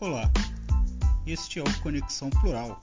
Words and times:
Olá, 0.00 0.30
este 1.26 1.58
é 1.58 1.62
o 1.62 1.80
Conexão 1.80 2.30
Plural, 2.30 2.80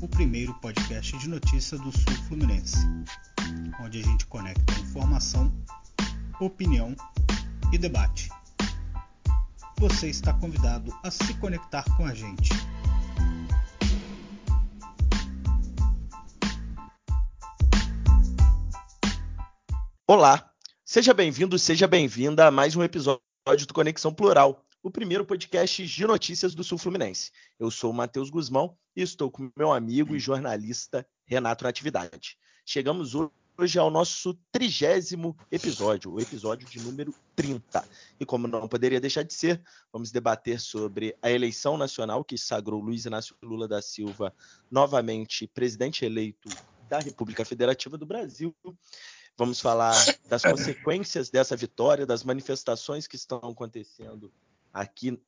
o 0.00 0.08
primeiro 0.08 0.54
podcast 0.54 1.18
de 1.18 1.28
notícia 1.28 1.76
do 1.76 1.92
Sul 1.92 2.16
Fluminense, 2.26 2.78
onde 3.82 4.00
a 4.00 4.02
gente 4.02 4.26
conecta 4.28 4.72
informação, 4.80 5.52
opinião 6.40 6.96
e 7.70 7.76
debate. 7.76 8.30
Você 9.76 10.08
está 10.08 10.32
convidado 10.32 10.90
a 11.04 11.10
se 11.10 11.34
conectar 11.34 11.84
com 11.98 12.06
a 12.06 12.14
gente. 12.14 12.48
Olá, 20.06 20.50
seja 20.82 21.12
bem-vindo, 21.12 21.58
seja 21.58 21.86
bem-vinda 21.86 22.46
a 22.46 22.50
mais 22.50 22.74
um 22.74 22.82
episódio 22.82 23.20
do 23.66 23.74
Conexão 23.74 24.14
Plural, 24.14 24.64
o 24.88 24.90
primeiro 24.90 25.22
podcast 25.22 25.86
de 25.86 26.06
notícias 26.06 26.54
do 26.54 26.64
Sul 26.64 26.78
Fluminense. 26.78 27.30
Eu 27.60 27.70
sou 27.70 27.90
o 27.90 27.94
Matheus 27.94 28.30
Guzmão 28.30 28.74
e 28.96 29.02
estou 29.02 29.30
com 29.30 29.50
meu 29.54 29.70
amigo 29.70 30.16
e 30.16 30.18
jornalista 30.18 31.06
Renato 31.26 31.62
Natividade. 31.64 32.38
Chegamos 32.64 33.12
hoje 33.14 33.78
ao 33.78 33.90
nosso 33.90 34.32
trigésimo 34.50 35.36
episódio, 35.52 36.14
o 36.14 36.18
episódio 36.18 36.66
de 36.66 36.80
número 36.80 37.14
30. 37.36 37.86
E 38.18 38.24
como 38.24 38.48
não 38.48 38.66
poderia 38.66 38.98
deixar 38.98 39.24
de 39.24 39.34
ser, 39.34 39.62
vamos 39.92 40.10
debater 40.10 40.58
sobre 40.58 41.14
a 41.20 41.30
eleição 41.30 41.76
nacional 41.76 42.24
que 42.24 42.38
sagrou 42.38 42.80
Luiz 42.80 43.04
Inácio 43.04 43.36
Lula 43.42 43.68
da 43.68 43.82
Silva 43.82 44.34
novamente 44.70 45.46
presidente 45.46 46.06
eleito 46.06 46.48
da 46.88 46.98
República 46.98 47.44
Federativa 47.44 47.98
do 47.98 48.06
Brasil 48.06 48.56
Vamos 49.38 49.60
falar 49.60 49.94
das 50.28 50.42
consequências 50.42 51.30
dessa 51.30 51.54
vitória, 51.54 52.04
das 52.04 52.24
manifestações 52.24 53.06
que 53.06 53.14
estão 53.14 53.38
acontecendo 53.38 54.32
aqui 54.80 55.20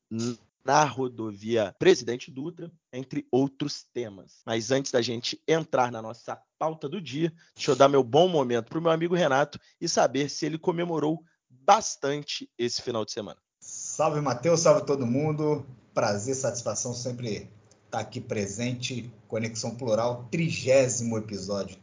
na 0.65 0.85
rodovia 0.85 1.75
Presidente 1.79 2.31
Dutra, 2.31 2.71
entre 2.93 3.27
outros 3.31 3.85
temas. 3.93 4.41
Mas 4.45 4.71
antes 4.71 4.93
da 4.93 5.03
gente 5.03 5.41
entrar 5.47 5.91
na 5.91 6.01
nossa 6.03 6.41
pauta 6.59 6.89
do 6.89 7.01
dia, 7.01 7.33
deixa 7.55 7.71
eu 7.71 7.77
dar 7.77 7.89
meu 7.89 8.03
bom 8.03 8.29
momento 8.29 8.69
para 8.69 8.79
o 8.79 8.83
meu 8.83 8.91
amigo 8.91 9.15
Renato 9.15 9.59
e 9.81 9.89
saber 9.89 10.29
se 10.29 10.47
ele 10.47 10.59
comemorou 10.59 11.23
bastante 11.49 12.49
esse 12.59 12.83
final 12.83 13.05
de 13.05 13.13
semana. 13.13 13.41
Salve, 13.61 14.21
Matheus, 14.21 14.61
salve 14.61 14.87
todo 14.87 15.07
mundo. 15.07 15.67
Prazer, 15.93 16.35
satisfação 16.35 16.95
sempre 16.95 17.29
estar 17.37 17.51
tá 17.91 18.01
aqui 18.01 18.21
presente. 18.21 19.13
Conexão 19.27 19.75
Plural, 19.75 20.29
trigésimo 20.31 21.19
episódio 21.19 21.77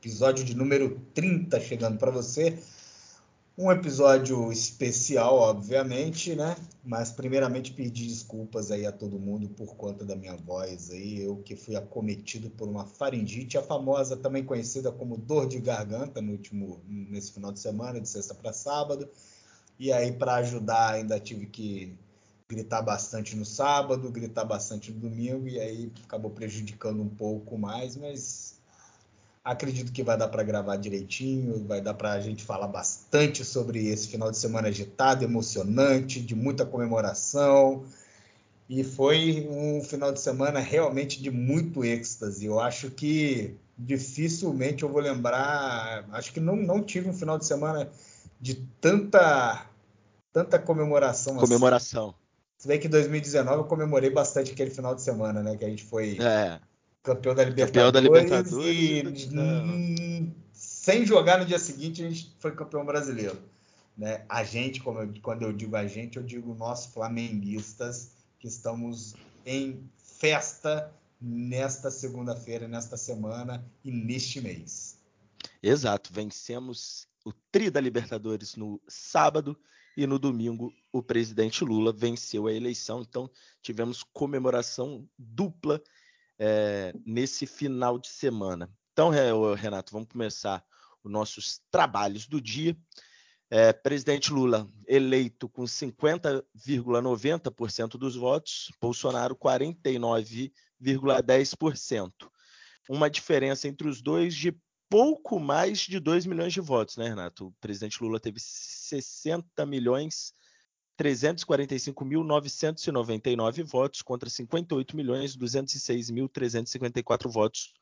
episódio 0.00 0.42
de 0.42 0.56
número 0.56 0.98
30 1.12 1.60
chegando 1.60 1.98
para 1.98 2.10
você. 2.10 2.58
Um 3.58 3.70
episódio 3.70 4.50
especial, 4.50 5.36
obviamente, 5.36 6.34
né? 6.34 6.56
Mas 6.82 7.10
primeiramente 7.10 7.72
pedir 7.72 8.06
desculpas 8.06 8.70
aí 8.70 8.86
a 8.86 8.92
todo 8.92 9.18
mundo 9.18 9.50
por 9.50 9.76
conta 9.76 10.04
da 10.04 10.16
minha 10.16 10.34
voz 10.36 10.90
aí, 10.90 11.20
eu 11.20 11.36
que 11.36 11.54
fui 11.56 11.76
acometido 11.76 12.48
por 12.48 12.68
uma 12.68 12.86
faringite, 12.86 13.58
a 13.58 13.62
famosa 13.62 14.16
também 14.16 14.44
conhecida 14.44 14.90
como 14.90 15.16
dor 15.16 15.46
de 15.46 15.58
garganta 15.58 16.22
no 16.22 16.32
último 16.32 16.80
nesse 16.86 17.32
final 17.32 17.52
de 17.52 17.60
semana, 17.60 18.00
de 18.00 18.08
sexta 18.08 18.34
para 18.34 18.52
sábado. 18.52 19.08
E 19.78 19.92
aí 19.92 20.12
para 20.12 20.36
ajudar 20.36 20.94
ainda 20.94 21.20
tive 21.20 21.46
que 21.46 21.98
gritar 22.48 22.82
bastante 22.82 23.36
no 23.36 23.44
sábado, 23.44 24.10
gritar 24.10 24.44
bastante 24.44 24.90
no 24.90 25.00
domingo 25.00 25.46
e 25.46 25.60
aí 25.60 25.92
acabou 26.04 26.30
prejudicando 26.30 27.02
um 27.02 27.08
pouco 27.08 27.58
mais, 27.58 27.96
mas 27.96 28.59
Acredito 29.42 29.90
que 29.90 30.02
vai 30.02 30.18
dar 30.18 30.28
para 30.28 30.42
gravar 30.42 30.76
direitinho, 30.76 31.64
vai 31.66 31.80
dar 31.80 31.94
para 31.94 32.12
a 32.12 32.20
gente 32.20 32.44
falar 32.44 32.68
bastante 32.68 33.42
sobre 33.42 33.88
esse 33.88 34.06
final 34.08 34.30
de 34.30 34.36
semana 34.36 34.68
agitado, 34.68 35.24
emocionante, 35.24 36.20
de 36.20 36.34
muita 36.34 36.66
comemoração. 36.66 37.84
E 38.68 38.84
foi 38.84 39.48
um 39.50 39.82
final 39.82 40.12
de 40.12 40.20
semana 40.20 40.60
realmente 40.60 41.22
de 41.22 41.30
muito 41.30 41.82
êxtase. 41.82 42.44
Eu 42.44 42.60
acho 42.60 42.90
que 42.90 43.56
dificilmente 43.78 44.82
eu 44.82 44.90
vou 44.90 45.00
lembrar, 45.00 46.04
acho 46.12 46.32
que 46.32 46.40
não, 46.40 46.54
não 46.54 46.82
tive 46.82 47.08
um 47.08 47.14
final 47.14 47.38
de 47.38 47.46
semana 47.46 47.90
de 48.38 48.56
tanta 48.78 49.66
tanta 50.32 50.58
comemoração. 50.58 51.32
Assim. 51.32 51.46
Comemoração. 51.46 52.08
Assim. 52.10 52.18
Se 52.58 52.68
bem 52.68 52.78
que 52.78 52.86
em 52.88 52.90
2019 52.90 53.56
eu 53.56 53.64
comemorei 53.64 54.10
bastante 54.10 54.52
aquele 54.52 54.70
final 54.70 54.94
de 54.94 55.00
semana, 55.00 55.42
né? 55.42 55.56
Que 55.56 55.64
a 55.64 55.68
gente 55.68 55.82
foi 55.84 56.18
é 56.20 56.60
campeão 57.02 57.34
da 57.34 57.44
Libertadores, 57.44 57.72
campeão 57.72 57.92
da 57.92 58.00
Libertadores 58.00 59.28
e 59.32 60.32
sem 60.52 61.06
jogar 61.06 61.38
no 61.38 61.44
dia 61.44 61.58
seguinte 61.58 62.04
a 62.04 62.08
gente 62.08 62.34
foi 62.38 62.54
campeão 62.54 62.84
brasileiro. 62.84 63.38
Né? 63.96 64.24
A 64.28 64.44
gente, 64.44 64.80
como 64.80 65.00
eu, 65.00 65.12
quando 65.20 65.42
eu 65.42 65.52
digo 65.52 65.76
a 65.76 65.86
gente, 65.86 66.16
eu 66.16 66.22
digo 66.22 66.54
nós 66.54 66.86
flamenguistas 66.86 68.12
que 68.38 68.48
estamos 68.48 69.14
em 69.44 69.88
festa 69.98 70.92
nesta 71.20 71.90
segunda-feira, 71.90 72.66
nesta 72.66 72.96
semana 72.96 73.64
e 73.84 73.90
neste 73.90 74.40
mês. 74.40 74.98
Exato, 75.62 76.10
vencemos 76.12 77.06
o 77.24 77.32
Tri 77.52 77.68
da 77.68 77.80
Libertadores 77.80 78.56
no 78.56 78.80
sábado 78.88 79.56
e 79.96 80.06
no 80.06 80.18
domingo 80.18 80.72
o 80.90 81.02
presidente 81.02 81.64
Lula 81.64 81.92
venceu 81.92 82.46
a 82.46 82.52
eleição, 82.52 83.02
então 83.02 83.30
tivemos 83.60 84.02
comemoração 84.02 85.06
dupla 85.18 85.82
é, 86.40 86.92
nesse 87.04 87.46
final 87.46 87.98
de 87.98 88.08
semana. 88.08 88.72
Então, 88.92 89.10
Renato, 89.54 89.92
vamos 89.92 90.08
começar 90.08 90.64
os 91.04 91.12
nossos 91.12 91.60
trabalhos 91.70 92.26
do 92.26 92.40
dia. 92.40 92.74
É, 93.50 93.72
presidente 93.72 94.32
Lula 94.32 94.68
eleito 94.86 95.48
com 95.48 95.64
50,90% 95.64 97.98
dos 97.98 98.14
votos, 98.16 98.70
Bolsonaro 98.80 99.34
49,10%. 99.36 102.12
Uma 102.88 103.10
diferença 103.10 103.68
entre 103.68 103.86
os 103.88 104.00
dois 104.00 104.34
de 104.34 104.56
pouco 104.88 105.38
mais 105.38 105.80
de 105.80 106.00
2 106.00 106.24
milhões 106.26 106.52
de 106.52 106.60
votos, 106.60 106.96
né, 106.96 107.08
Renato? 107.08 107.46
O 107.48 107.52
presidente 107.60 108.02
Lula 108.02 108.18
teve 108.18 108.40
60 108.40 109.64
milhões 109.66 110.32
345.999 111.00 113.64
votos 113.64 114.02
contra 114.02 114.28
58.206.354 114.28 117.26
votos 117.26 117.72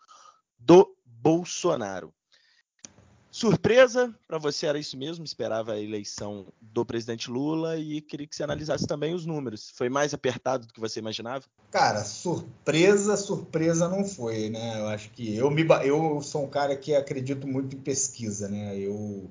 do 0.56 0.94
Bolsonaro. 1.04 2.14
Surpresa 3.30 4.14
para 4.26 4.38
você 4.38 4.64
era 4.66 4.78
isso 4.78 4.96
mesmo? 4.96 5.22
Esperava 5.24 5.72
a 5.72 5.80
eleição 5.80 6.46
do 6.60 6.86
presidente 6.86 7.30
Lula 7.30 7.76
e 7.76 8.00
queria 8.00 8.26
que 8.26 8.34
você 8.34 8.42
analisasse 8.42 8.86
também 8.86 9.14
os 9.14 9.26
números. 9.26 9.70
Foi 9.74 9.90
mais 9.90 10.14
apertado 10.14 10.66
do 10.66 10.72
que 10.72 10.80
você 10.80 10.98
imaginava? 10.98 11.44
Cara, 11.70 12.02
surpresa, 12.04 13.16
surpresa 13.16 13.88
não 13.88 14.04
foi, 14.04 14.48
né? 14.48 14.80
Eu 14.80 14.86
acho 14.86 15.10
que 15.10 15.36
eu 15.36 15.50
me 15.50 15.66
eu 15.84 16.22
sou 16.22 16.44
um 16.44 16.48
cara 16.48 16.74
que 16.74 16.94
acredito 16.94 17.46
muito 17.46 17.76
em 17.76 17.80
pesquisa, 17.80 18.48
né? 18.48 18.78
Eu 18.78 19.30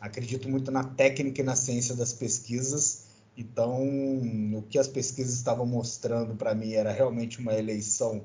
acredito 0.00 0.48
muito 0.48 0.70
na 0.70 0.84
técnica 0.84 1.40
e 1.40 1.44
na 1.44 1.56
ciência 1.56 1.94
das 1.94 2.12
pesquisas. 2.12 3.06
Então, 3.36 3.82
o 4.54 4.62
que 4.68 4.78
as 4.78 4.88
pesquisas 4.88 5.34
estavam 5.34 5.64
mostrando 5.64 6.34
para 6.34 6.54
mim 6.54 6.72
era 6.72 6.90
realmente 6.90 7.38
uma 7.38 7.54
eleição, 7.54 8.24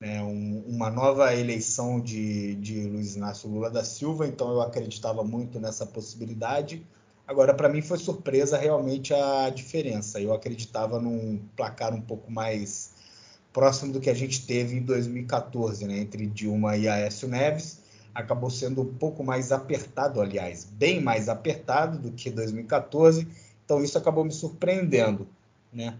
né, 0.00 0.22
um, 0.22 0.64
uma 0.66 0.90
nova 0.90 1.34
eleição 1.34 2.00
de, 2.00 2.56
de 2.56 2.86
Luiz 2.86 3.14
Inácio 3.14 3.48
Lula 3.48 3.70
da 3.70 3.84
Silva. 3.84 4.26
Então, 4.26 4.50
eu 4.50 4.60
acreditava 4.60 5.22
muito 5.22 5.60
nessa 5.60 5.86
possibilidade. 5.86 6.84
Agora, 7.26 7.54
para 7.54 7.68
mim, 7.68 7.82
foi 7.82 7.98
surpresa 7.98 8.58
realmente 8.58 9.14
a 9.14 9.48
diferença. 9.50 10.20
Eu 10.20 10.32
acreditava 10.32 11.00
num 11.00 11.40
placar 11.56 11.94
um 11.94 12.00
pouco 12.00 12.30
mais 12.30 12.94
próximo 13.52 13.92
do 13.92 14.00
que 14.00 14.10
a 14.10 14.14
gente 14.14 14.44
teve 14.44 14.76
em 14.76 14.82
2014, 14.82 15.86
né, 15.86 15.98
entre 15.98 16.26
Dilma 16.26 16.76
e 16.76 16.88
Aécio 16.88 17.28
Neves 17.28 17.85
acabou 18.16 18.48
sendo 18.50 18.82
um 18.82 18.94
pouco 18.94 19.22
mais 19.22 19.52
apertado, 19.52 20.20
aliás, 20.20 20.64
bem 20.64 21.00
mais 21.00 21.28
apertado 21.28 21.98
do 21.98 22.10
que 22.10 22.30
2014. 22.30 23.28
Então 23.64 23.82
isso 23.82 23.98
acabou 23.98 24.24
me 24.24 24.32
surpreendendo, 24.32 25.28
né? 25.72 25.96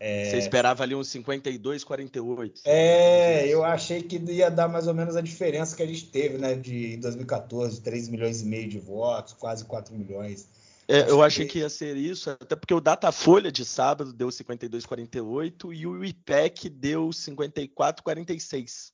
É... 0.00 0.30
Você 0.30 0.38
esperava 0.38 0.82
ali 0.82 0.96
uns 0.96 1.06
52, 1.08 1.84
48? 1.84 2.62
É, 2.64 3.46
eu 3.46 3.62
achei 3.62 4.02
que 4.02 4.16
ia 4.16 4.50
dar 4.50 4.66
mais 4.66 4.88
ou 4.88 4.94
menos 4.94 5.14
a 5.14 5.20
diferença 5.20 5.76
que 5.76 5.82
a 5.82 5.86
gente 5.86 6.06
teve, 6.06 6.38
né? 6.38 6.56
De 6.56 6.96
2014, 6.96 7.80
3 7.80 8.08
milhões 8.08 8.42
e 8.42 8.44
meio 8.44 8.68
de 8.68 8.80
votos, 8.80 9.32
quase 9.34 9.64
4 9.64 9.94
milhões. 9.94 10.48
É, 10.88 11.08
eu 11.08 11.22
achei 11.22 11.46
que... 11.46 11.52
que 11.52 11.58
ia 11.60 11.70
ser 11.70 11.96
isso, 11.96 12.30
até 12.30 12.56
porque 12.56 12.74
o 12.74 12.80
Datafolha 12.80 13.52
de 13.52 13.64
sábado 13.64 14.12
deu 14.12 14.28
52,48 14.28 15.72
e 15.72 15.86
o 15.86 16.04
IPEC 16.04 16.68
deu 16.68 17.10
54,46. 17.10 18.90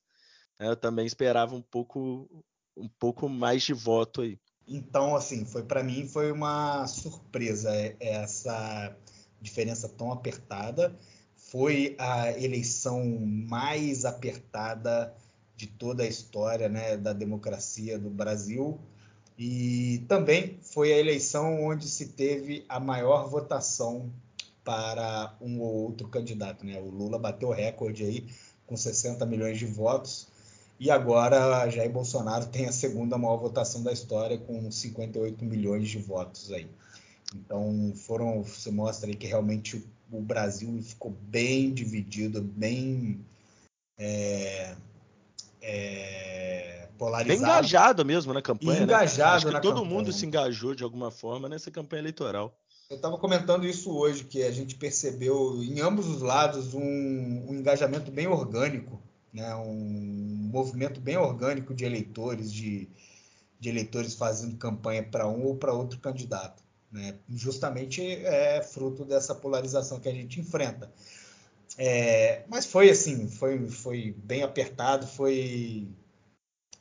Eu 0.59 0.75
também 0.75 1.05
esperava 1.05 1.55
um 1.55 1.61
pouco 1.61 2.29
um 2.79 2.87
pouco 2.99 3.27
mais 3.27 3.63
de 3.63 3.73
voto 3.73 4.21
aí. 4.21 4.39
Então, 4.67 5.15
assim, 5.15 5.45
foi 5.45 5.63
para 5.63 5.83
mim 5.83 6.07
foi 6.07 6.31
uma 6.31 6.85
surpresa 6.87 7.71
essa 7.99 8.95
diferença 9.41 9.89
tão 9.89 10.11
apertada. 10.11 10.95
Foi 11.35 11.95
a 11.97 12.31
eleição 12.31 13.03
mais 13.19 14.05
apertada 14.05 15.13
de 15.57 15.65
toda 15.67 16.03
a 16.03 16.07
história 16.07 16.69
né, 16.69 16.95
da 16.95 17.13
democracia 17.13 17.97
do 17.97 18.09
Brasil. 18.09 18.79
E 19.37 20.05
também 20.07 20.59
foi 20.61 20.93
a 20.93 20.97
eleição 20.97 21.63
onde 21.63 21.87
se 21.87 22.09
teve 22.09 22.63
a 22.69 22.79
maior 22.79 23.27
votação 23.27 24.11
para 24.63 25.35
um 25.41 25.59
ou 25.61 25.73
outro 25.85 26.07
candidato. 26.07 26.65
Né? 26.65 26.79
O 26.79 26.89
Lula 26.89 27.17
bateu 27.17 27.49
recorde 27.49 28.03
aí 28.03 28.27
com 28.67 28.77
60 28.77 29.25
milhões 29.25 29.57
de 29.57 29.65
votos 29.65 30.28
e 30.79 30.89
agora 30.89 31.69
Jair 31.69 31.91
Bolsonaro 31.91 32.45
tem 32.47 32.65
a 32.67 32.71
segunda 32.71 33.17
maior 33.17 33.37
votação 33.37 33.83
da 33.83 33.91
história 33.91 34.37
com 34.37 34.71
58 34.71 35.43
milhões 35.43 35.89
de 35.89 35.97
votos 35.97 36.51
aí. 36.51 36.69
Então 37.35 37.93
foram, 37.95 38.43
você 38.43 38.71
mostra 38.71 39.09
aí 39.09 39.15
que 39.15 39.27
realmente 39.27 39.83
o 40.11 40.21
Brasil 40.21 40.81
ficou 40.81 41.11
bem 41.11 41.73
dividido, 41.73 42.41
bem 42.41 43.23
é, 43.97 44.75
é, 45.61 46.87
polarizado. 46.97 47.39
Bem 47.41 47.49
engajado 47.49 48.05
mesmo 48.05 48.33
na 48.33 48.41
campanha. 48.41 48.83
engajado 48.83 49.29
né? 49.29 49.35
Acho 49.35 49.45
que 49.47 49.53
na 49.53 49.59
todo 49.59 49.75
campanha. 49.75 49.93
mundo 49.93 50.13
se 50.13 50.25
engajou 50.25 50.73
de 50.73 50.83
alguma 50.83 51.11
forma 51.11 51.49
nessa 51.49 51.69
campanha 51.69 52.01
eleitoral. 52.01 52.57
Eu 52.89 52.95
estava 52.95 53.19
comentando 53.19 53.67
isso 53.67 53.95
hoje, 53.95 54.23
que 54.23 54.41
a 54.41 54.51
gente 54.51 54.75
percebeu 54.75 55.61
em 55.61 55.79
ambos 55.79 56.07
os 56.07 56.21
lados 56.21 56.73
um, 56.73 56.81
um 56.81 57.53
engajamento 57.53 58.09
bem 58.09 58.25
orgânico, 58.25 58.99
né? 59.33 59.55
um 59.55 60.49
movimento 60.51 60.99
bem 60.99 61.17
orgânico 61.17 61.73
de 61.73 61.85
eleitores, 61.85 62.51
de, 62.51 62.89
de 63.59 63.69
eleitores 63.69 64.15
fazendo 64.15 64.57
campanha 64.57 65.03
para 65.03 65.27
um 65.27 65.45
ou 65.45 65.55
para 65.55 65.73
outro 65.73 65.99
candidato. 65.99 66.63
Né? 66.91 67.15
Justamente 67.29 68.01
é 68.01 68.61
fruto 68.61 69.05
dessa 69.05 69.35
polarização 69.35 69.99
que 69.99 70.09
a 70.09 70.13
gente 70.13 70.39
enfrenta. 70.39 70.91
É, 71.77 72.43
mas 72.47 72.65
foi 72.65 72.89
assim, 72.89 73.29
foi, 73.29 73.67
foi 73.69 74.15
bem 74.17 74.43
apertado, 74.43 75.07
foi, 75.07 75.87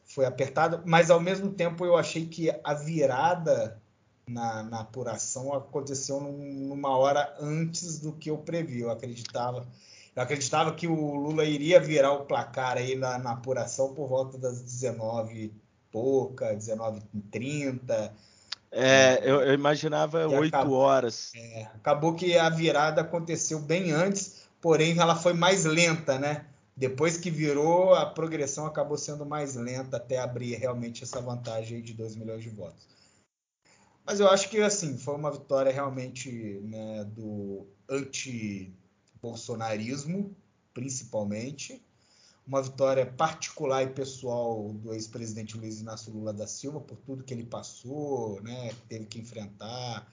foi 0.05 0.25
apertado, 0.25 0.83
mas 0.87 1.11
ao 1.11 1.21
mesmo 1.21 1.53
tempo 1.53 1.85
eu 1.85 1.97
achei 1.97 2.27
que 2.27 2.50
a 2.65 2.75
virada 2.75 3.81
na, 4.29 4.62
na 4.62 4.81
apuração 4.81 5.53
aconteceu 5.53 6.21
num, 6.21 6.69
numa 6.69 6.97
hora 6.97 7.35
antes 7.41 7.99
do 7.99 8.12
que 8.12 8.31
eu 8.31 8.39
previ. 8.39 8.81
Eu 8.81 8.91
acreditava, 8.91 9.67
eu 10.19 10.23
acreditava 10.23 10.75
que 10.75 10.88
o 10.88 11.15
Lula 11.15 11.44
iria 11.44 11.79
virar 11.79 12.11
o 12.11 12.25
placar 12.25 12.76
aí 12.76 12.97
na, 12.97 13.19
na 13.19 13.31
apuração 13.31 13.94
por 13.94 14.09
volta 14.09 14.37
das 14.37 14.61
19 14.61 15.55
pouca, 15.93 16.56
19h30. 16.56 18.11
É, 18.73 19.20
eu, 19.23 19.41
eu 19.43 19.55
imaginava 19.55 20.26
oito 20.26 20.73
horas. 20.73 21.31
É, 21.37 21.69
acabou 21.73 22.17
que 22.17 22.37
a 22.37 22.50
virada 22.50 23.00
aconteceu 23.03 23.61
bem 23.61 23.93
antes, 23.93 24.43
porém 24.61 24.99
ela 24.99 25.15
foi 25.15 25.35
mais 25.35 25.65
lenta, 25.65 26.19
né? 26.19 26.47
Depois 26.76 27.17
que 27.17 27.31
virou, 27.31 27.94
a 27.94 28.05
progressão 28.05 28.67
acabou 28.67 28.99
sendo 28.99 29.25
mais 29.25 29.55
lenta 29.55 29.99
até 29.99 30.19
abrir 30.19 30.56
realmente 30.56 31.05
essa 31.05 31.21
vantagem 31.21 31.76
aí 31.76 31.82
de 31.82 31.94
2 31.94 32.17
milhões 32.17 32.43
de 32.43 32.50
votos. 32.50 32.88
Mas 34.05 34.19
eu 34.19 34.29
acho 34.29 34.50
que 34.50 34.61
assim, 34.61 34.99
foi 34.99 35.14
uma 35.14 35.31
vitória 35.31 35.71
realmente 35.71 36.61
né, 36.64 37.05
do 37.05 37.69
anti-bolsonarismo, 39.19 40.37
principalmente. 40.73 41.82
Uma 42.47 42.62
vitória 42.62 43.05
particular 43.05 43.82
e 43.82 43.88
pessoal 43.88 44.73
do 44.73 44.94
ex-presidente 44.94 45.56
Luiz 45.56 45.81
Inácio 45.81 46.12
Lula 46.12 46.32
da 46.32 46.47
Silva, 46.47 46.81
por 46.81 46.97
tudo 46.99 47.23
que 47.23 47.35
ele 47.35 47.44
passou, 47.44 48.41
né, 48.43 48.73
teve 48.88 49.05
que 49.05 49.19
enfrentar, 49.19 50.11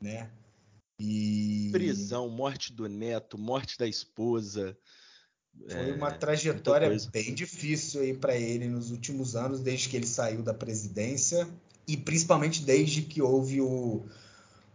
né? 0.00 0.28
E 0.98 1.68
Prisão, 1.70 2.28
morte 2.28 2.72
do 2.72 2.88
neto, 2.88 3.38
morte 3.38 3.78
da 3.78 3.86
esposa. 3.86 4.76
foi 5.68 5.90
É, 5.90 5.94
uma 5.94 6.10
trajetória 6.10 6.88
coisa. 6.88 7.08
bem 7.10 7.32
difícil 7.32 8.00
aí 8.00 8.12
para 8.12 8.34
ele 8.34 8.66
nos 8.66 8.90
últimos 8.90 9.36
anos, 9.36 9.60
desde 9.60 9.88
que 9.88 9.96
ele 9.96 10.06
saiu 10.06 10.42
da 10.42 10.52
presidência 10.52 11.48
e 11.86 11.96
principalmente 11.96 12.64
desde 12.64 13.02
que 13.02 13.22
houve 13.22 13.60
o, 13.60 14.04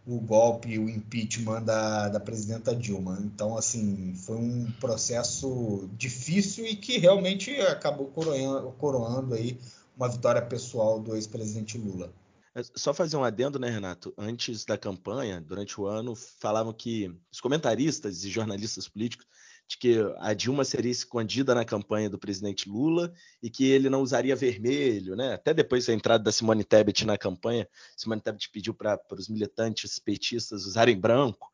o 0.05 0.19
golpe, 0.19 0.77
o 0.77 0.89
impeachment 0.89 1.63
da, 1.63 2.09
da 2.09 2.19
presidenta 2.19 2.75
Dilma. 2.75 3.19
Então, 3.21 3.57
assim, 3.57 4.13
foi 4.15 4.35
um 4.35 4.71
processo 4.79 5.89
difícil 5.94 6.65
e 6.65 6.75
que 6.75 6.97
realmente 6.97 7.51
acabou 7.61 8.07
coroando, 8.07 8.71
coroando 8.73 9.33
aí 9.33 9.57
uma 9.95 10.09
vitória 10.09 10.41
pessoal 10.41 11.00
do 11.00 11.15
ex-presidente 11.15 11.77
Lula. 11.77 12.11
É 12.55 12.61
Só 12.75 12.94
fazer 12.94 13.15
um 13.15 13.23
adendo, 13.23 13.57
né, 13.57 13.69
Renato? 13.69 14.13
Antes 14.17 14.65
da 14.65 14.77
campanha, 14.77 15.41
durante 15.41 15.79
o 15.79 15.88
ano, 15.88 16.15
falavam 16.15 16.73
que 16.73 17.11
os 17.31 17.41
comentaristas 17.41 18.23
e 18.23 18.29
jornalistas 18.29 18.88
políticos 18.88 19.25
de 19.68 19.77
que 19.77 19.98
a 20.19 20.33
Dilma 20.33 20.63
seria 20.65 20.92
escondida 20.92 21.56
na 21.56 21.65
campanha 21.65 22.10
do 22.10 22.19
presidente 22.19 22.69
Lula 22.69 23.13
e 23.42 23.50
que 23.50 23.65
ele 23.65 23.89
não 23.89 24.01
usaria 24.01 24.36
vermelho, 24.36 25.15
né? 25.15 25.33
Até 25.33 25.54
depois 25.54 25.86
da 25.86 25.94
entrada 25.94 26.24
da 26.24 26.31
Simone 26.31 26.63
Tebet 26.63 27.06
na 27.06 27.18
campanha, 27.18 27.68
Simone 27.95 28.21
Tebet 28.21 28.50
pediu 28.50 28.74
para 28.74 29.00
os 29.12 29.30
militantes 29.30 29.98
petistas 30.00 30.65
usarem 30.65 31.00
branco. 31.00 31.50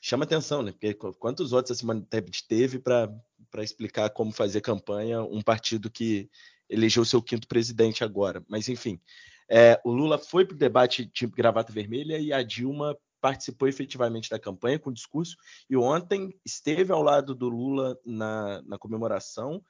Chama 0.00 0.24
atenção, 0.24 0.62
né? 0.62 0.72
Porque 0.72 0.94
qu- 0.94 1.14
quantos 1.14 1.50
votos 1.50 1.72
a 1.72 1.74
Simone 1.74 2.02
Tebet 2.02 2.46
teve 2.46 2.78
para 2.78 3.10
explicar 3.58 4.10
como 4.10 4.32
fazer 4.32 4.60
campanha 4.60 5.22
um 5.22 5.42
partido 5.42 5.90
que 5.90 6.30
elegeu 6.68 7.04
seu 7.04 7.22
quinto 7.22 7.48
presidente 7.48 8.04
agora? 8.04 8.44
Mas 8.48 8.68
enfim, 8.68 9.00
é, 9.48 9.80
o 9.84 9.90
Lula 9.90 10.18
foi 10.18 10.44
para 10.44 10.54
o 10.54 10.58
debate 10.58 11.06
de 11.06 11.26
gravata 11.26 11.72
vermelha 11.72 12.18
e 12.18 12.32
a 12.32 12.42
Dilma 12.42 12.96
participou 13.26 13.66
efetivamente 13.66 14.30
da 14.30 14.38
campanha 14.38 14.78
com 14.78 14.92
discurso 14.92 15.36
e 15.68 15.76
ontem 15.76 16.32
esteve 16.44 16.92
ao 16.92 17.02
lado 17.02 17.34
do 17.34 17.48
Lula 17.48 17.98
na, 18.06 18.62
na 18.62 18.78
comemoração 18.78 19.60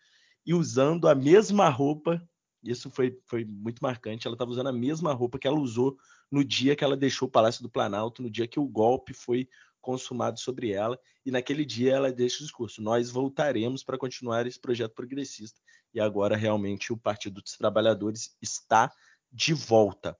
e 0.44 0.52
usando 0.52 1.08
a 1.08 1.14
mesma 1.14 1.70
roupa. 1.70 2.22
Isso 2.62 2.90
foi, 2.90 3.18
foi 3.24 3.46
muito 3.46 3.80
marcante. 3.80 4.26
Ela 4.26 4.34
estava 4.34 4.50
usando 4.50 4.66
a 4.66 4.72
mesma 4.74 5.14
roupa 5.14 5.38
que 5.38 5.48
ela 5.48 5.58
usou 5.58 5.96
no 6.30 6.44
dia 6.44 6.76
que 6.76 6.84
ela 6.84 6.98
deixou 6.98 7.28
o 7.28 7.30
Palácio 7.30 7.62
do 7.62 7.70
Planalto, 7.70 8.22
no 8.22 8.28
dia 8.28 8.46
que 8.46 8.60
o 8.60 8.68
golpe 8.68 9.14
foi 9.14 9.48
consumado 9.80 10.38
sobre 10.38 10.72
ela. 10.72 11.00
E 11.24 11.30
naquele 11.30 11.64
dia 11.64 11.94
ela 11.94 12.12
deixa 12.12 12.40
o 12.40 12.42
discurso: 12.42 12.82
Nós 12.82 13.10
voltaremos 13.10 13.82
para 13.82 13.96
continuar 13.96 14.46
esse 14.46 14.60
projeto 14.60 14.92
progressista. 14.92 15.58
E 15.94 15.98
agora 15.98 16.36
realmente 16.36 16.92
o 16.92 16.96
Partido 16.98 17.40
dos 17.40 17.56
Trabalhadores 17.56 18.36
está 18.42 18.92
de 19.32 19.54
volta. 19.54 20.14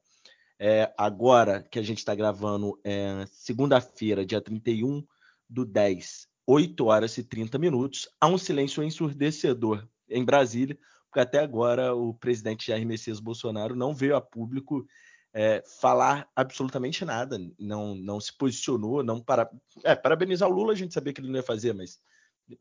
É, 0.59 0.93
agora 0.97 1.63
que 1.63 1.79
a 1.79 1.83
gente 1.83 1.99
está 1.99 2.15
gravando 2.15 2.81
é, 2.83 3.27
segunda-feira, 3.31 4.25
dia 4.25 4.41
31 4.41 5.05
do 5.49 5.65
10, 5.65 6.29
8 6.47 6.85
horas 6.87 7.19
e 7.19 7.25
30 7.25 7.59
minutos, 7.59 8.09
há 8.21 8.27
um 8.27 8.39
silêncio 8.39 8.83
ensurdecedor 8.83 9.87
em 10.09 10.25
Brasília, 10.25 10.79
porque 11.05 11.21
até 11.21 11.41
agora 11.41 11.95
o 11.95 12.15
presidente 12.15 12.69
Jair 12.69 12.87
Messias 12.87 13.21
Bolsonaro 13.21 13.77
não 13.77 13.95
veio 13.95 14.17
a 14.17 14.21
público 14.21 14.87
é, 15.33 15.63
falar 15.81 16.27
absolutamente 16.35 17.05
nada, 17.05 17.39
não, 17.59 17.95
não 17.95 18.19
se 18.19 18.33
posicionou, 18.35 19.03
não 19.03 19.21
para, 19.21 19.51
é, 19.85 19.95
parabenizar 19.95 20.49
o 20.49 20.53
Lula, 20.53 20.73
a 20.73 20.77
gente 20.77 20.95
sabia 20.95 21.13
que 21.13 21.21
ele 21.21 21.29
não 21.29 21.37
ia 21.37 21.43
fazer, 21.43 21.75
mas 21.75 22.01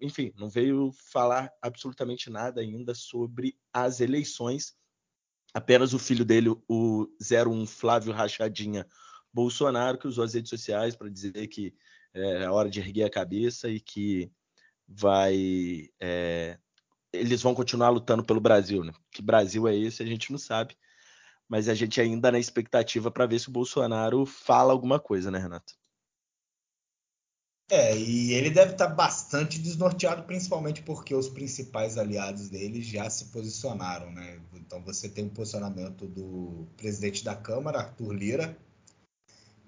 enfim, 0.01 0.33
não 0.35 0.49
veio 0.49 0.91
falar 1.11 1.53
absolutamente 1.61 2.29
nada 2.29 2.59
ainda 2.59 2.93
sobre 2.93 3.55
as 3.71 4.01
eleições 4.01 4.75
apenas 5.55 5.93
o 5.93 5.99
filho 5.99 6.25
dele, 6.25 6.49
o 6.67 7.07
01 7.21 7.65
Flávio 7.65 8.11
Rachadinha 8.11 8.85
Bolsonaro, 9.33 9.97
que 9.97 10.05
usou 10.05 10.25
as 10.25 10.33
redes 10.33 10.49
sociais 10.49 10.97
para 10.97 11.09
dizer 11.09 11.47
que 11.47 11.73
é 12.13 12.43
a 12.43 12.51
hora 12.51 12.69
de 12.69 12.81
erguer 12.81 13.05
a 13.05 13.09
cabeça 13.09 13.69
e 13.69 13.79
que 13.79 14.29
vai. 14.85 15.89
é, 15.97 16.57
eles 17.13 17.41
vão 17.41 17.55
continuar 17.55 17.89
lutando 17.89 18.21
pelo 18.21 18.41
Brasil. 18.41 18.83
Né? 18.83 18.91
Que 19.09 19.21
Brasil 19.21 19.65
é 19.65 19.73
esse, 19.73 20.03
a 20.03 20.05
gente 20.05 20.29
não 20.29 20.37
sabe. 20.37 20.77
Mas 21.47 21.69
a 21.69 21.73
gente 21.73 22.01
ainda 22.01 22.33
na 22.33 22.39
expectativa 22.39 23.09
para 23.09 23.25
ver 23.25 23.39
se 23.39 23.47
o 23.47 23.53
Bolsonaro 23.53 24.25
fala 24.25 24.73
alguma 24.73 24.99
coisa, 24.99 25.31
né, 25.31 25.39
Renato? 25.39 25.73
É, 27.75 27.93
e 27.97 28.31
ele 28.31 28.49
deve 28.49 28.71
estar 28.71 28.87
bastante 28.87 29.59
desnorteado, 29.59 30.23
principalmente 30.23 30.81
porque 30.81 31.13
os 31.13 31.27
principais 31.27 31.97
aliados 31.97 32.47
dele 32.47 32.81
já 32.81 33.09
se 33.09 33.25
posicionaram, 33.25 34.09
né? 34.11 34.39
Então 34.53 34.81
você 34.81 35.09
tem 35.09 35.25
o 35.25 35.29
posicionamento 35.29 36.07
do 36.07 36.65
presidente 36.77 37.21
da 37.21 37.35
Câmara, 37.35 37.79
Arthur 37.79 38.13
Lira, 38.13 38.57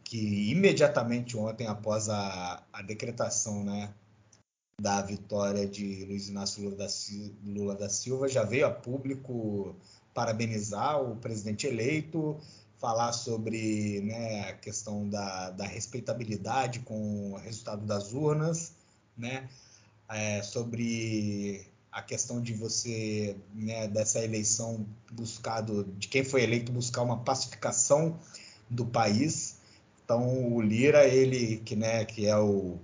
que 0.05 0.49
imediatamente 0.49 1.35
ontem, 1.35 1.67
após 1.67 2.07
a, 2.07 2.63
a 2.71 2.81
decretação, 2.81 3.61
né, 3.61 3.93
da 4.79 5.01
vitória 5.01 5.67
de 5.67 6.05
Luiz 6.05 6.29
Inácio 6.29 6.63
Lula 6.63 6.77
da, 6.77 6.87
Lula 7.43 7.75
da 7.75 7.89
Silva, 7.89 8.29
já 8.29 8.43
veio 8.43 8.67
a 8.67 8.71
público 8.71 9.75
parabenizar 10.13 11.03
o 11.03 11.17
presidente 11.17 11.67
eleito, 11.67 12.39
falar 12.79 13.11
sobre 13.11 14.01
né, 14.01 14.49
a 14.49 14.53
questão 14.53 15.09
da, 15.09 15.49
da 15.51 15.65
respeitabilidade 15.65 16.79
com 16.81 17.33
o 17.33 17.37
resultado 17.37 17.85
das 17.85 18.13
urnas, 18.13 18.73
né, 19.17 19.49
é, 20.09 20.41
sobre 20.43 21.67
a 21.91 22.01
questão 22.01 22.39
de 22.41 22.53
você, 22.53 23.35
né, 23.53 23.87
dessa 23.87 24.23
eleição 24.23 24.85
buscado, 25.11 25.83
de 25.97 26.07
quem 26.07 26.23
foi 26.23 26.43
eleito 26.43 26.71
buscar 26.71 27.01
uma 27.01 27.17
pacificação 27.17 28.19
do 28.69 28.85
país. 28.85 29.57
Então 30.05 30.53
o 30.53 30.61
Lira, 30.61 31.05
ele 31.05 31.57
que, 31.57 31.75
né, 31.75 32.05
que 32.05 32.27
é 32.27 32.37
o, 32.37 32.77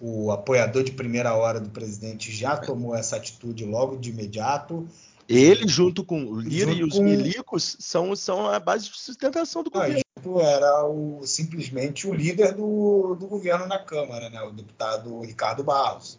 o 0.00 0.30
apoiador 0.30 0.84
de 0.84 0.92
primeira 0.92 1.34
hora 1.34 1.58
do 1.58 1.70
presidente, 1.70 2.30
já 2.30 2.56
tomou 2.56 2.94
essa 2.94 3.16
atitude 3.16 3.64
logo 3.64 3.96
de 3.96 4.10
imediato. 4.10 4.86
Ele, 5.28 5.66
junto 5.66 6.04
com 6.04 6.24
o 6.24 6.38
Lira 6.38 6.70
Junto 6.70 6.80
e 6.80 6.84
os 6.84 6.94
com- 6.96 7.02
milicos, 7.02 7.76
são, 7.80 8.14
são 8.14 8.46
a 8.46 8.58
base 8.60 8.90
de 8.90 8.96
sustentação 8.96 9.62
do 9.62 9.70
Ah, 9.74 9.80
governo. 9.80 10.00
exemplo, 10.18 10.40
era 10.40 10.86
o, 10.86 11.26
simplesmente 11.26 12.06
o 12.06 12.14
líder 12.14 12.54
do, 12.54 13.14
do 13.14 13.26
governo 13.26 13.66
na 13.66 13.78
Câmara, 13.78 14.28
né? 14.28 14.42
o 14.42 14.52
deputado 14.52 15.20
Ricardo 15.22 15.64
Barros. 15.64 16.18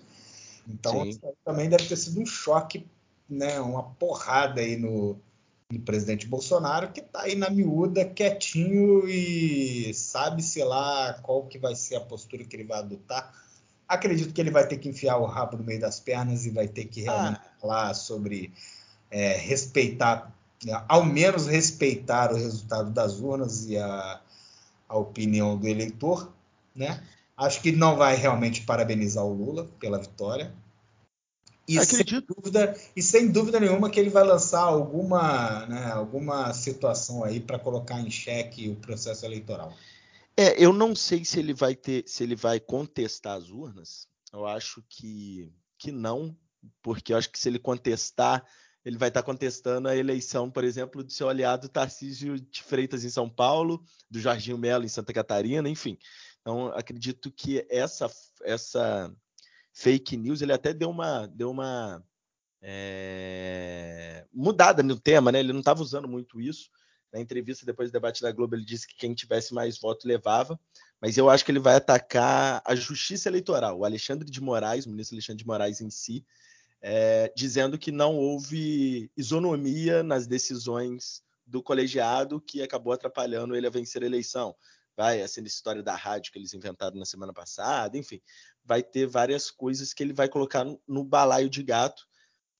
Então, 0.67 1.07
também 1.43 1.69
deve 1.69 1.85
ter 1.85 1.95
sido 1.95 2.19
um 2.19 2.25
choque, 2.25 2.85
né? 3.29 3.59
uma 3.59 3.83
porrada 3.83 4.62
aí 4.62 4.75
no, 4.75 5.15
no 5.71 5.79
presidente 5.81 6.27
Bolsonaro, 6.27 6.91
que 6.91 7.01
está 7.01 7.21
aí 7.21 7.35
na 7.35 7.50
miúda, 7.50 8.05
quietinho 8.05 9.07
e 9.07 9.93
sabe-se 9.93 10.63
lá 10.63 11.13
qual 11.21 11.45
que 11.45 11.59
vai 11.59 11.75
ser 11.75 11.95
a 11.95 12.01
postura 12.01 12.43
que 12.43 12.55
ele 12.55 12.63
vai 12.63 12.79
adotar. 12.79 13.33
Acredito 13.88 14.33
que 14.33 14.41
ele 14.41 14.50
vai 14.50 14.67
ter 14.67 14.79
que 14.79 14.89
enfiar 14.89 15.17
o 15.17 15.25
rabo 15.25 15.57
no 15.57 15.63
meio 15.63 15.79
das 15.79 16.00
pernas 16.00 16.45
e 16.47 16.50
vai 16.50 16.67
ter 16.67 16.85
que 16.85 17.01
realmente 17.01 17.39
ah. 17.39 17.59
falar 17.62 17.93
sobre 17.93 18.51
é, 19.15 19.38
respeitar, 19.38 20.36
ao 20.89 21.05
menos 21.05 21.48
respeitar 21.48 22.34
o 22.34 22.36
resultado 22.36 22.91
das 22.91 23.22
urnas 23.22 23.65
e 23.65 23.77
a, 23.77 24.22
a 24.89 24.98
opinião 24.98 25.57
do 25.57 25.65
eleitor, 25.65 26.34
né? 26.75 27.01
Acho 27.38 27.62
que 27.62 27.72
não 27.72 27.95
vai 27.95 28.17
realmente 28.17 28.63
parabenizar 28.63 29.24
o 29.24 29.34
Lula 29.34 29.69
pela 29.79 29.98
vitória. 29.98 30.53
E 31.65 31.84
sem, 31.86 32.03
dúvida, 32.27 32.77
e 32.93 33.01
sem 33.01 33.31
dúvida 33.31 33.57
nenhuma 33.57 33.89
que 33.89 34.01
ele 34.01 34.10
vai 34.10 34.24
lançar 34.25 34.63
alguma, 34.63 35.65
né, 35.65 35.91
alguma 35.93 36.53
situação 36.53 37.24
aí 37.24 37.39
para 37.39 37.57
colocar 37.57 38.01
em 38.01 38.12
xeque 38.12 38.69
o 38.69 38.75
processo 38.75 39.25
eleitoral. 39.25 39.74
É, 40.36 40.62
eu 40.62 40.74
não 40.74 40.93
sei 40.93 41.24
se 41.24 41.39
ele 41.39 41.53
vai 41.53 41.74
ter, 41.74 42.03
se 42.05 42.22
ele 42.22 42.36
vai 42.36 42.60
contestar 42.60 43.38
as 43.38 43.50
urnas. 43.50 44.10
Eu 44.34 44.45
acho 44.45 44.84
que, 44.89 45.50
que 45.77 45.89
não, 45.89 46.36
porque 46.81 47.13
eu 47.13 47.17
acho 47.17 47.31
que 47.31 47.39
se 47.39 47.48
ele 47.48 47.60
contestar, 47.60 48.45
ele 48.85 48.99
vai 48.99 49.07
estar 49.07 49.23
contestando 49.23 49.87
a 49.87 49.95
eleição, 49.95 50.49
por 50.49 50.63
exemplo, 50.63 51.03
do 51.03 51.11
seu 51.11 51.27
aliado 51.27 51.67
Tarcísio 51.67 52.39
de 52.39 52.61
Freitas 52.61 53.03
em 53.03 53.09
São 53.09 53.27
Paulo, 53.27 53.83
do 54.09 54.19
Jorginho 54.19 54.59
Melo 54.59 54.85
em 54.85 54.89
Santa 54.89 55.11
Catarina, 55.11 55.67
enfim. 55.67 55.97
Então, 56.39 56.67
acredito 56.67 57.31
que 57.31 57.65
essa, 57.67 58.07
essa 58.43 59.11
fake 59.73 60.15
news, 60.15 60.43
ele 60.43 60.53
até 60.53 60.71
deu 60.71 60.91
uma, 60.91 61.25
deu 61.25 61.49
uma 61.49 62.05
é, 62.61 64.23
mudada 64.31 64.83
no 64.83 64.99
tema, 64.99 65.31
né? 65.31 65.39
Ele 65.39 65.51
não 65.51 65.61
estava 65.61 65.81
usando 65.81 66.07
muito 66.07 66.39
isso. 66.39 66.69
Na 67.11 67.19
entrevista 67.19 67.65
depois 67.65 67.89
do 67.89 67.93
debate 67.93 68.21
da 68.21 68.31
Globo, 68.31 68.55
ele 68.55 68.65
disse 68.65 68.87
que 68.87 68.95
quem 68.97 69.15
tivesse 69.15 69.51
mais 69.51 69.79
voto 69.79 70.07
levava, 70.07 70.59
mas 71.01 71.17
eu 71.17 71.27
acho 71.27 71.43
que 71.43 71.51
ele 71.51 71.59
vai 71.59 71.75
atacar 71.75 72.61
a 72.63 72.75
justiça 72.75 73.29
eleitoral, 73.29 73.79
o 73.79 73.85
Alexandre 73.85 74.29
de 74.29 74.41
Moraes, 74.41 74.85
o 74.85 74.89
ministro 74.89 75.15
Alexandre 75.15 75.41
de 75.41 75.47
Moraes 75.47 75.81
em 75.81 75.89
si, 75.89 76.23
é, 76.82 77.32
dizendo 77.36 77.77
que 77.77 77.91
não 77.91 78.15
houve 78.15 79.10
isonomia 79.17 80.03
nas 80.03 80.27
decisões 80.27 81.24
do 81.46 81.62
colegiado 81.62 82.41
que 82.41 82.62
acabou 82.62 82.94
atrapalhando 82.94 83.55
ele 83.55 83.67
a 83.67 83.72
vencer 83.72 84.03
a 84.03 84.05
eleição. 84.05 84.55
Vai, 84.98 85.20
essa 85.20 85.41
história 85.41 85.84
da 85.84 85.96
rádio 85.96 86.32
que 86.32 86.39
eles 86.39 86.53
inventaram 86.53 86.98
na 86.98 87.05
semana 87.05 87.34
passada, 87.34 87.98
enfim, 87.98 88.22
vai 88.63 88.82
ter 88.82 89.05
várias 89.05 89.51
coisas 89.51 89.94
que 89.94 90.01
ele 90.01 90.13
vai 90.13 90.29
colocar 90.29 90.65
no, 90.88 91.03
balaio 91.03 91.50
de 91.50 91.62
gato, 91.62 92.03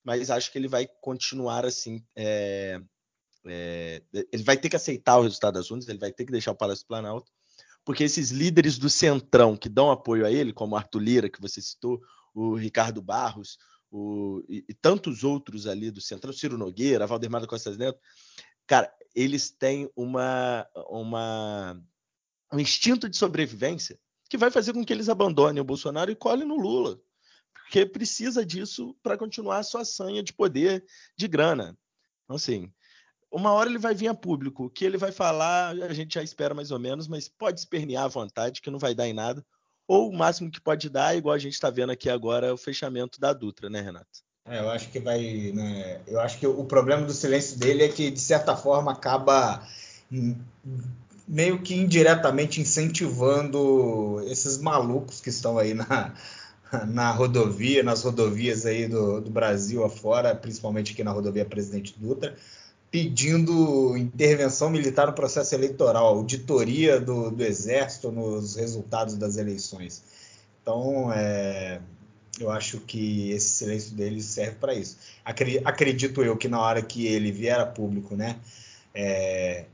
mas 0.04 0.30
acho 0.30 0.52
que 0.52 0.58
ele 0.58 0.68
vai 0.68 0.86
continuar 1.02 1.66
assim. 1.66 2.06
É, 2.16 2.82
é, 3.46 4.02
ele 4.32 4.44
vai 4.44 4.58
ter 4.58 4.70
que 4.70 4.76
aceitar 4.76 5.18
o 5.18 5.24
resultado 5.24 5.54
das 5.54 5.72
urnas, 5.72 5.88
ele 5.88 6.00
vai 6.00 6.12
ter 6.12 6.26
que 6.26 6.32
deixar 6.32 6.52
o 6.52 6.56
Palácio 6.56 6.84
do 6.84 6.88
Planalto, 6.88 7.32
porque 7.86 8.04
esses 8.04 8.32
líderes 8.32 8.78
do 8.78 8.90
Centrão 8.90 9.56
que 9.56 9.70
dão 9.70 9.90
apoio 9.90 10.26
a 10.26 10.32
ele, 10.32 10.52
como 10.52 10.76
Arthur 10.76 11.00
Lira, 11.00 11.30
que 11.30 11.42
você 11.42 11.62
citou, 11.62 12.02
o 12.34 12.56
Ricardo 12.56 13.02
Barros, 13.02 13.58
o, 13.92 14.44
e, 14.50 14.66
e, 14.70 14.74
tantos 14.74 15.24
outros 15.24 15.68
ali 15.68 15.92
do 15.92 16.02
Centrão, 16.02 16.34
Ciro 16.34 16.58
Nogueira, 16.58 17.08
Valdemar 17.08 17.42
da 17.42 17.48
Costa 17.48 17.76
Neto, 17.76 18.00
cara, 18.68 18.94
eles 19.16 19.50
têm 19.50 19.90
uma, 19.96 20.68
uma, 20.90 21.82
um 22.52 22.60
instinto 22.60 23.08
de 23.08 23.18
sobrevivência 23.18 24.00
que 24.30 24.38
vai 24.38 24.52
fazer 24.52 24.74
com 24.74 24.84
que 24.84 24.92
eles 24.92 25.10
abandonem 25.10 25.62
o 25.62 25.66
Bolsonaro 25.66 26.12
e 26.12 26.16
colhem 26.16 26.48
no 26.48 26.58
Lula, 26.58 27.00
porque 27.54 27.86
precisa 27.86 28.46
disso 28.46 28.96
para 29.02 29.18
continuar 29.18 29.60
a 29.60 29.64
sua 29.64 29.86
sanha 29.86 30.24
de 30.24 30.34
poder, 30.34 30.84
de 31.18 31.28
grana. 31.28 31.78
Então, 32.24 32.36
assim, 32.36 32.72
uma 33.32 33.52
hora 33.52 33.70
ele 33.70 33.78
vai 33.78 33.94
vir 33.94 34.08
a 34.08 34.14
público, 34.14 34.66
o 34.66 34.70
que 34.70 34.84
ele 34.84 34.98
vai 34.98 35.12
falar, 35.12 35.70
a 35.84 35.94
gente 35.94 36.16
já 36.16 36.24
espera 36.24 36.54
mais 36.54 36.72
ou 36.72 36.80
menos, 36.80 37.08
mas 37.08 37.30
pode 37.30 37.60
espernear 37.60 38.06
à 38.06 38.08
vontade, 38.08 38.62
que 38.62 38.72
não 38.72 38.80
vai 38.80 38.96
dar 38.96 39.08
em 39.08 39.14
nada 39.14 39.46
ou 39.88 40.10
o 40.10 40.18
máximo 40.18 40.52
que 40.52 40.62
pode 40.62 40.90
dar, 40.90 41.16
igual 41.16 41.36
a 41.36 41.40
gente 41.40 41.54
está 41.54 41.70
vendo 41.70 41.92
aqui 41.92 42.10
agora, 42.10 42.48
é 42.48 42.52
o 42.52 42.58
fechamento 42.58 43.20
da 43.20 43.34
Dutra, 43.34 43.70
né, 43.70 43.82
Renato? 43.82 44.24
É, 44.48 44.60
eu 44.60 44.70
acho 44.70 44.90
que 44.90 45.00
vai. 45.00 45.52
Né, 45.54 46.02
eu 46.08 46.20
acho 46.20 46.38
que 46.38 46.46
o 46.46 46.64
problema 46.66 47.06
do 47.06 47.14
silêncio 47.14 47.58
dele 47.58 47.84
é 47.84 47.90
que, 47.90 48.12
de 48.12 48.20
certa 48.20 48.56
forma, 48.56 48.92
acaba 48.92 49.66
meio 51.28 51.62
que 51.62 51.76
indiretamente 51.76 52.62
incentivando 52.62 54.24
esses 54.28 54.60
malucos 54.60 55.20
que 55.20 55.30
estão 55.30 55.58
aí 55.58 55.74
na, 55.74 56.14
na 56.88 57.12
rodovia, 57.12 57.84
nas 57.84 58.04
rodovias 58.04 58.66
aí 58.66 58.88
do, 58.88 59.22
do 59.22 59.30
Brasil 59.30 59.84
afora, 59.84 60.36
principalmente 60.36 60.94
aqui 60.94 61.04
na 61.04 61.12
rodovia 61.12 61.46
Presidente 61.46 61.96
Dutra, 61.98 62.36
pedindo 62.96 63.98
intervenção 63.98 64.70
militar 64.70 65.08
no 65.08 65.12
processo 65.12 65.54
eleitoral, 65.54 66.06
auditoria 66.06 66.98
do, 66.98 67.30
do 67.30 67.44
Exército 67.44 68.10
nos 68.10 68.56
resultados 68.56 69.18
das 69.18 69.36
eleições. 69.36 70.02
Então, 70.62 71.12
é, 71.12 71.82
eu 72.40 72.50
acho 72.50 72.80
que 72.80 73.32
esse 73.32 73.50
silêncio 73.50 73.94
dele 73.94 74.22
serve 74.22 74.56
para 74.62 74.74
isso. 74.74 74.98
Acredito 75.26 76.24
eu 76.24 76.38
que 76.38 76.48
na 76.48 76.62
hora 76.62 76.82
que 76.82 77.06
ele 77.06 77.34
vier 77.34 77.60
a 77.60 77.66
público, 77.66 78.16
né, 78.16 78.38
é, 78.94 79.66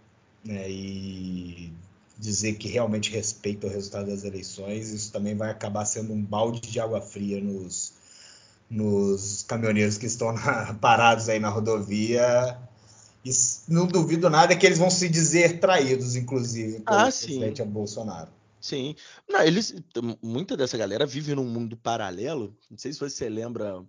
né, 0.43 0.67
e 0.67 1.71
dizer 2.17 2.53
que 2.53 2.69
realmente 2.69 3.11
respeita 3.11 3.67
o 3.67 3.69
resultado 3.69 4.07
das 4.07 4.23
eleições, 4.23 4.89
isso 4.89 5.11
também 5.11 5.35
vai 5.35 5.51
acabar 5.51 5.85
sendo 5.85 6.11
um 6.11 6.23
balde 6.23 6.59
de 6.59 6.79
água 6.79 6.99
fria 6.99 7.39
nos, 7.39 7.93
nos 8.67 9.43
caminhoneiros 9.43 9.99
que 9.99 10.07
estão 10.07 10.33
na, 10.33 10.73
parados 10.81 11.29
aí 11.29 11.39
na 11.39 11.49
rodovia 11.49 12.57
e 13.23 13.31
não 13.67 13.85
duvido 13.85 14.29
nada 14.29 14.55
que 14.55 14.65
eles 14.65 14.79
vão 14.79 14.89
se 14.89 15.07
dizer 15.07 15.59
traídos, 15.59 16.15
inclusive, 16.15 16.81
pelo 16.81 16.99
ah, 16.99 17.03
presidente 17.03 17.63
Bolsonaro. 17.63 18.31
Sim. 18.59 18.95
Não, 19.27 19.41
eles, 19.41 19.73
muita 20.21 20.55
dessa 20.55 20.77
galera 20.77 21.05
vive 21.05 21.33
num 21.33 21.45
mundo 21.45 21.75
paralelo. 21.75 22.55
Não 22.69 22.77
sei 22.77 22.93
se 22.93 22.99
você 22.99 23.27
lembra 23.27 23.83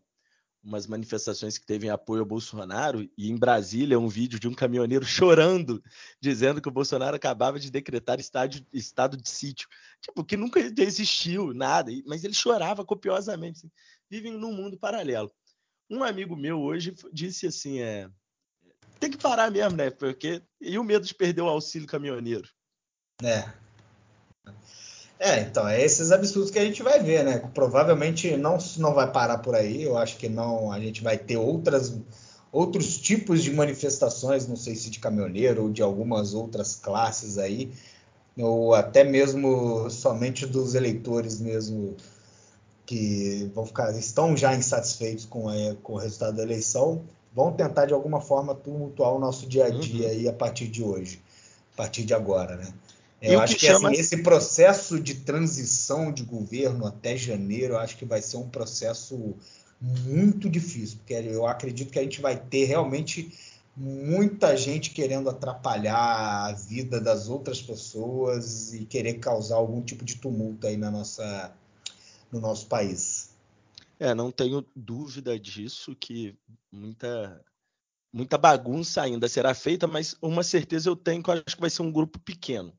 umas 0.62 0.86
manifestações 0.86 1.58
que 1.58 1.66
teve 1.66 1.86
em 1.86 1.90
apoio 1.90 2.20
ao 2.20 2.26
Bolsonaro 2.26 3.02
e 3.18 3.30
em 3.30 3.36
Brasília 3.36 3.98
um 3.98 4.08
vídeo 4.08 4.38
de 4.38 4.46
um 4.46 4.54
caminhoneiro 4.54 5.04
chorando, 5.04 5.82
dizendo 6.20 6.60
que 6.60 6.68
o 6.68 6.72
Bolsonaro 6.72 7.16
acabava 7.16 7.58
de 7.58 7.70
decretar 7.70 8.20
estado, 8.20 8.64
estado 8.72 9.16
de 9.16 9.28
sítio. 9.28 9.68
Tipo, 10.00 10.24
que 10.24 10.36
nunca 10.36 10.60
existiu, 10.60 11.52
nada. 11.52 11.90
Mas 12.06 12.22
ele 12.22 12.34
chorava 12.34 12.84
copiosamente. 12.84 13.58
Assim. 13.58 13.70
Vivem 14.08 14.32
num 14.32 14.52
mundo 14.52 14.78
paralelo. 14.78 15.30
Um 15.90 16.02
amigo 16.02 16.36
meu 16.36 16.60
hoje 16.60 16.94
disse 17.12 17.46
assim, 17.46 17.80
é, 17.80 18.08
tem 19.02 19.10
que 19.10 19.18
parar 19.18 19.50
mesmo, 19.50 19.76
né? 19.76 19.90
Porque. 19.90 20.40
E 20.60 20.78
o 20.78 20.84
medo 20.84 21.04
de 21.04 21.12
perder 21.12 21.42
o 21.42 21.48
auxílio 21.48 21.88
caminhoneiro? 21.88 22.48
É. 23.20 23.44
É, 25.18 25.40
então, 25.40 25.66
é 25.68 25.82
esses 25.82 26.12
absurdos 26.12 26.50
que 26.50 26.58
a 26.58 26.64
gente 26.64 26.82
vai 26.82 27.00
ver, 27.02 27.24
né? 27.24 27.38
Provavelmente 27.52 28.36
não, 28.36 28.58
não 28.78 28.94
vai 28.94 29.10
parar 29.10 29.38
por 29.38 29.56
aí. 29.56 29.82
Eu 29.82 29.98
acho 29.98 30.16
que 30.16 30.28
não. 30.28 30.70
A 30.70 30.78
gente 30.78 31.02
vai 31.02 31.18
ter 31.18 31.36
outras, 31.36 31.96
outros 32.52 32.96
tipos 32.98 33.42
de 33.42 33.52
manifestações, 33.52 34.46
não 34.46 34.56
sei 34.56 34.76
se 34.76 34.88
de 34.88 35.00
caminhoneiro 35.00 35.64
ou 35.64 35.70
de 35.70 35.82
algumas 35.82 36.32
outras 36.32 36.76
classes 36.76 37.38
aí, 37.38 37.72
ou 38.38 38.72
até 38.72 39.02
mesmo 39.02 39.90
somente 39.90 40.46
dos 40.46 40.76
eleitores 40.76 41.40
mesmo 41.40 41.96
que 42.86 43.50
vão 43.54 43.66
ficar, 43.66 43.96
estão 43.96 44.36
já 44.36 44.54
insatisfeitos 44.54 45.24
com, 45.24 45.46
com 45.82 45.94
o 45.94 45.98
resultado 45.98 46.36
da 46.36 46.42
eleição 46.42 47.04
vão 47.34 47.52
tentar 47.52 47.86
de 47.86 47.94
alguma 47.94 48.20
forma 48.20 48.54
tumultuar 48.54 49.12
o 49.12 49.18
nosso 49.18 49.46
dia 49.46 49.66
a 49.66 49.70
uhum. 49.70 49.80
dia 49.80 50.06
uhum. 50.06 50.12
aí 50.12 50.28
a 50.28 50.32
partir 50.32 50.68
de 50.68 50.82
hoje, 50.82 51.20
a 51.74 51.76
partir 51.76 52.04
de 52.04 52.14
agora, 52.14 52.56
né? 52.56 52.72
Eu 53.20 53.40
acho 53.40 53.54
que, 53.54 53.60
que 53.60 53.66
chama... 53.66 53.90
assim, 53.90 54.00
esse 54.00 54.16
processo 54.18 54.98
de 54.98 55.14
transição 55.14 56.10
de 56.10 56.24
governo 56.24 56.86
até 56.86 57.16
janeiro, 57.16 57.74
eu 57.74 57.78
acho 57.78 57.96
que 57.96 58.04
vai 58.04 58.20
ser 58.20 58.36
um 58.36 58.48
processo 58.48 59.36
muito 59.80 60.50
difícil, 60.50 60.98
porque 60.98 61.14
eu 61.14 61.46
acredito 61.46 61.90
que 61.90 61.98
a 61.98 62.02
gente 62.02 62.20
vai 62.20 62.36
ter 62.36 62.64
realmente 62.64 63.32
muita 63.76 64.56
gente 64.56 64.90
querendo 64.90 65.30
atrapalhar 65.30 66.46
a 66.46 66.52
vida 66.52 67.00
das 67.00 67.28
outras 67.28 67.62
pessoas 67.62 68.74
e 68.74 68.84
querer 68.84 69.14
causar 69.14 69.56
algum 69.56 69.80
tipo 69.80 70.04
de 70.04 70.16
tumulto 70.16 70.66
aí 70.66 70.76
na 70.76 70.90
nossa, 70.90 71.52
no 72.30 72.40
nosso 72.40 72.66
país. 72.66 73.31
É, 74.02 74.14
não 74.14 74.32
tenho 74.32 74.66
dúvida 74.74 75.38
disso, 75.38 75.94
que 75.94 76.36
muita, 76.72 77.44
muita 78.12 78.36
bagunça 78.36 79.00
ainda 79.00 79.28
será 79.28 79.54
feita, 79.54 79.86
mas 79.86 80.16
uma 80.20 80.42
certeza 80.42 80.90
eu 80.90 80.96
tenho 80.96 81.22
que 81.22 81.30
eu 81.30 81.34
acho 81.34 81.54
que 81.54 81.60
vai 81.60 81.70
ser 81.70 81.82
um 81.82 81.92
grupo 81.92 82.18
pequeno. 82.18 82.76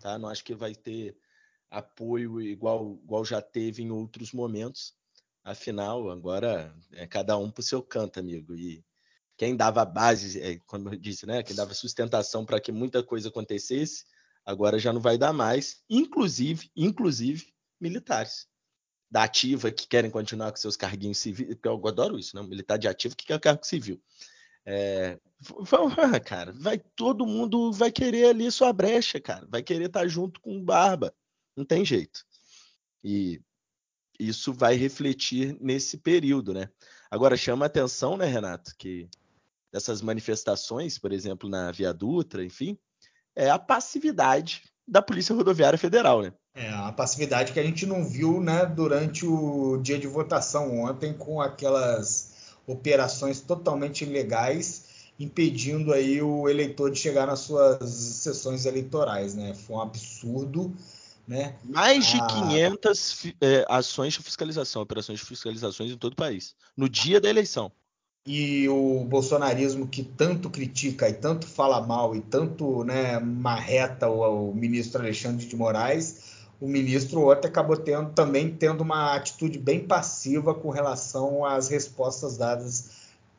Tá? 0.00 0.18
Não 0.18 0.28
acho 0.28 0.44
que 0.44 0.54
vai 0.54 0.74
ter 0.74 1.16
apoio 1.70 2.42
igual, 2.42 3.00
igual 3.02 3.24
já 3.24 3.40
teve 3.40 3.82
em 3.82 3.90
outros 3.90 4.32
momentos. 4.32 4.94
Afinal, 5.42 6.10
agora 6.10 6.76
é 6.92 7.06
cada 7.06 7.38
um 7.38 7.50
para 7.50 7.62
o 7.62 7.64
seu 7.64 7.82
canto, 7.82 8.20
amigo. 8.20 8.54
E 8.54 8.84
quem 9.34 9.56
dava 9.56 9.82
base, 9.82 10.38
é, 10.40 10.58
como 10.66 10.90
eu 10.90 10.96
disse, 10.96 11.24
né? 11.24 11.42
Quem 11.42 11.56
dava 11.56 11.72
sustentação 11.72 12.44
para 12.44 12.60
que 12.60 12.70
muita 12.70 13.02
coisa 13.02 13.30
acontecesse, 13.30 14.04
Agora 14.46 14.78
já 14.78 14.92
não 14.92 15.00
vai 15.00 15.18
dar 15.18 15.32
mais, 15.32 15.82
inclusive, 15.90 16.70
inclusive 16.76 17.52
militares 17.80 18.46
da 19.10 19.24
ativa 19.24 19.70
que 19.70 19.86
querem 19.86 20.10
continuar 20.10 20.50
com 20.50 20.56
seus 20.56 20.76
carguinhos 20.76 21.18
civis, 21.18 21.46
porque 21.54 21.68
eu 21.68 21.86
adoro 21.86 22.18
isso, 22.18 22.36
né? 22.36 22.42
Militar 22.42 22.76
de 22.78 22.88
ativo 22.88 23.16
que 23.16 23.26
quer 23.26 23.40
cargo 23.40 23.64
civil. 23.64 24.00
É, 24.64 25.18
cara, 26.24 26.52
vai 26.52 26.78
todo 26.78 27.26
mundo 27.26 27.72
vai 27.72 27.92
querer 27.92 28.30
ali 28.30 28.50
sua 28.50 28.72
brecha, 28.72 29.20
cara, 29.20 29.46
vai 29.48 29.62
querer 29.62 29.86
estar 29.86 30.00
tá 30.00 30.08
junto 30.08 30.40
com 30.40 30.58
o 30.58 30.62
Barba, 30.62 31.14
não 31.56 31.64
tem 31.64 31.84
jeito. 31.84 32.24
E 33.04 33.40
isso 34.18 34.52
vai 34.52 34.74
refletir 34.74 35.56
nesse 35.60 35.98
período, 35.98 36.52
né? 36.52 36.68
Agora 37.10 37.36
chama 37.36 37.66
atenção, 37.66 38.16
né, 38.16 38.26
Renato, 38.26 38.74
que 38.76 39.08
dessas 39.70 40.02
manifestações, 40.02 40.98
por 40.98 41.12
exemplo, 41.12 41.48
na 41.48 41.70
Via 41.70 41.92
Dutra, 41.92 42.44
enfim, 42.44 42.76
é 43.36 43.50
a 43.50 43.58
passividade 43.58 44.64
da 44.86 45.02
Polícia 45.02 45.34
Rodoviária 45.34 45.78
Federal, 45.78 46.22
né? 46.22 46.32
É, 46.54 46.70
a 46.70 46.92
passividade 46.92 47.52
que 47.52 47.60
a 47.60 47.62
gente 47.62 47.84
não 47.84 48.04
viu, 48.04 48.40
né, 48.40 48.64
durante 48.64 49.26
o 49.26 49.78
dia 49.82 49.98
de 49.98 50.06
votação 50.06 50.80
ontem 50.80 51.12
com 51.12 51.40
aquelas 51.40 52.34
operações 52.66 53.40
totalmente 53.40 54.04
ilegais 54.04 54.86
impedindo 55.18 55.92
aí 55.92 56.20
o 56.20 56.48
eleitor 56.48 56.90
de 56.90 56.98
chegar 56.98 57.26
nas 57.26 57.40
suas 57.40 57.88
sessões 57.88 58.66
eleitorais, 58.66 59.34
né? 59.34 59.54
Foi 59.54 59.76
um 59.76 59.80
absurdo, 59.80 60.74
né? 61.26 61.56
Mais 61.64 62.06
de 62.06 62.18
500 62.26 63.32
é, 63.40 63.64
ações 63.68 64.12
de 64.12 64.22
fiscalização, 64.22 64.82
operações 64.82 65.18
de 65.18 65.24
fiscalizações 65.24 65.90
em 65.90 65.96
todo 65.96 66.12
o 66.12 66.16
país, 66.16 66.54
no 66.76 66.88
dia 66.88 67.20
da 67.20 67.30
eleição 67.30 67.72
e 68.26 68.68
o 68.68 69.04
bolsonarismo 69.04 69.86
que 69.86 70.02
tanto 70.02 70.50
critica 70.50 71.08
e 71.08 71.12
tanto 71.12 71.46
fala 71.46 71.80
mal 71.80 72.16
e 72.16 72.20
tanto 72.20 72.82
né, 72.82 73.20
marreta 73.20 74.08
o, 74.08 74.50
o, 74.50 74.54
ministro 74.54 75.00
Alexandre 75.00 75.46
de 75.46 75.54
Moraes, 75.54 76.34
o 76.60 76.66
ministro 76.66 77.30
ontem 77.30 77.46
acabou 77.46 77.76
tendo, 77.76 78.10
também 78.10 78.52
tendo 78.52 78.80
uma 78.80 79.14
atitude 79.14 79.58
bem 79.58 79.86
passiva 79.86 80.52
com 80.52 80.70
relação 80.70 81.44
às 81.44 81.68
respostas 81.68 82.36
dadas 82.36 82.90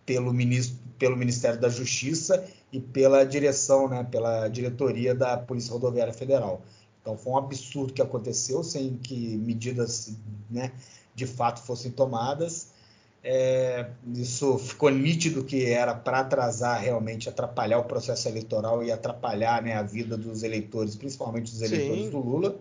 pelo, 0.05 0.31
ministro, 0.31 0.77
pelo 0.97 1.17
Ministério 1.17 1.59
da 1.59 1.67
Justiça 1.67 2.45
e 2.71 2.79
pela 2.79 3.25
direção, 3.25 3.89
né, 3.89 4.07
pela 4.09 4.47
diretoria 4.47 5.13
da 5.13 5.35
Polícia 5.35 5.73
Rodoviária 5.73 6.13
Federal. 6.13 6.61
Então 7.01 7.17
foi 7.17 7.33
um 7.33 7.37
absurdo 7.37 7.91
que 7.91 8.01
aconteceu 8.01 8.63
sem 8.63 8.95
que 8.95 9.35
medidas 9.37 10.15
né, 10.49 10.71
de 11.13 11.25
fato 11.25 11.61
fossem 11.61 11.91
tomadas. 11.91 12.76
É, 13.23 13.89
isso 14.13 14.57
ficou 14.57 14.89
nítido 14.89 15.43
que 15.43 15.65
era 15.65 15.93
para 15.93 16.19
atrasar 16.19 16.79
realmente, 16.79 17.27
atrapalhar 17.27 17.79
o 17.79 17.83
processo 17.83 18.27
eleitoral 18.27 18.83
e 18.83 18.91
atrapalhar 18.91 19.61
né, 19.61 19.73
a 19.73 19.83
vida 19.83 20.15
dos 20.15 20.43
eleitores, 20.43 20.95
principalmente 20.95 21.51
dos 21.51 21.61
eleitores 21.61 22.05
Sim. 22.05 22.09
do 22.09 22.19
Lula. 22.19 22.59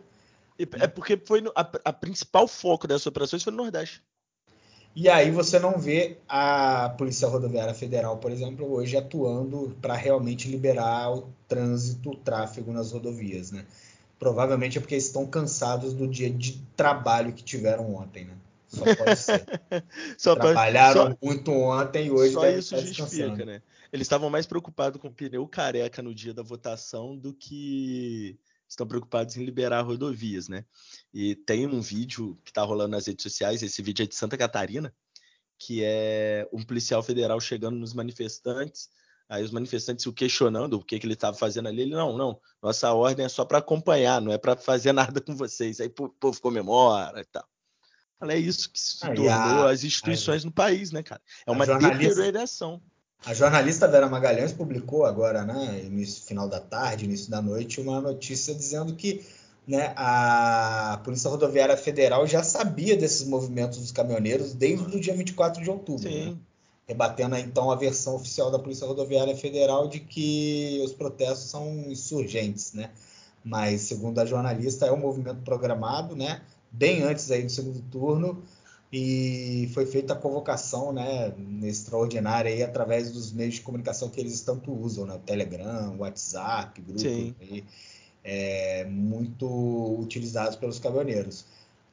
É 0.59 0.87
porque 0.87 1.17
foi 1.19 1.41
no, 1.41 1.53
a, 1.55 1.61
a, 1.85 1.93
principal 1.93 2.49
foco 2.49 2.89
dessas 2.89 3.07
operações 3.07 3.43
foi 3.43 3.53
no 3.53 3.59
Nordeste. 3.63 4.03
E 4.95 5.11
aí 5.11 5.31
você 5.31 5.59
não 5.59 5.79
vê 5.79 6.17
a 6.27 6.89
Polícia 6.97 7.29
Rodoviária 7.29 7.75
Federal, 7.75 8.17
por 8.17 8.33
exemplo, 8.33 8.73
hoje 8.73 8.97
atuando 8.97 9.77
para 9.83 9.95
realmente 9.95 10.49
liberar 10.49 11.13
o 11.13 11.29
trânsito, 11.47 12.11
o 12.11 12.17
tráfego 12.17 12.73
nas 12.73 12.93
rodovias, 12.93 13.53
né? 13.53 13.67
Provavelmente 14.19 14.79
é 14.79 14.81
porque 14.81 14.97
estão 14.97 15.27
cansados 15.27 15.93
do 15.93 16.09
dia 16.09 16.31
de 16.31 16.63
trabalho 16.75 17.35
que 17.35 17.45
tiveram 17.45 17.95
ontem, 17.95 18.25
né? 18.25 18.33
Só 18.67 18.85
pode 18.97 19.17
ser. 19.17 19.45
só 20.19 20.35
Trabalharam 20.35 21.11
só, 21.11 21.19
muito 21.23 21.53
ontem 21.53 22.07
e 22.07 22.11
hoje 22.11 22.33
só 22.33 22.49
isso 22.49 22.79
justifica, 22.79 23.45
né? 23.45 23.63
Eles 23.93 24.05
estavam 24.05 24.29
mais 24.29 24.47
preocupados 24.47 25.01
com 25.01 25.09
o 25.09 25.15
pneu 25.15 25.47
careca 25.47 26.03
no 26.03 26.15
dia 26.15 26.35
da 26.35 26.43
votação 26.43 27.17
do 27.17 27.33
que 27.33 28.39
estão 28.69 28.87
preocupados 28.87 29.37
em 29.37 29.45
liberar 29.45 29.83
rodovias, 29.83 30.49
né? 30.49 30.65
E 31.15 31.37
tem 31.37 31.67
um 31.67 31.81
vídeo 31.81 32.39
que 32.45 32.51
está 32.51 32.63
rolando 32.63 32.91
nas 32.91 33.07
redes 33.07 33.23
sociais, 33.23 33.63
esse 33.63 33.81
vídeo 33.81 34.03
é 34.03 34.07
de 34.07 34.15
Santa 34.15 34.37
Catarina, 34.37 34.93
que 35.59 35.83
é 35.85 36.49
um 36.53 36.63
policial 36.63 37.03
federal 37.03 37.41
chegando 37.41 37.77
nos 37.77 37.95
manifestantes, 37.95 38.91
aí 39.29 39.43
os 39.43 39.51
manifestantes 39.51 40.05
o 40.07 40.13
questionando 40.13 40.75
o 40.75 40.85
que, 40.85 40.99
que 40.99 41.07
ele 41.07 41.15
estava 41.15 41.37
fazendo 41.37 41.69
ali, 41.69 41.83
ele, 41.83 41.95
não, 41.95 42.17
não, 42.17 42.41
nossa 42.61 42.93
ordem 42.93 43.25
é 43.25 43.29
só 43.29 43.45
para 43.45 43.59
acompanhar, 43.59 44.21
não 44.21 44.33
é 44.33 44.39
para 44.39 44.57
fazer 44.57 44.93
nada 44.93 45.21
com 45.21 45.35
vocês, 45.35 45.81
aí 45.81 45.87
o 45.87 46.09
povo 46.09 46.41
comemora 46.41 47.21
e 47.21 47.25
tal. 47.25 47.47
É 48.23 48.37
isso 48.39 48.71
que 48.71 48.81
se 48.81 49.01
tornou 49.01 49.29
a, 49.29 49.71
as 49.71 49.85
instituições 49.85 50.43
a, 50.43 50.47
no 50.47 50.53
país, 50.53 50.91
né, 50.91 51.03
cara? 51.03 51.21
É 51.47 51.51
uma 51.51 51.67
deterioração. 51.67 52.81
A 53.25 53.35
jornalista 53.35 53.89
Vera 53.89 54.09
Magalhães 54.09 54.53
publicou 54.53 55.05
agora, 55.05 55.45
né, 55.45 55.83
início 55.85 56.23
final 56.25 56.49
da 56.49 56.61
tarde, 56.61 57.07
início 57.07 57.31
da 57.31 57.43
noite, 57.43 57.81
uma 57.81 58.01
notícia 58.01 58.55
dizendo 58.55 58.95
que 58.95 59.25
né, 59.67 59.93
a 59.97 61.01
Polícia 61.03 61.29
Rodoviária 61.29 61.77
Federal 61.77 62.27
já 62.27 62.43
sabia 62.43 62.97
desses 62.97 63.27
movimentos 63.27 63.79
dos 63.79 63.91
caminhoneiros 63.91 64.55
desde 64.55 64.97
o 64.97 65.01
dia 65.01 65.15
24 65.15 65.63
de 65.63 65.69
outubro. 65.69 66.09
Né? 66.09 66.37
Rebatendo 66.87 67.37
então 67.37 67.71
a 67.71 67.75
versão 67.75 68.15
oficial 68.15 68.49
da 68.49 68.61
Polícia 68.61 68.87
Rodoviária 68.87 69.37
Federal 69.37 69.89
de 69.89 69.99
que 69.99 70.81
os 70.85 70.93
protestos 70.93 71.51
são 71.51 71.67
insurgentes, 71.89 72.73
né? 72.75 72.91
Mas, 73.45 73.83
segundo 73.83 74.21
a 74.21 74.25
jornalista, 74.25 74.87
é 74.87 74.93
um 74.93 74.97
movimento 74.97 75.41
programado, 75.43 76.15
né? 76.15 76.43
Bem 76.77 77.03
antes 77.03 77.31
aí 77.31 77.43
do 77.43 77.51
segundo 77.51 77.81
turno 77.91 78.43
e 78.93 79.69
foi 79.75 79.85
feita 79.85 80.13
a 80.13 80.17
convocação, 80.17 80.93
né, 80.93 81.33
extraordinária 81.63 82.51
aí 82.51 82.63
através 82.63 83.11
dos 83.11 83.33
meios 83.33 83.55
de 83.55 83.61
comunicação 83.61 84.09
que 84.09 84.21
eles 84.21 84.41
tanto 84.43 84.73
usam, 84.73 85.07
né, 85.07 85.19
Telegram, 85.27 85.97
WhatsApp, 85.99 86.81
grupos 86.81 87.05
aí, 87.05 87.65
é, 88.23 88.85
muito 88.85 89.47
utilizados 90.01 90.57
pelos 90.57 90.79
caminhoneiros. 90.79 91.45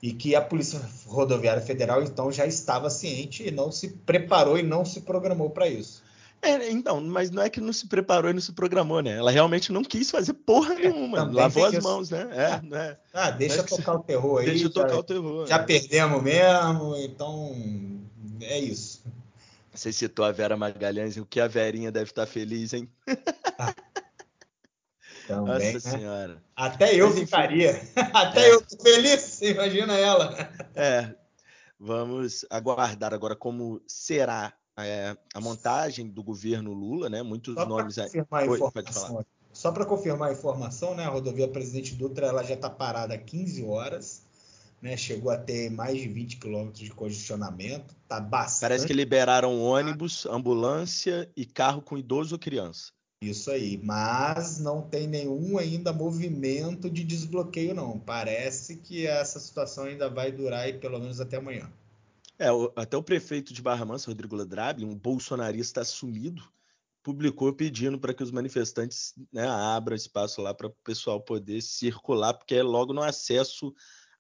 E 0.02 0.12
que 0.12 0.36
a 0.36 0.42
Polícia 0.42 0.82
Rodoviária 1.08 1.62
Federal 1.62 2.04
então 2.04 2.30
já 2.30 2.46
estava 2.46 2.90
ciente 2.90 3.48
e 3.48 3.52
não 3.52 3.72
se 3.72 3.88
preparou 3.90 4.60
e 4.60 4.64
não 4.64 4.84
se 4.84 5.02
programou 5.02 5.50
para 5.50 5.68
isso. 5.68 6.03
É, 6.44 6.70
então, 6.70 7.00
mas 7.00 7.32
não 7.32 7.42
é 7.42 7.50
que 7.50 7.62
não 7.62 7.72
se 7.72 7.88
preparou 7.88 8.30
e 8.30 8.34
não 8.34 8.42
se 8.42 8.52
programou, 8.52 9.02
né? 9.02 9.18
Ela 9.18 9.32
realmente 9.32 9.72
não 9.72 9.82
quis 9.82 10.12
fazer 10.12 10.34
porra 10.34 10.74
é, 10.74 10.90
nenhuma. 10.90 11.24
Lavou 11.24 11.66
as 11.66 11.82
mãos, 11.82 12.10
né? 12.10 12.28
É, 12.32 12.76
é. 12.76 12.98
Ah, 13.14 13.32
deixa 13.32 13.62
é 13.62 13.64
tocar 13.64 13.94
o 13.94 14.00
terror 14.00 14.40
aí. 14.42 14.48
Deixa 14.48 14.66
já, 14.66 14.70
tocar 14.70 14.98
o 14.98 15.04
terror. 15.04 15.48
Já 15.48 15.60
né? 15.60 15.64
perdemos 15.64 16.22
mesmo, 16.22 16.98
então 16.98 17.56
é 18.42 18.60
isso. 18.60 19.02
Você 19.74 19.94
citou 19.94 20.26
a 20.26 20.34
Vera 20.34 20.58
Magalhães, 20.58 21.16
o 21.16 21.26
que 21.26 21.40
a 21.40 21.48
Verinha 21.48 21.92
deve 21.92 22.12
estar 22.12 22.26
feliz, 22.26 22.74
hein? 22.74 22.90
Ah. 23.58 23.74
Também, 25.26 25.74
Nossa 25.74 25.90
né? 25.90 25.98
senhora. 25.98 26.44
Até 26.56 26.94
eu 26.94 27.10
ficaria. 27.12 27.82
Até 28.14 28.50
é. 28.50 28.54
eu 28.54 28.62
feliz, 28.82 29.42
imagina 29.42 29.98
ela. 29.98 30.50
É. 30.76 31.16
Vamos 31.80 32.46
aguardar 32.50 33.14
agora 33.14 33.36
como 33.36 33.82
será 33.88 34.54
é, 34.78 35.16
a 35.34 35.42
montagem 35.42 36.08
do 36.08 36.24
governo 36.24 36.74
Lula, 36.74 37.10
né? 37.10 37.22
Muitos 37.22 37.54
Só 37.54 37.66
nomes 37.66 37.98
aí. 37.98 38.10
Oi, 38.48 38.60
Só 39.52 39.72
para 39.72 39.86
confirmar 39.86 40.30
a 40.30 40.34
informação, 40.34 40.96
né? 40.96 41.06
A 41.06 41.10
rodovia 41.10 41.48
Presidente 41.48 41.96
Dutra 41.96 42.28
ela 42.28 42.44
já 42.44 42.56
está 42.56 42.70
parada 42.70 43.14
há 43.14 43.18
15 43.18 43.64
horas. 43.64 44.24
Né, 44.82 44.98
chegou 44.98 45.32
a 45.32 45.38
ter 45.38 45.72
mais 45.72 45.98
de 45.98 46.10
20 46.10 46.36
quilômetros 46.36 46.84
de 46.84 46.92
congestionamento. 46.92 47.96
Tá 48.06 48.20
bastante. 48.20 48.68
Parece 48.68 48.86
que 48.86 48.92
liberaram 48.92 49.62
ônibus, 49.62 50.26
ambulância 50.26 51.32
e 51.38 51.46
carro 51.46 51.82
com 51.82 51.98
idoso 51.98 52.36
ou 52.36 52.40
criança. 52.40 52.92
Isso 53.24 53.50
aí, 53.50 53.80
mas 53.82 54.60
não 54.60 54.82
tem 54.82 55.08
nenhum 55.08 55.58
ainda 55.58 55.94
movimento 55.94 56.90
de 56.90 57.06
desbloqueio, 57.06 57.74
não. 57.74 57.98
Parece 57.98 58.76
que 58.76 59.08
essa 59.08 59.40
situação 59.40 59.86
ainda 59.86 60.10
vai 60.10 60.34
durar 60.34 60.64
aí 60.64 60.74
pelo 60.74 61.00
menos 61.00 61.22
até 61.22 61.38
amanhã. 61.38 61.72
É, 62.44 62.50
até 62.76 62.98
o 62.98 63.02
prefeito 63.02 63.54
de 63.54 63.62
Barra 63.62 63.86
Mansa, 63.86 64.12
Rodrigo 64.12 64.36
Ladrabi, 64.36 64.84
um 64.84 64.98
bolsonarista 64.98 65.80
assumido, 65.80 66.44
publicou 67.02 67.54
pedindo 67.54 67.98
para 67.98 68.14
que 68.14 68.22
os 68.22 68.32
manifestantes 68.32 69.14
né, 69.32 69.48
abram 69.48 69.96
espaço 69.96 70.42
lá 70.42 70.54
para 70.54 70.68
o 70.68 70.76
pessoal 70.84 71.22
poder 71.22 71.62
circular, 71.62 72.34
porque 72.34 72.56
é 72.56 72.62
logo 72.62 72.92
no 72.92 73.02
acesso 73.02 73.74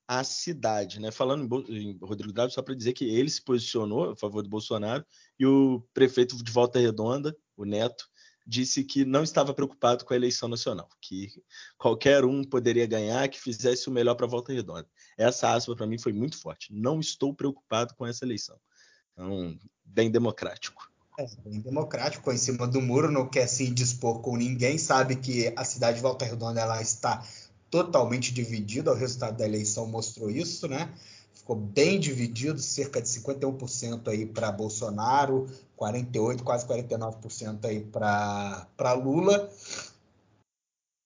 à 0.08 0.24
cidade. 0.24 1.02
Né? 1.02 1.12
Falando 1.12 1.66
em, 1.68 1.98
Rodrigo 2.02 2.30
Ladrabi, 2.30 2.54
só 2.54 2.62
para 2.62 2.74
dizer 2.74 2.94
que 2.94 3.04
ele 3.04 3.30
se 3.30 3.42
posicionou 3.42 4.12
a 4.12 4.16
favor 4.16 4.42
do 4.42 4.50
Bolsonaro 4.50 5.06
e 5.38 5.46
o 5.46 5.86
prefeito 5.94 6.42
de 6.42 6.50
Volta 6.50 6.80
Redonda, 6.80 7.36
o 7.58 7.66
Neto, 7.66 8.08
disse 8.48 8.86
que 8.86 9.04
não 9.04 9.24
estava 9.24 9.54
preocupado 9.54 10.06
com 10.06 10.14
a 10.14 10.16
eleição 10.16 10.48
nacional, 10.48 10.88
que 11.02 11.30
qualquer 11.78 12.24
um 12.24 12.42
poderia 12.42 12.86
ganhar, 12.86 13.28
que 13.28 13.40
fizesse 13.40 13.90
o 13.90 13.92
melhor 13.92 14.16
para 14.16 14.28
Volta 14.28 14.54
Redonda. 14.54 14.88
Essa 15.18 15.54
aspa 15.54 15.76
para 15.76 15.86
mim 15.86 15.98
foi 15.98 16.14
muito 16.14 16.38
forte. 16.38 16.74
Não 16.74 17.00
estou 17.00 17.34
preocupado 17.34 17.94
com 17.96 18.06
essa 18.06 18.26
eleição. 18.26 18.58
Então, 19.12 19.58
bem 19.84 20.10
democrático. 20.10 20.92
É, 21.20 21.28
bem 21.46 21.60
democrático, 21.60 22.32
em 22.32 22.38
cima 22.38 22.68
do 22.68 22.82
muro, 22.82 23.12
não 23.12 23.28
quer 23.28 23.48
se 23.48 23.68
dispor 23.70 24.20
com 24.22 24.36
ninguém, 24.36 24.78
sabe 24.78 25.16
que 25.16 25.54
a 25.56 25.64
cidade 25.64 25.98
de 25.98 26.02
Volta 26.02 26.26
Redonda 26.26 26.60
ela 26.60 26.82
está 26.82 27.24
totalmente 27.70 28.34
dividida, 28.34 28.92
o 28.92 28.96
resultado 28.96 29.38
da 29.38 29.46
eleição 29.46 29.86
mostrou 29.86 30.30
isso, 30.30 30.68
né? 30.68 30.92
ficou 31.44 31.58
bem 31.58 32.00
dividido, 32.00 32.58
cerca 32.60 33.02
de 33.02 33.08
51% 33.10 34.08
aí 34.08 34.26
para 34.26 34.52
Bolsonaro, 34.52 35.48
48, 35.76 36.42
quase 36.42 36.66
49% 36.66 37.66
aí 37.66 37.82
para 37.82 38.94
Lula. 38.94 39.52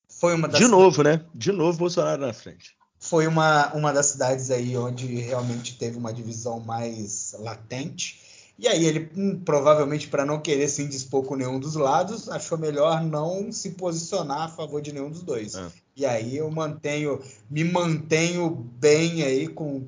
Foi 0.08 0.36
uma 0.36 0.48
das... 0.48 0.60
De 0.60 0.67
novo, 0.67 1.02
né? 1.02 1.26
De 1.34 1.52
novo 1.52 1.80
Bolsonaro 1.80 2.22
na 2.22 2.34
frente. 2.34 2.78
Foi 2.99 3.27
uma, 3.27 3.73
uma 3.73 3.93
das 3.93 4.07
cidades 4.07 4.49
aí 4.49 4.75
onde 4.75 5.05
realmente 5.15 5.77
teve 5.77 5.97
uma 5.97 6.13
divisão 6.13 6.60
mais 6.60 7.36
latente. 7.39 8.19
E 8.60 8.67
aí 8.67 8.86
ele, 8.86 9.10
hum, 9.15 9.39
provavelmente 9.45 10.07
para 10.07 10.25
não 10.25 10.39
querer 10.39 10.67
se 10.67 10.81
indispor 10.81 11.23
com 11.23 11.36
nenhum 11.36 11.60
dos 11.60 11.75
lados, 11.75 12.27
achou 12.27 12.57
melhor 12.57 13.03
não 13.03 13.51
se 13.51 13.71
posicionar 13.71 14.43
a 14.43 14.47
favor 14.47 14.81
de 14.81 14.91
nenhum 14.91 15.12
dos 15.12 15.21
dois. 15.21 15.55
É. 15.55 15.67
E 15.95 16.05
aí 16.05 16.38
eu 16.38 16.49
mantenho, 16.49 17.21
me 17.49 17.63
mantenho 17.63 18.49
bem 18.49 19.21
aí 19.23 19.47
com 19.47 19.88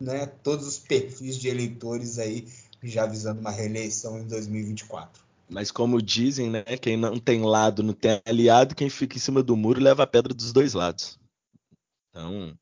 né, 0.00 0.26
todos 0.42 0.66
os 0.66 0.78
perfis 0.78 1.36
de 1.36 1.48
eleitores 1.48 2.18
aí 2.18 2.46
já 2.82 3.06
visando 3.06 3.40
uma 3.40 3.50
reeleição 3.50 4.18
em 4.18 4.26
2024. 4.26 5.22
Mas 5.48 5.70
como 5.70 6.00
dizem, 6.00 6.50
né, 6.50 6.62
quem 6.80 6.96
não 6.96 7.18
tem 7.18 7.42
lado 7.42 7.82
não 7.82 7.94
tem 7.94 8.20
aliado, 8.26 8.74
quem 8.74 8.90
fica 8.90 9.16
em 9.16 9.20
cima 9.20 9.42
do 9.42 9.56
muro 9.56 9.80
leva 9.80 10.02
a 10.02 10.06
pedra 10.06 10.34
dos 10.34 10.52
dois 10.52 10.74
lados. 10.74 11.18
Então, 12.18 12.58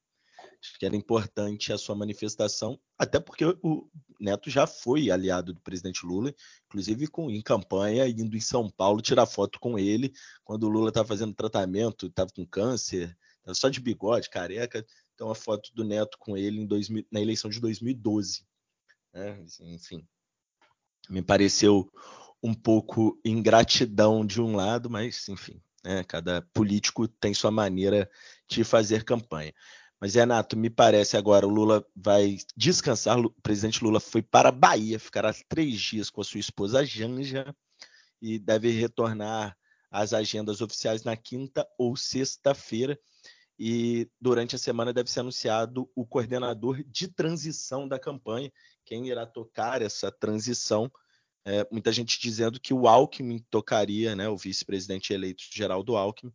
acho 0.61 0.79
que 0.79 0.85
era 0.85 0.95
importante 0.95 1.73
a 1.73 1.79
sua 1.79 1.95
manifestação, 1.95 2.79
até 2.99 3.19
porque 3.19 3.43
o 3.63 3.89
Neto 4.21 4.51
já 4.51 4.67
foi 4.67 5.11
aliado 5.11 5.55
do 5.55 5.61
presidente 5.63 6.05
Lula, 6.05 6.35
inclusive 6.67 7.07
com, 7.07 7.31
em 7.31 7.41
campanha, 7.41 8.07
indo 8.07 8.37
em 8.37 8.41
São 8.41 8.69
Paulo 8.69 9.01
tirar 9.01 9.25
foto 9.25 9.59
com 9.59 9.79
ele, 9.79 10.13
quando 10.45 10.65
o 10.65 10.69
Lula 10.69 10.91
estava 10.91 11.09
fazendo 11.09 11.35
tratamento, 11.35 12.09
estava 12.09 12.31
com 12.35 12.45
câncer, 12.45 13.17
estava 13.39 13.55
só 13.55 13.71
de 13.71 13.81
bigode, 13.81 14.29
careca. 14.29 14.85
Então, 15.15 15.31
a 15.31 15.35
foto 15.35 15.71
do 15.75 15.85
Neto 15.85 16.19
com 16.19 16.37
ele 16.37 16.61
em 16.61 16.67
2000, 16.67 17.07
na 17.11 17.21
eleição 17.21 17.51
de 17.51 17.59
2012. 17.59 18.47
Né? 19.15 19.43
Enfim, 19.61 20.07
me 21.09 21.23
pareceu 21.23 21.91
um 22.43 22.53
pouco 22.53 23.19
ingratidão 23.25 24.27
de 24.27 24.43
um 24.43 24.55
lado, 24.55 24.91
mas 24.91 25.27
enfim, 25.31 25.63
né? 25.83 26.05
cada 26.05 26.43
político 26.53 27.09
tem 27.09 27.33
sua 27.33 27.51
maneira 27.51 28.11
de 28.49 28.65
fazer 28.65 29.05
campanha. 29.05 29.53
Mas, 30.01 30.15
Renato, 30.15 30.57
me 30.57 30.69
parece 30.69 31.17
agora 31.17 31.47
o 31.47 31.51
Lula 31.51 31.85
vai 31.95 32.37
descansar. 32.57 33.19
O 33.19 33.31
presidente 33.43 33.83
Lula 33.83 33.99
foi 33.99 34.23
para 34.23 34.51
a 34.51 34.53
Bahia, 34.53 34.99
ficará 34.99 35.35
três 35.49 35.81
dias 35.81 36.11
com 36.11 36.21
a 36.21 36.25
sua 36.25 36.41
esposa 36.41 36.85
Janja 36.85 37.55
e 38.21 38.39
deve 38.39 38.71
retornar 38.71 39.57
às 39.91 40.13
agendas 40.13 40.61
oficiais 40.61 41.03
na 41.03 41.17
quinta 41.17 41.67
ou 41.79 41.97
sexta-feira. 41.97 42.99
E 43.59 44.11
durante 44.21 44.55
a 44.55 44.59
semana 44.59 44.93
deve 44.93 45.11
ser 45.11 45.21
anunciado 45.21 45.91
o 45.95 46.07
coordenador 46.07 46.85
de 46.85 47.09
transição 47.09 47.89
da 47.89 47.99
campanha, 47.99 48.53
quem 48.85 49.09
irá 49.09 49.25
tocar 49.25 49.81
essa 49.81 50.13
transição. 50.13 50.93
É, 51.43 51.67
muita 51.73 51.91
gente 51.91 52.21
dizendo 52.21 52.61
que 52.61 52.75
o 52.75 52.87
Alckmin 52.87 53.39
tocaria, 53.51 54.15
né, 54.15 54.29
o 54.29 54.37
vice-presidente 54.37 55.15
eleito 55.15 55.45
geral 55.51 55.83
do 55.83 55.97
Alckmin. 55.97 56.35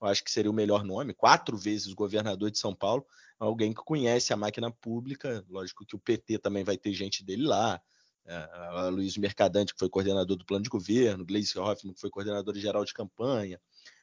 Eu 0.00 0.06
acho 0.06 0.22
que 0.22 0.30
seria 0.30 0.50
o 0.50 0.54
melhor 0.54 0.84
nome. 0.84 1.12
Quatro 1.12 1.56
vezes 1.56 1.92
governador 1.92 2.50
de 2.50 2.58
São 2.58 2.74
Paulo, 2.74 3.04
alguém 3.38 3.72
que 3.72 3.82
conhece 3.82 4.32
a 4.32 4.36
máquina 4.36 4.70
pública. 4.70 5.44
Lógico 5.48 5.84
que 5.84 5.96
o 5.96 5.98
PT 5.98 6.38
também 6.38 6.64
vai 6.64 6.76
ter 6.76 6.92
gente 6.92 7.24
dele 7.24 7.44
lá. 7.44 7.80
É, 8.24 8.90
Luiz 8.90 9.16
Mercadante, 9.16 9.72
que 9.72 9.78
foi 9.78 9.88
coordenador 9.88 10.36
do 10.36 10.44
plano 10.44 10.62
de 10.62 10.68
governo, 10.68 11.24
Gleisi 11.24 11.58
Hoffmann, 11.58 11.94
que 11.94 12.00
foi 12.00 12.10
coordenador 12.10 12.54
geral 12.56 12.84
de 12.84 12.92
campanha, 12.92 13.60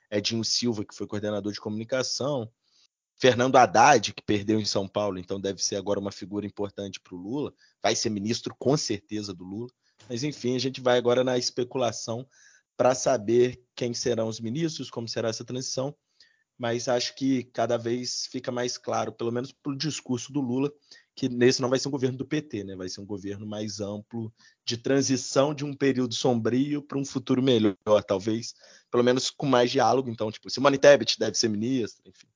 Edinho 0.09 0.43
Silva, 0.43 0.83
que 0.83 0.95
foi 0.95 1.05
coordenador 1.05 1.53
de 1.53 1.59
comunicação. 1.59 2.51
Fernando 3.17 3.55
Haddad, 3.55 4.13
que 4.13 4.23
perdeu 4.23 4.59
em 4.59 4.65
São 4.65 4.87
Paulo, 4.87 5.17
então 5.17 5.39
deve 5.39 5.63
ser 5.63 5.77
agora 5.77 5.99
uma 5.99 6.11
figura 6.11 6.45
importante 6.45 6.99
para 6.99 7.15
o 7.15 7.17
Lula, 7.17 7.53
vai 7.81 7.95
ser 7.95 8.09
ministro 8.09 8.53
com 8.57 8.75
certeza 8.75 9.33
do 9.33 9.45
Lula. 9.45 9.69
Mas 10.09 10.23
enfim, 10.23 10.55
a 10.55 10.59
gente 10.59 10.81
vai 10.81 10.97
agora 10.97 11.23
na 11.23 11.37
especulação 11.37 12.27
para 12.77 12.95
saber 12.95 13.63
quem 13.75 13.93
serão 13.93 14.27
os 14.27 14.39
ministros, 14.39 14.89
como 14.89 15.07
será 15.07 15.29
essa 15.29 15.45
transição. 15.45 15.95
Mas 16.57 16.87
acho 16.87 17.15
que 17.15 17.43
cada 17.45 17.77
vez 17.77 18.27
fica 18.31 18.51
mais 18.51 18.77
claro, 18.77 19.11
pelo 19.11 19.31
menos 19.31 19.51
pelo 19.51 19.77
discurso 19.77 20.31
do 20.31 20.39
Lula, 20.39 20.71
que 21.13 21.27
nesse 21.27 21.61
não 21.61 21.69
vai 21.69 21.79
ser 21.79 21.89
um 21.89 21.91
governo 21.91 22.17
do 22.17 22.25
PT, 22.25 22.63
né? 22.63 22.75
Vai 22.75 22.87
ser 22.87 23.01
um 23.01 23.05
governo 23.05 23.45
mais 23.45 23.81
amplo 23.81 24.33
de 24.65 24.77
transição 24.77 25.53
de 25.53 25.65
um 25.65 25.73
período 25.73 26.13
sombrio 26.13 26.81
para 26.81 26.97
um 26.97 27.05
futuro 27.05 27.43
melhor, 27.43 27.75
talvez, 28.07 28.53
pelo 28.89 29.03
menos 29.03 29.29
com 29.29 29.45
mais 29.45 29.69
diálogo. 29.69 30.09
Então, 30.09 30.31
tipo, 30.31 30.49
Simone 30.49 30.77
Tebet 30.77 31.19
deve 31.19 31.37
ser 31.37 31.49
ministra, 31.49 32.03
enfim. 32.07 32.27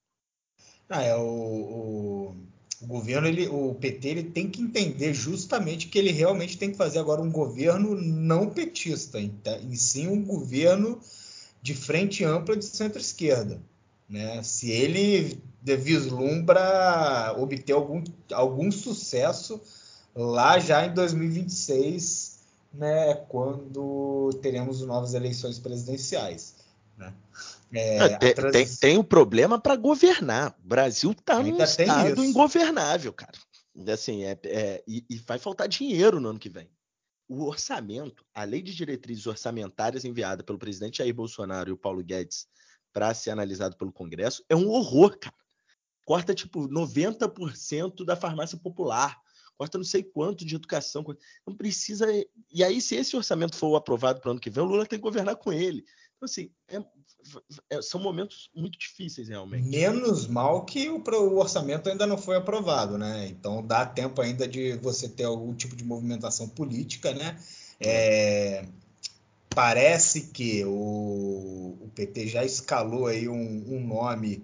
Ah, 0.89 1.04
é, 1.04 1.15
o, 1.15 1.21
o, 1.21 2.47
o, 2.81 2.87
governo, 2.87 3.27
ele, 3.27 3.47
o 3.47 3.75
PT, 3.75 4.07
ele 4.07 4.23
tem 4.23 4.49
que 4.49 4.61
entender 4.61 5.13
justamente 5.13 5.87
que 5.87 5.99
ele 5.99 6.11
realmente 6.11 6.57
tem 6.57 6.71
que 6.71 6.77
fazer 6.77 6.99
agora 6.99 7.21
um 7.21 7.31
governo 7.31 7.95
não 7.95 8.49
petista, 8.49 9.19
em 9.19 9.75
sim 9.75 10.07
um 10.07 10.23
governo 10.23 10.99
de 11.61 11.73
frente 11.73 12.23
ampla 12.23 12.55
de 12.55 12.65
centro-esquerda. 12.65 13.61
Né? 14.07 14.41
Se 14.43 14.71
ele 14.71 15.41
vislumbra 15.61 17.35
obter 17.37 17.73
algum, 17.73 18.03
algum 18.31 18.71
sucesso 18.71 19.61
lá 20.15 20.57
já 20.57 20.85
em 20.85 20.93
2026, 20.93 22.39
né, 22.73 23.13
quando 23.27 24.31
teremos 24.41 24.81
novas 24.81 25.13
eleições 25.13 25.59
presidenciais. 25.59 26.55
É, 27.73 28.17
tem, 28.17 28.51
tem, 28.51 28.75
tem, 28.75 28.97
um 28.97 29.03
problema 29.03 29.60
para 29.60 29.75
governar. 29.75 30.55
O 30.63 30.67
Brasil 30.67 31.12
está 31.12 31.41
num 31.41 31.62
estado 31.62 32.23
ingovernável, 32.23 33.13
cara. 33.13 33.38
Assim, 33.91 34.23
é, 34.23 34.38
é 34.45 34.84
e, 34.88 35.05
e, 35.10 35.17
vai 35.17 35.38
faltar 35.38 35.67
dinheiro 35.67 36.19
no 36.19 36.29
ano 36.29 36.39
que 36.39 36.49
vem. 36.49 36.69
O 37.27 37.45
orçamento, 37.45 38.25
a 38.34 38.43
lei 38.43 38.62
de 38.62 38.73
diretrizes 38.73 39.27
orçamentárias 39.27 40.03
enviada 40.03 40.43
pelo 40.43 40.58
presidente 40.58 40.97
Jair 40.97 41.13
Bolsonaro 41.13 41.69
e 41.69 41.73
o 41.73 41.77
Paulo 41.77 42.03
Guedes 42.03 42.47
para 42.91 43.13
ser 43.13 43.29
analisado 43.29 43.77
pelo 43.77 43.91
Congresso, 43.91 44.43
é 44.49 44.55
um 44.55 44.67
horror, 44.69 45.17
cara. 45.19 45.36
Corta, 46.05 46.34
tipo, 46.34 46.67
90% 46.67 48.03
da 48.03 48.15
farmácia 48.15 48.58
popular 48.58 49.15
corta 49.60 49.77
não 49.77 49.84
sei 49.84 50.01
quanto 50.01 50.45
de 50.45 50.55
educação. 50.55 51.03
Não 51.45 51.53
precisa. 51.53 52.08
E 52.49 52.63
aí, 52.63 52.79
se 52.79 52.95
esse 52.95 53.15
orçamento 53.17 53.58
for 53.58 53.75
aprovado 53.75 54.21
para 54.21 54.29
o 54.29 54.32
ano 54.32 54.39
que 54.39 54.49
vem, 54.49 54.63
o 54.63 54.67
Lula 54.67 54.86
tem 54.86 54.97
que 54.97 55.03
governar 55.03 55.36
com 55.36 55.51
ele. 55.51 55.84
Então, 56.19 56.25
assim, 56.25 56.49
é, 56.67 56.84
é, 57.69 57.82
são 57.82 58.01
momentos 58.01 58.49
muito 58.53 58.77
difíceis, 58.77 59.29
realmente. 59.29 59.69
Menos 59.69 60.27
mal 60.27 60.65
que 60.65 60.89
o, 60.89 61.01
o, 61.01 61.38
orçamento 61.38 61.88
ainda 61.88 62.05
não 62.05 62.17
foi 62.17 62.36
aprovado, 62.36 62.97
né? 62.97 63.27
Então, 63.29 63.65
dá 63.65 63.86
tempo 63.86 64.21
ainda 64.21 64.45
de 64.45 64.73
você 64.77 65.08
ter 65.08 65.23
algum 65.23 65.53
tipo 65.53 65.77
de 65.77 65.84
movimentação 65.86 66.49
política, 66.49 67.13
né? 67.13 67.39
É, 67.79 68.65
parece 69.49 70.27
que 70.27 70.65
o, 70.65 71.77
o, 71.79 71.91
PT 71.95 72.27
já 72.27 72.43
escalou 72.43 73.08
aí 73.08 73.29
um, 73.29 73.63
um 73.73 73.79
nome 73.79 74.43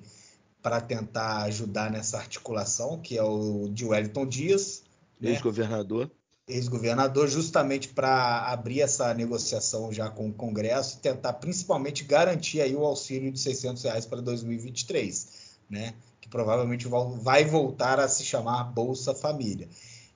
para 0.62 0.80
tentar 0.80 1.44
ajudar 1.44 1.92
nessa 1.92 2.18
articulação, 2.18 3.02
que 3.02 3.18
é 3.18 3.24
o 3.24 3.68
de 3.68 3.84
Wellington 3.84 4.26
Dias. 4.26 4.84
Né? 5.20 5.32
Ex-governador. 5.32 6.06
Né? 6.06 6.12
Ex-governador, 6.48 7.28
justamente 7.28 7.90
para 7.90 8.52
abrir 8.52 8.82
essa 8.82 9.14
negociação 9.14 9.92
já 9.92 10.10
com 10.10 10.30
o 10.30 10.34
Congresso 10.34 10.98
e 10.98 11.02
tentar 11.02 11.34
principalmente 11.34 12.04
garantir 12.04 12.62
aí 12.62 12.76
o 12.76 12.86
auxílio 12.86 13.32
de 13.32 13.40
600 13.40 13.84
reais 13.84 14.06
para 14.06 14.22
2023, 14.22 15.28
né? 15.70 15.96
Que 16.22 16.30
provavelmente 16.30 16.88
vai 17.22 17.46
voltar 17.46 18.00
a 18.00 18.08
se 18.08 18.24
chamar 18.24 18.64
Bolsa 18.66 19.16
Família. 19.16 19.68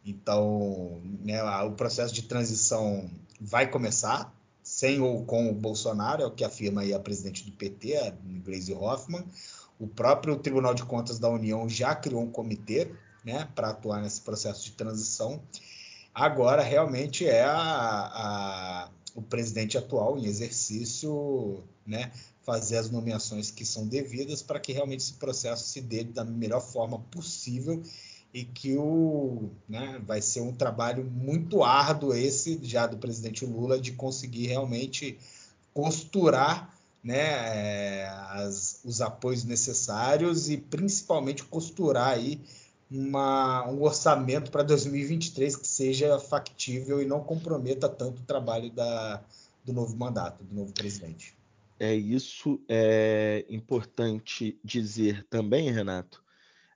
Então, 0.05 1.01
né, 1.23 1.43
o 1.63 1.71
processo 1.71 2.13
de 2.13 2.23
transição 2.23 3.09
vai 3.39 3.69
começar, 3.69 4.33
sem 4.63 4.99
ou 5.01 5.23
com 5.25 5.49
o 5.49 5.53
Bolsonaro, 5.53 6.23
é 6.23 6.25
o 6.25 6.31
que 6.31 6.43
afirma 6.43 6.81
aí 6.81 6.93
a 6.93 6.99
presidente 6.99 7.43
do 7.43 7.51
PT, 7.51 7.97
a 7.97 8.13
Gleisi 8.43 8.73
Hoffmann. 8.73 9.25
O 9.79 9.87
próprio 9.87 10.37
Tribunal 10.37 10.73
de 10.73 10.83
Contas 10.83 11.19
da 11.19 11.29
União 11.29 11.67
já 11.67 11.95
criou 11.95 12.21
um 12.21 12.31
comitê 12.31 12.91
né, 13.23 13.47
para 13.55 13.69
atuar 13.69 14.01
nesse 14.01 14.21
processo 14.21 14.63
de 14.63 14.71
transição. 14.71 15.41
Agora, 16.19 16.61
realmente, 16.61 17.25
é 17.25 17.45
a, 17.45 17.53
a, 17.53 18.89
o 19.15 19.21
presidente 19.21 19.77
atual 19.77 20.17
em 20.19 20.25
exercício 20.25 21.63
né, 21.87 22.11
fazer 22.41 22.75
as 22.75 22.89
nomeações 22.89 23.49
que 23.49 23.63
são 23.63 23.87
devidas 23.87 24.41
para 24.41 24.59
que 24.59 24.73
realmente 24.73 24.99
esse 24.99 25.13
processo 25.13 25.69
se 25.69 25.79
dê 25.79 26.03
da 26.03 26.25
melhor 26.25 26.59
forma 26.59 26.99
possível 27.09 27.81
e 28.33 28.43
que 28.43 28.75
o 28.75 29.49
né, 29.67 30.01
vai 30.05 30.21
ser 30.21 30.41
um 30.41 30.51
trabalho 30.51 31.05
muito 31.05 31.63
árduo 31.63 32.13
esse 32.13 32.59
já 32.63 32.85
do 32.85 32.97
presidente 32.97 33.45
Lula 33.45 33.79
de 33.79 33.93
conseguir 33.93 34.47
realmente 34.47 35.17
costurar 35.73 36.77
né, 37.01 37.15
é, 37.17 38.09
as, 38.31 38.81
os 38.83 38.99
apoios 38.99 39.45
necessários 39.45 40.49
e 40.49 40.57
principalmente 40.57 41.45
costurar 41.45 42.09
aí 42.09 42.41
uma, 42.89 43.67
um 43.69 43.81
orçamento 43.83 44.49
para 44.51 44.63
2023 44.63 45.55
que 45.55 45.67
seja 45.67 46.19
factível 46.19 47.01
e 47.01 47.05
não 47.05 47.23
comprometa 47.23 47.87
tanto 47.87 48.21
o 48.21 48.25
trabalho 48.25 48.71
da, 48.71 49.23
do 49.63 49.73
novo 49.73 49.95
mandato, 49.95 50.43
do 50.43 50.55
novo 50.55 50.73
presidente. 50.73 51.37
É 51.79 51.93
isso 51.93 52.61
é 52.67 53.45
importante 53.49 54.59
dizer 54.63 55.25
também, 55.29 55.71
Renato. 55.71 56.23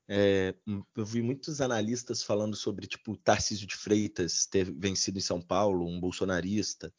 É, 0.08 0.54
eu 0.95 1.06
vi 1.06 1.21
muitos 1.21 1.62
analistas 1.62 2.21
falando 2.23 2.56
sobre 2.56 2.88
tipo 2.88 3.17
Tarcísio 3.17 3.65
de 3.65 3.76
Freitas 3.76 4.45
ter 4.45 4.71
vencido 4.71 5.17
em 5.17 5.21
São 5.21 5.41
Paulo, 5.41 5.88
um 5.88 5.99
bolsonarista, 5.99 6.93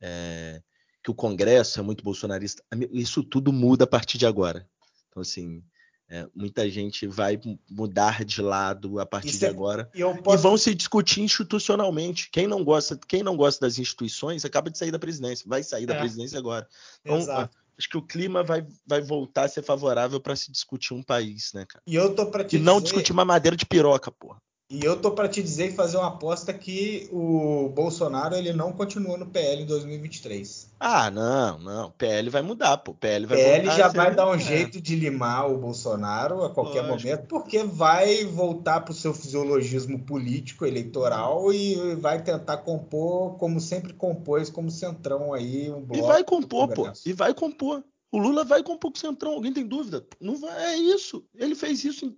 é, 0.00 0.62
que 1.02 1.10
o 1.10 1.14
Congresso 1.14 1.80
é 1.80 1.82
muito 1.82 2.04
bolsonarista. 2.04 2.62
Isso 2.92 3.22
tudo 3.22 3.52
muda 3.52 3.84
a 3.84 3.86
partir 3.86 4.16
de 4.16 4.26
agora. 4.26 4.68
Então, 5.08 5.20
assim, 5.20 5.62
é, 6.08 6.26
muita 6.34 6.68
gente 6.68 7.06
vai 7.06 7.40
mudar 7.70 8.24
de 8.24 8.42
lado 8.42 9.00
a 9.00 9.06
partir 9.06 9.38
de 9.38 9.46
agora 9.46 9.90
e, 9.94 10.02
posso... 10.22 10.38
e, 10.38 10.42
vão 10.42 10.56
se 10.58 10.74
discutir 10.74 11.22
institucionalmente. 11.22 12.28
Quem 12.30 12.46
não 12.46 12.62
gosta, 12.62 12.98
quem 13.08 13.22
não 13.22 13.36
gosta 13.36 13.66
das 13.66 13.78
instituições 13.78 14.44
acaba 14.44 14.70
de 14.70 14.76
sair 14.76 14.90
da 14.90 14.98
presidência, 14.98 15.46
vai 15.48 15.62
sair 15.62 15.86
da 15.86 15.94
é. 15.94 15.98
presidência 15.98 16.38
agora. 16.38 16.68
Então, 17.04 17.18
Exato. 17.18 17.56
acho 17.78 17.88
que 17.88 17.98
o 17.98 18.02
clima 18.02 18.42
vai, 18.42 18.66
vai 18.86 19.02
voltar 19.02 19.44
a 19.44 19.48
ser 19.48 19.62
favorável 19.62 20.18
para 20.18 20.34
se 20.34 20.50
discutir 20.50 20.94
um 20.94 21.02
país, 21.02 21.52
né, 21.52 21.66
cara? 21.68 21.82
E 21.86 21.94
eu 21.94 22.14
tô 22.14 22.26
para 22.26 22.44
te 22.44 22.56
e 22.56 22.58
não 22.58 22.80
discutir 22.80 23.12
uma 23.12 23.26
madeira 23.26 23.56
de 23.56 23.66
piroca, 23.66 24.10
porra. 24.10 24.40
E 24.74 24.84
eu 24.84 25.00
tô 25.00 25.12
para 25.12 25.28
te 25.28 25.40
dizer 25.40 25.68
e 25.68 25.72
fazer 25.72 25.96
uma 25.96 26.08
aposta 26.08 26.52
que 26.52 27.08
o 27.12 27.68
Bolsonaro 27.68 28.34
ele 28.34 28.52
não 28.52 28.72
continua 28.72 29.16
no 29.16 29.24
PL 29.24 29.62
em 29.62 29.66
2023. 29.66 30.68
Ah, 30.80 31.12
não, 31.12 31.60
não. 31.60 31.90
PL 31.92 32.28
vai 32.28 32.42
mudar, 32.42 32.78
pô. 32.78 32.92
PL 32.92 33.24
vai 33.24 33.38
PL 33.38 33.70
já 33.70 33.86
vai 33.86 34.12
dar 34.12 34.28
um 34.28 34.34
é. 34.34 34.38
jeito 34.38 34.80
de 34.80 34.96
limar 34.96 35.48
o 35.48 35.58
Bolsonaro 35.58 36.44
a 36.44 36.50
qualquer 36.50 36.82
Lógico. 36.82 37.08
momento, 37.08 37.28
porque 37.28 37.62
vai 37.62 38.24
voltar 38.24 38.80
para 38.80 38.90
o 38.90 38.94
seu 38.94 39.14
fisiologismo 39.14 40.00
político 40.00 40.66
eleitoral 40.66 41.52
e 41.52 41.94
vai 41.94 42.20
tentar 42.20 42.56
compor 42.56 43.38
como 43.38 43.60
sempre 43.60 43.92
compôs, 43.92 44.50
como 44.50 44.72
centrão 44.72 45.32
aí 45.32 45.70
um 45.70 45.82
bloco. 45.82 45.96
E 45.96 46.02
vai 46.02 46.24
compor, 46.24 46.68
pô. 46.74 46.90
E 47.06 47.12
vai 47.12 47.32
compor. 47.32 47.84
O 48.10 48.18
Lula 48.18 48.44
vai 48.44 48.64
compor 48.64 48.90
com 48.90 48.96
o 48.96 49.00
centrão. 49.00 49.34
Alguém 49.34 49.52
tem 49.52 49.66
dúvida? 49.66 50.04
Não 50.20 50.36
vai. 50.36 50.74
É 50.74 50.76
isso. 50.76 51.24
Ele 51.36 51.54
fez 51.54 51.84
isso 51.84 52.12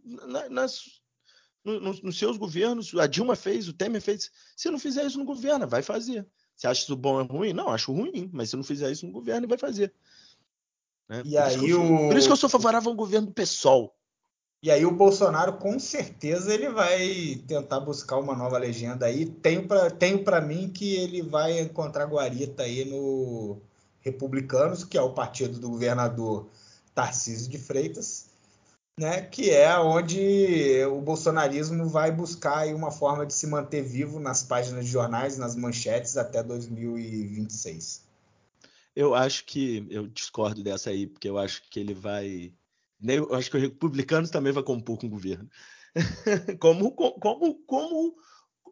nas 0.50 1.00
no, 1.66 1.80
no, 1.80 1.92
nos 1.92 2.18
seus 2.18 2.36
governos. 2.36 2.94
A 2.94 3.08
Dilma 3.08 3.34
fez, 3.34 3.66
o 3.66 3.72
Temer 3.72 4.00
fez. 4.00 4.30
Se 4.56 4.70
não 4.70 4.78
fizer 4.78 5.04
isso 5.04 5.18
no 5.18 5.24
governo, 5.24 5.66
vai 5.66 5.82
fazer. 5.82 6.24
Você 6.54 6.68
acha 6.68 6.82
isso 6.82 6.96
bom 6.96 7.20
ou 7.20 7.26
ruim? 7.26 7.52
Não, 7.52 7.68
acho 7.68 7.92
ruim, 7.92 8.30
mas 8.32 8.50
se 8.50 8.56
não 8.56 8.62
fizer 8.62 8.90
isso 8.90 9.04
no 9.04 9.12
governo, 9.12 9.48
vai 9.48 9.58
fazer. 9.58 9.92
Né? 11.08 11.22
E 11.24 11.32
por 11.32 11.42
aí 11.42 11.74
o... 11.74 12.08
Por 12.08 12.16
isso 12.16 12.28
que 12.28 12.32
eu 12.32 12.36
sou 12.36 12.48
favorável 12.48 12.90
ao 12.90 12.96
governo 12.96 13.26
do 13.26 13.32
PSOL. 13.32 13.92
E 14.62 14.70
aí 14.70 14.86
o 14.86 14.90
Bolsonaro, 14.90 15.58
com 15.58 15.78
certeza, 15.78 16.52
ele 16.54 16.70
vai 16.70 17.42
tentar 17.46 17.80
buscar 17.80 18.16
uma 18.16 18.34
nova 18.34 18.56
legenda 18.56 19.06
aí. 19.06 19.26
Tenho 19.26 19.68
para 19.68 19.90
tenho 19.90 20.24
mim 20.46 20.70
que 20.70 20.96
ele 20.96 21.20
vai 21.20 21.60
encontrar 21.60 22.06
guarita 22.06 22.62
aí 22.62 22.84
no 22.84 23.60
Republicanos, 24.00 24.82
que 24.82 24.96
é 24.96 25.02
o 25.02 25.12
partido 25.12 25.58
do 25.58 25.68
governador 25.68 26.48
Tarcísio 26.94 27.50
de 27.50 27.58
Freitas 27.58 28.25
né, 28.98 29.20
que 29.20 29.50
é 29.50 29.78
onde 29.78 30.82
o 30.86 31.00
bolsonarismo 31.02 31.86
vai 31.86 32.10
buscar 32.10 32.66
uma 32.68 32.90
forma 32.90 33.26
de 33.26 33.34
se 33.34 33.46
manter 33.46 33.82
vivo 33.82 34.18
nas 34.18 34.42
páginas 34.42 34.86
de 34.86 34.90
jornais, 34.90 35.36
nas 35.36 35.54
manchetes 35.54 36.16
até 36.16 36.42
2026. 36.42 38.06
Eu 38.94 39.14
acho 39.14 39.44
que 39.44 39.86
eu 39.90 40.06
discordo 40.06 40.62
dessa 40.62 40.88
aí, 40.88 41.06
porque 41.06 41.28
eu 41.28 41.36
acho 41.36 41.62
que 41.68 41.78
ele 41.78 41.92
vai. 41.92 42.54
Eu 43.06 43.34
acho 43.34 43.50
que 43.50 43.58
o 43.58 43.60
republicanos 43.60 44.30
também 44.30 44.54
vai 44.54 44.62
compor 44.62 44.98
com 44.98 45.06
o 45.06 45.10
governo. 45.10 45.50
como, 46.58 46.90
como, 46.92 47.54
como, 47.66 48.16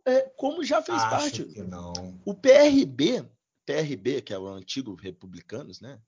é, 0.07 0.23
como 0.39 0.65
já 0.65 0.81
fez 0.81 0.99
acho 0.99 1.11
parte. 1.11 1.45
Que 1.45 1.63
não. 1.63 1.93
O 2.25 2.33
PRB, 2.35 3.23
PRB, 3.67 4.23
que 4.23 4.33
é 4.33 4.39
o 4.39 4.47
antigo 4.47 4.95
republicanos, 4.95 5.83
né? 5.83 6.01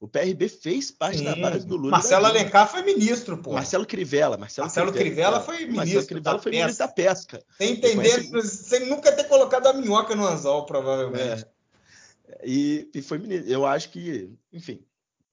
O 0.00 0.08
PRB 0.08 0.48
fez 0.48 0.90
parte 0.90 1.18
Sim. 1.18 1.24
da 1.24 1.36
base 1.36 1.66
do 1.66 1.76
Lula. 1.76 1.92
Marcelo 1.92 2.26
Alencar 2.26 2.70
foi 2.70 2.82
ministro, 2.82 3.38
pô. 3.38 3.52
Marcelo 3.52 3.86
Crivella. 3.86 4.36
Marcelo, 4.36 4.66
Marcelo 4.66 4.92
Crivella, 4.92 5.40
Crivella 5.40 5.40
foi 5.40 5.66
ministro. 5.66 5.76
Marcelo 5.76 6.06
Crivella 6.06 6.38
foi 6.38 6.52
ministro 6.52 6.86
da 6.86 6.92
pesca. 6.92 7.44
Sem 7.56 7.72
entender, 7.72 8.28
conhece... 8.28 8.56
sem 8.56 8.86
nunca 8.86 9.12
ter 9.12 9.24
colocado 9.24 9.66
a 9.66 9.72
minhoca 9.72 10.14
no 10.14 10.26
anzol, 10.26 10.66
provavelmente. 10.66 11.46
É. 12.28 12.40
E, 12.44 12.90
e, 12.94 13.02
foi 13.02 13.18
ministro. 13.18 13.50
Eu 13.50 13.64
acho 13.64 13.90
que, 13.90 14.30
enfim, 14.52 14.84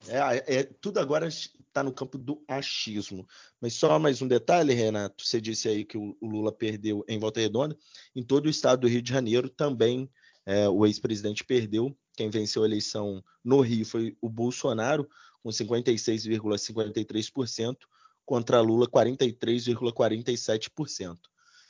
é, 0.07 0.59
é 0.59 0.63
tudo 0.63 0.99
agora 0.99 1.27
está 1.27 1.83
no 1.83 1.91
campo 1.91 2.17
do 2.17 2.43
achismo. 2.47 3.27
Mas 3.59 3.73
só 3.73 3.97
mais 3.97 4.21
um 4.21 4.27
detalhe, 4.27 4.73
Renato. 4.73 5.25
Você 5.25 5.41
disse 5.41 5.67
aí 5.67 5.83
que 5.83 5.97
o, 5.97 6.15
o 6.21 6.27
Lula 6.27 6.51
perdeu 6.51 7.03
em 7.07 7.17
Volta 7.17 7.39
Redonda. 7.39 7.75
Em 8.15 8.23
todo 8.23 8.45
o 8.45 8.49
estado 8.49 8.81
do 8.81 8.87
Rio 8.87 9.01
de 9.01 9.11
Janeiro 9.11 9.49
também 9.49 10.09
é, 10.45 10.67
o 10.67 10.85
ex-presidente 10.85 11.43
perdeu 11.43 11.95
quem 12.21 12.29
venceu 12.29 12.61
a 12.61 12.67
eleição 12.67 13.23
no 13.43 13.61
Rio 13.61 13.83
foi 13.83 14.15
o 14.21 14.29
Bolsonaro, 14.29 15.09
com 15.41 15.49
56,53%, 15.49 17.77
contra 18.23 18.61
Lula, 18.61 18.87
43,47%. 18.87 21.17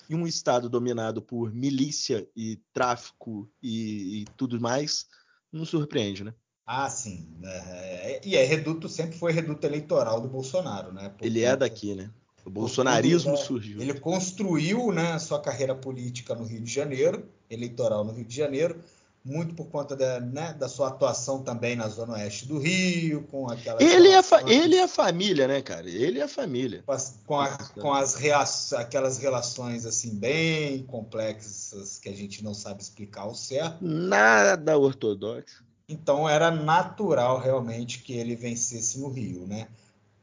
E 0.10 0.16
um 0.16 0.28
Estado 0.28 0.70
dominado 0.70 1.22
por 1.22 1.54
milícia 1.54 2.28
e 2.36 2.60
tráfico 2.74 3.50
e, 3.64 4.24
e 4.24 4.26
tudo 4.36 4.60
mais, 4.60 5.08
não 5.50 5.64
surpreende, 5.64 6.26
né? 6.26 6.34
Ah, 6.66 6.90
sim. 6.90 7.30
É, 7.44 7.48
é, 7.48 8.20
e 8.26 8.36
é 8.36 8.44
reduto, 8.44 8.90
sempre 8.90 9.18
foi 9.18 9.32
reduto 9.32 9.66
eleitoral 9.66 10.20
do 10.20 10.28
Bolsonaro, 10.28 10.92
né? 10.92 11.08
Por 11.10 11.26
ele 11.26 11.44
é 11.44 11.56
daqui, 11.56 11.96
né? 11.96 12.12
O 12.44 12.50
bolsonarismo 12.50 13.36
tudo, 13.36 13.46
surgiu. 13.46 13.80
Ele 13.82 13.98
construiu 13.98 14.92
né, 14.92 15.14
a 15.14 15.20
sua 15.20 15.40
carreira 15.40 15.76
política 15.76 16.36
no 16.36 16.44
Rio 16.44 16.60
de 16.60 16.74
Janeiro, 16.74 17.26
eleitoral 17.50 18.04
no 18.04 18.12
Rio 18.12 18.26
de 18.26 18.36
Janeiro, 18.36 18.84
muito 19.24 19.54
por 19.54 19.68
conta 19.68 19.96
da, 19.96 20.20
né, 20.20 20.54
da 20.54 20.68
sua 20.68 20.88
atuação 20.88 21.44
também 21.44 21.76
na 21.76 21.88
zona 21.88 22.14
oeste 22.14 22.48
do 22.48 22.58
Rio, 22.58 23.24
com 23.30 23.50
aquela. 23.50 23.82
Ele 23.82 24.10
é, 24.10 24.22
ele 24.48 24.76
é 24.76 24.84
a 24.84 24.88
família, 24.88 25.48
né, 25.48 25.62
cara? 25.62 25.88
Ele 25.88 26.20
é 26.20 26.24
a 26.24 26.28
família. 26.28 26.84
Com 26.86 26.92
as, 26.92 27.20
com, 27.26 27.40
a, 27.40 27.58
com 27.58 27.94
as 27.94 28.74
aquelas 28.74 29.18
relações 29.20 29.86
assim 29.86 30.16
bem 30.16 30.84
complexas 30.84 32.00
que 32.00 32.10
a 32.10 32.16
gente 32.16 32.44
não 32.44 32.54
sabe 32.54 32.82
explicar 32.82 33.22
ao 33.22 33.36
certo. 33.36 33.78
Nada 33.82 34.78
ortodoxo. 34.78 35.64
Então 35.88 36.28
era 36.28 36.50
natural 36.50 37.40
realmente 37.40 38.00
que 38.00 38.14
ele 38.14 38.36
vencesse 38.36 39.00
no 39.00 39.10
Rio, 39.10 39.46
né? 39.46 39.68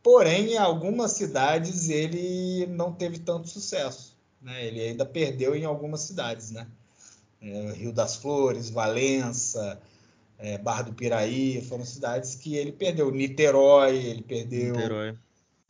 Porém, 0.02 0.52
em 0.52 0.56
algumas 0.56 1.12
cidades 1.12 1.88
ele 1.88 2.66
não 2.66 2.92
teve 2.92 3.18
tanto 3.18 3.48
sucesso, 3.48 4.16
né? 4.40 4.64
Ele 4.66 4.80
ainda 4.80 5.04
perdeu 5.04 5.54
em 5.54 5.64
algumas 5.64 6.00
cidades, 6.00 6.50
né? 6.50 6.66
É, 7.40 7.72
Rio 7.72 7.92
das 7.92 8.16
Flores, 8.16 8.70
Valença, 8.70 9.80
é, 10.38 10.58
Barra 10.58 10.82
do 10.82 10.92
Piraí, 10.92 11.60
foram 11.62 11.84
cidades 11.84 12.34
que 12.34 12.56
ele 12.56 12.72
perdeu. 12.72 13.10
Niterói, 13.10 13.96
ele 13.96 14.22
perdeu. 14.22 14.74
Niterói. 14.74 15.16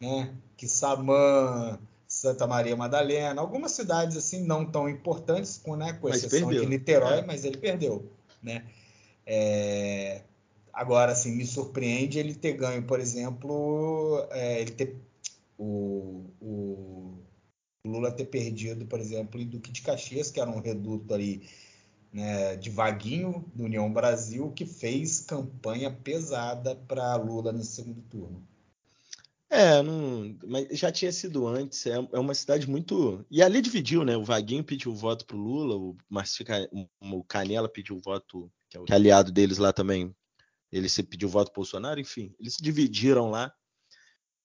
Né? 0.00 0.34
Quissamã, 0.56 1.78
Santa 2.06 2.46
Maria 2.46 2.76
Madalena, 2.76 3.40
algumas 3.40 3.72
cidades 3.72 4.16
assim 4.16 4.44
não 4.44 4.64
tão 4.64 4.88
importantes, 4.88 5.58
com, 5.62 5.76
né, 5.76 5.92
com 5.94 6.08
exceção 6.08 6.50
de 6.50 6.64
Niterói, 6.66 7.18
é. 7.18 7.26
mas 7.26 7.44
ele 7.44 7.58
perdeu. 7.58 8.10
Né? 8.42 8.64
É... 9.26 10.22
Agora, 10.72 11.12
assim, 11.12 11.34
me 11.34 11.44
surpreende 11.44 12.18
ele 12.18 12.34
ter 12.34 12.52
ganho, 12.52 12.82
por 12.84 13.00
exemplo, 13.00 14.24
é, 14.30 14.60
ele 14.60 14.70
ter 14.70 14.96
o, 15.58 16.24
o 16.40 17.17
Lula 17.88 18.12
ter 18.12 18.26
perdido, 18.26 18.86
por 18.86 19.00
exemplo, 19.00 19.40
em 19.40 19.46
Duque 19.46 19.72
de 19.72 19.82
Caxias, 19.82 20.30
que 20.30 20.40
era 20.40 20.50
um 20.50 20.60
reduto 20.60 21.12
ali 21.14 21.42
né, 22.12 22.56
de 22.56 22.70
Vaguinho, 22.70 23.44
do 23.54 23.64
União 23.64 23.92
Brasil, 23.92 24.50
que 24.52 24.66
fez 24.66 25.20
campanha 25.20 25.90
pesada 25.90 26.74
para 26.74 27.16
Lula 27.16 27.52
no 27.52 27.62
segundo 27.62 28.00
turno. 28.02 28.46
É, 29.50 29.82
não, 29.82 30.36
mas 30.46 30.68
já 30.78 30.92
tinha 30.92 31.10
sido 31.10 31.46
antes. 31.46 31.86
É, 31.86 31.94
é, 31.94 32.18
uma 32.18 32.34
cidade 32.34 32.68
muito. 32.68 33.24
E 33.30 33.42
ali 33.42 33.62
dividiu, 33.62 34.04
né? 34.04 34.16
O 34.16 34.24
Vaguinho 34.24 34.62
pediu 34.62 34.94
voto 34.94 35.24
pro 35.24 35.38
Lula, 35.38 35.74
o, 35.74 35.96
Marcio, 36.08 36.44
o 37.00 37.24
Canela 37.24 37.68
pediu 37.68 37.98
voto, 37.98 38.50
que 38.68 38.76
é 38.76 38.80
o 38.80 38.84
aliado 38.90 39.32
deles 39.32 39.56
lá 39.56 39.72
também. 39.72 40.14
Ele 40.70 40.88
se 40.88 41.02
pediu 41.02 41.30
voto 41.30 41.50
pro 41.50 41.62
Bolsonaro, 41.62 41.98
enfim. 41.98 42.34
Eles 42.38 42.54
se 42.54 42.62
dividiram 42.62 43.30
lá. 43.30 43.52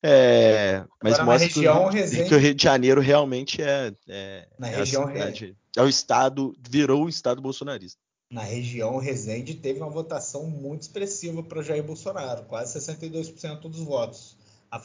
É, 0.06 0.84
mas 1.02 1.14
Agora, 1.14 1.40
mostra 1.40 1.48
região, 1.48 1.90
que, 1.90 1.96
Resende... 1.96 2.30
que, 2.30 2.36
o 2.36 2.38
Rio 2.38 2.54
de 2.54 2.62
Janeiro 2.62 3.00
realmente 3.00 3.62
é, 3.62 3.94
é, 4.10 4.48
na 4.60 4.70
é 4.70 4.76
região, 4.76 5.08
cidade, 5.08 5.56
é 5.78 5.82
o 5.82 5.88
estado, 5.88 6.54
virou 6.70 7.06
o 7.06 7.10
estado 7.10 7.42
bolsonarista. 7.42 7.98
Na 8.30 8.42
região, 8.42 8.98
Resende 8.98 9.54
teve 9.54 9.80
uma 9.80 9.90
votação 9.90 10.46
muito 10.46 10.82
expressiva 10.82 11.42
para 11.42 11.60
o 11.60 11.64
Jair 11.64 11.84
Bolsonaro, 11.84 12.44
quase 12.44 12.78
62% 12.78 13.62
dos 13.62 13.80
votos. 13.80 14.36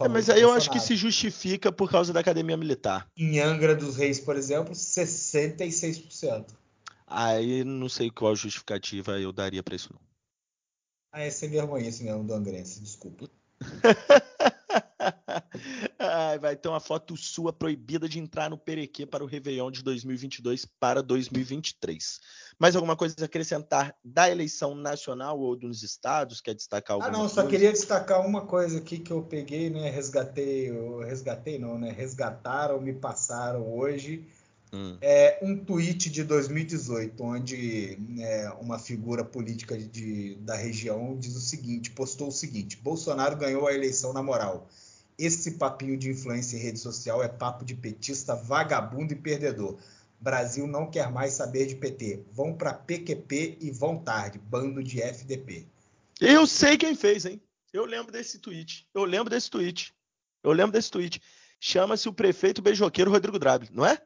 É, 0.00 0.06
mas 0.06 0.28
aí 0.28 0.42
eu 0.42 0.52
acho 0.52 0.70
que 0.70 0.78
se 0.78 0.94
justifica 0.94 1.72
por 1.72 1.90
causa 1.90 2.12
da 2.12 2.20
academia 2.20 2.56
militar. 2.56 3.08
Em 3.16 3.40
Angra 3.40 3.74
dos 3.74 3.96
Reis, 3.96 4.20
por 4.20 4.36
exemplo, 4.36 4.72
66%. 4.74 6.44
Aí 7.06 7.64
não 7.64 7.88
sei 7.88 8.10
qual 8.10 8.36
justificativa 8.36 9.18
eu 9.18 9.32
daria 9.32 9.62
para 9.62 9.74
isso 9.74 9.88
não. 9.92 10.00
Ah, 11.10 11.22
é 11.22 11.30
sem 11.30 11.48
vergonha 11.48 11.88
esse 11.88 12.04
mesmo 12.04 12.22
do 12.22 12.34
Angrense, 12.34 12.80
desculpa. 12.80 13.28
vai 16.40 16.56
ter 16.56 16.68
uma 16.68 16.80
foto 16.80 17.16
sua 17.16 17.52
proibida 17.52 18.08
de 18.08 18.18
entrar 18.18 18.50
no 18.50 18.58
Perequê 18.58 19.06
para 19.06 19.24
o 19.24 19.26
Réveillon 19.26 19.70
de 19.70 19.82
2022 19.82 20.64
para 20.78 21.02
2023. 21.02 22.20
Mais 22.58 22.74
alguma 22.74 22.96
coisa 22.96 23.14
a 23.20 23.24
acrescentar 23.24 23.94
da 24.04 24.30
eleição 24.30 24.74
nacional 24.74 25.38
ou 25.38 25.56
dos 25.56 25.82
estados? 25.82 26.40
Quer 26.40 26.54
destacar 26.54 26.94
alguma 26.94 27.08
Ah, 27.08 27.12
não, 27.12 27.20
coisa? 27.20 27.34
só 27.34 27.46
queria 27.46 27.72
destacar 27.72 28.26
uma 28.26 28.46
coisa 28.46 28.78
aqui 28.78 28.98
que 28.98 29.12
eu 29.12 29.22
peguei, 29.22 29.70
né? 29.70 29.90
Resgatei, 29.90 30.70
resgatei 31.04 31.58
não, 31.58 31.78
né? 31.78 31.90
Resgataram, 31.90 32.80
me 32.80 32.92
passaram 32.92 33.76
hoje. 33.76 34.26
Hum. 34.72 34.98
É 35.00 35.38
um 35.42 35.56
tweet 35.56 36.10
de 36.10 36.22
2018, 36.24 37.22
onde 37.22 37.96
né, 38.00 38.50
uma 38.60 38.78
figura 38.78 39.24
política 39.24 39.78
de, 39.78 40.34
da 40.36 40.54
região 40.54 41.16
diz 41.18 41.34
o 41.36 41.40
seguinte, 41.40 41.90
postou 41.90 42.28
o 42.28 42.32
seguinte: 42.32 42.76
Bolsonaro 42.76 43.36
ganhou 43.36 43.66
a 43.66 43.72
eleição 43.72 44.12
na 44.12 44.22
moral 44.22 44.68
esse 45.18 45.52
papinho 45.52 45.96
de 45.96 46.10
influência 46.10 46.56
em 46.56 46.60
rede 46.60 46.78
social 46.78 47.22
é 47.22 47.28
papo 47.28 47.64
de 47.64 47.74
petista, 47.74 48.36
vagabundo 48.36 49.12
e 49.12 49.16
perdedor. 49.16 49.76
Brasil 50.20 50.66
não 50.66 50.90
quer 50.90 51.10
mais 51.10 51.32
saber 51.32 51.66
de 51.66 51.74
PT. 51.74 52.24
Vão 52.32 52.54
para 52.54 52.72
PQP 52.72 53.58
e 53.60 53.70
vão 53.70 53.98
tarde. 53.98 54.38
Bando 54.38 54.82
de 54.82 55.02
FDP. 55.02 55.66
Eu 56.20 56.46
sei 56.46 56.76
quem 56.76 56.94
fez, 56.94 57.24
hein? 57.24 57.40
Eu 57.72 57.84
lembro 57.84 58.12
desse 58.12 58.38
tweet. 58.38 58.86
Eu 58.94 59.04
lembro 59.04 59.30
desse 59.30 59.50
tweet. 59.50 59.92
Eu 60.42 60.52
lembro 60.52 60.72
desse 60.72 60.90
tweet. 60.90 61.20
Chama-se 61.60 62.08
o 62.08 62.12
prefeito 62.12 62.62
beijoqueiro 62.62 63.10
Rodrigo 63.10 63.38
Drabe, 63.38 63.68
não 63.72 63.84
é? 63.84 64.00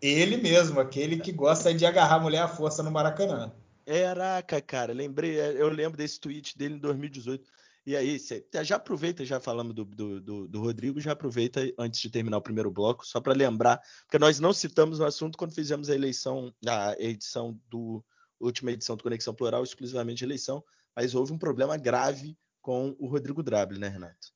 Ele 0.00 0.38
mesmo, 0.38 0.80
aquele 0.80 1.18
que 1.18 1.30
gosta 1.30 1.74
de 1.74 1.84
agarrar 1.84 2.16
a 2.16 2.20
mulher 2.20 2.42
à 2.42 2.48
força 2.48 2.82
no 2.82 2.90
Maracanã. 2.90 3.52
Caraca, 3.84 4.60
cara, 4.62 4.92
lembrei, 4.92 5.38
eu 5.38 5.68
lembro 5.68 5.98
desse 5.98 6.18
tweet 6.18 6.56
dele 6.56 6.76
em 6.76 6.78
2018. 6.78 7.44
E 7.86 7.96
aí, 7.96 8.18
cê, 8.18 8.46
já 8.62 8.76
aproveita, 8.76 9.24
já 9.24 9.40
falamos 9.40 9.74
do, 9.74 9.84
do, 9.84 10.20
do, 10.20 10.48
do, 10.48 10.60
Rodrigo, 10.60 11.00
já 11.00 11.12
aproveita 11.12 11.60
antes 11.78 12.00
de 12.00 12.10
terminar 12.10 12.36
o 12.36 12.42
primeiro 12.42 12.70
bloco, 12.70 13.06
só 13.06 13.20
para 13.20 13.32
lembrar, 13.32 13.80
porque 14.02 14.18
nós 14.18 14.38
não 14.38 14.52
citamos 14.52 15.00
o 15.00 15.04
assunto 15.04 15.38
quando 15.38 15.54
fizemos 15.54 15.88
a 15.88 15.94
eleição, 15.94 16.54
a 16.66 16.94
edição 16.98 17.58
do 17.70 18.04
última 18.38 18.72
edição 18.72 18.96
do 18.96 19.02
Conexão 19.02 19.34
Plural, 19.34 19.62
exclusivamente 19.62 20.24
eleição, 20.24 20.64
mas 20.96 21.14
houve 21.14 21.32
um 21.32 21.38
problema 21.38 21.76
grave 21.76 22.36
com 22.62 22.96
o 22.98 23.06
Rodrigo 23.06 23.42
Drable, 23.42 23.78
né, 23.78 23.88
Renato? 23.88 24.32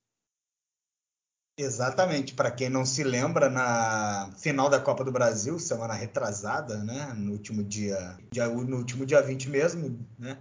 Exatamente. 1.57 2.33
Para 2.33 2.51
quem 2.51 2.69
não 2.69 2.85
se 2.85 3.03
lembra, 3.03 3.49
na 3.49 4.31
final 4.37 4.69
da 4.69 4.79
Copa 4.79 5.03
do 5.03 5.11
Brasil, 5.11 5.57
semana 5.57 5.93
retrasada, 5.93 6.83
né, 6.83 7.13
no 7.13 7.31
último 7.31 7.63
dia, 7.63 8.17
dia 8.31 8.47
no 8.47 8.77
último 8.77 9.05
dia 9.05 9.21
20 9.21 9.49
mesmo, 9.49 10.05
né, 10.19 10.37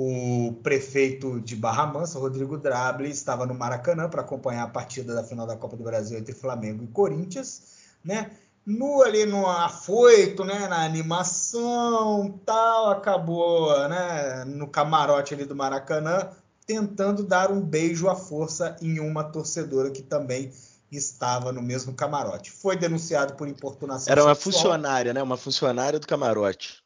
o 0.00 0.52
prefeito 0.62 1.40
de 1.40 1.56
Barra 1.56 1.84
Mansa, 1.84 2.20
Rodrigo 2.20 2.56
Drable, 2.56 3.10
estava 3.10 3.44
no 3.44 3.52
Maracanã 3.52 4.08
para 4.08 4.20
acompanhar 4.20 4.62
a 4.62 4.68
partida 4.68 5.12
da 5.12 5.24
final 5.24 5.44
da 5.44 5.56
Copa 5.56 5.76
do 5.76 5.82
Brasil 5.82 6.16
entre 6.16 6.32
Flamengo 6.32 6.84
e 6.84 6.86
Corinthians, 6.86 7.62
né? 8.04 8.30
No 8.64 9.02
ali 9.02 9.26
no 9.26 9.44
afoito, 9.44 10.44
né, 10.44 10.68
na 10.68 10.84
animação, 10.84 12.38
tal, 12.46 12.90
acabou, 12.90 13.88
né, 13.88 14.44
no 14.44 14.68
camarote 14.68 15.34
ali 15.34 15.44
do 15.44 15.56
Maracanã, 15.56 16.28
tentando 16.64 17.24
dar 17.24 17.50
um 17.50 17.60
beijo 17.60 18.08
à 18.08 18.14
força 18.14 18.76
em 18.80 19.00
uma 19.00 19.24
torcedora 19.24 19.90
que 19.90 20.02
também 20.02 20.52
estava 20.92 21.50
no 21.50 21.62
mesmo 21.62 21.92
camarote. 21.92 22.52
Foi 22.52 22.76
denunciado 22.76 23.34
por 23.34 23.48
importunação 23.48 24.12
Era 24.12 24.22
uma 24.22 24.34
sexual. 24.34 24.52
funcionária, 24.52 25.12
né? 25.12 25.22
Uma 25.22 25.36
funcionária 25.36 25.98
do 25.98 26.06
camarote. 26.06 26.84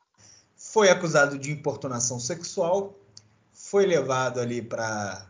Foi 0.57 0.88
acusado 0.88 1.37
de 1.37 1.51
importunação 1.51 2.18
sexual, 2.20 2.96
foi 3.72 3.87
levado 3.87 4.38
ali 4.38 4.61
para 4.61 5.26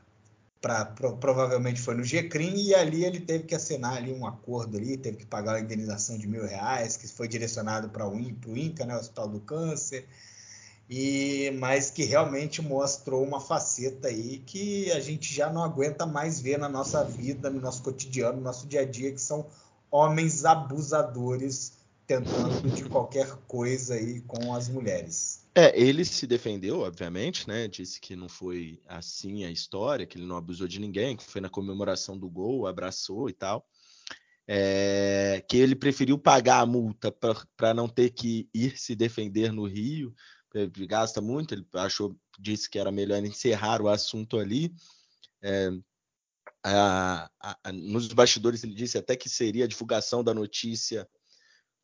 para 0.61 0.85
provavelmente 1.21 1.81
foi 1.81 1.95
no 1.95 2.03
GCRIM 2.03 2.57
e 2.57 2.75
ali 2.75 3.05
ele 3.05 3.21
teve 3.21 3.45
que 3.45 3.55
assinar 3.55 3.97
ali 3.97 4.13
um 4.13 4.27
acordo 4.27 4.77
ali, 4.77 4.97
teve 4.97 5.19
que 5.19 5.27
pagar 5.27 5.53
uma 5.53 5.61
indenização 5.61 6.19
de 6.19 6.27
mil 6.27 6.45
reais 6.45 6.97
que 6.97 7.07
foi 7.07 7.29
direcionado 7.29 7.89
para 7.89 8.05
o 8.05 8.19
INCA, 8.19 8.85
né, 8.85 8.97
o 8.97 8.99
Hospital 8.99 9.29
do 9.29 9.41
Câncer 9.41 10.09
e 10.91 11.53
mas 11.61 11.89
que 11.89 12.03
realmente 12.03 12.61
mostrou 12.61 13.23
uma 13.25 13.41
faceta 13.41 14.09
aí 14.09 14.39
que 14.45 14.91
a 14.91 14.99
gente 14.99 15.33
já 15.33 15.49
não 15.49 15.63
aguenta 15.63 16.05
mais 16.05 16.41
ver 16.41 16.59
na 16.59 16.69
nossa 16.69 17.05
vida, 17.05 17.49
no 17.49 17.61
nosso 17.61 17.81
cotidiano, 17.81 18.39
no 18.39 18.43
nosso 18.43 18.67
dia 18.67 18.81
a 18.81 18.85
dia, 18.85 19.13
que 19.13 19.21
são 19.21 19.47
homens 19.89 20.45
abusadores 20.45 21.75
tentando 22.09 22.69
de 22.75 22.85
qualquer 22.87 23.37
coisa 23.47 23.95
aí 23.95 24.21
com 24.23 24.53
as 24.53 24.69
mulheres. 24.69 25.42
É, 25.55 25.79
ele 25.79 26.03
se 26.05 26.27
defendeu, 26.27 26.81
obviamente, 26.81 27.47
né? 27.47 27.69
Disse 27.69 28.01
que 28.01 28.17
não 28.17 28.29
foi 28.29 28.81
assim 28.87 29.45
a 29.45 29.51
história, 29.51 30.07
que 30.07 30.17
ele 30.17 30.27
não 30.27 30.37
abusou 30.37 30.67
de 30.67 30.81
ninguém, 30.81 31.15
que 31.17 31.25
foi 31.25 31.43
na 31.43 31.51
comemoração 31.51 32.19
do 32.19 32.31
gol, 32.31 32.67
abraçou 32.67 33.29
e 33.29 33.35
tal. 33.35 33.67
É, 34.49 35.45
que 35.49 35.57
ele 35.59 35.77
preferiu 35.77 36.19
pagar 36.19 36.61
a 36.61 36.67
multa 36.67 37.13
para 37.57 37.75
não 37.75 37.87
ter 37.87 38.11
que 38.11 38.49
ir 38.53 38.79
se 38.79 38.97
defender 38.97 39.53
no 39.53 39.67
Rio, 39.67 40.15
gasta 40.89 41.21
muito, 41.21 41.55
ele 41.55 41.67
achou, 41.75 42.17
disse 42.39 42.69
que 42.69 42.79
era 42.79 42.91
melhor 42.91 43.23
encerrar 43.25 43.81
o 43.83 43.89
assunto 43.89 44.39
ali. 44.39 44.75
É, 45.43 45.71
a, 46.65 47.31
a, 47.41 47.73
nos 47.73 48.09
bastidores 48.09 48.65
ele 48.65 48.75
disse 48.75 48.97
até 48.97 49.17
que 49.17 49.29
seria 49.29 49.65
a 49.65 49.69
divulgação 49.69 50.25
da 50.25 50.33
notícia, 50.33 51.09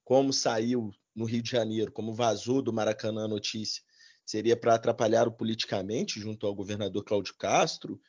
como 0.04 0.32
saiu 0.32 0.90
no 1.18 1.24
Rio 1.24 1.42
de 1.42 1.50
Janeiro, 1.50 1.90
como 1.90 2.14
vazou 2.14 2.62
do 2.62 2.72
Maracanã 2.72 3.24
a 3.24 3.28
notícia, 3.28 3.82
seria 4.24 4.56
para 4.56 4.74
atrapalhar 4.74 5.26
o 5.26 5.32
politicamente 5.32 6.20
junto 6.20 6.46
ao 6.46 6.54
governador 6.54 7.04
Cláudio 7.04 7.34
Castro. 7.36 8.00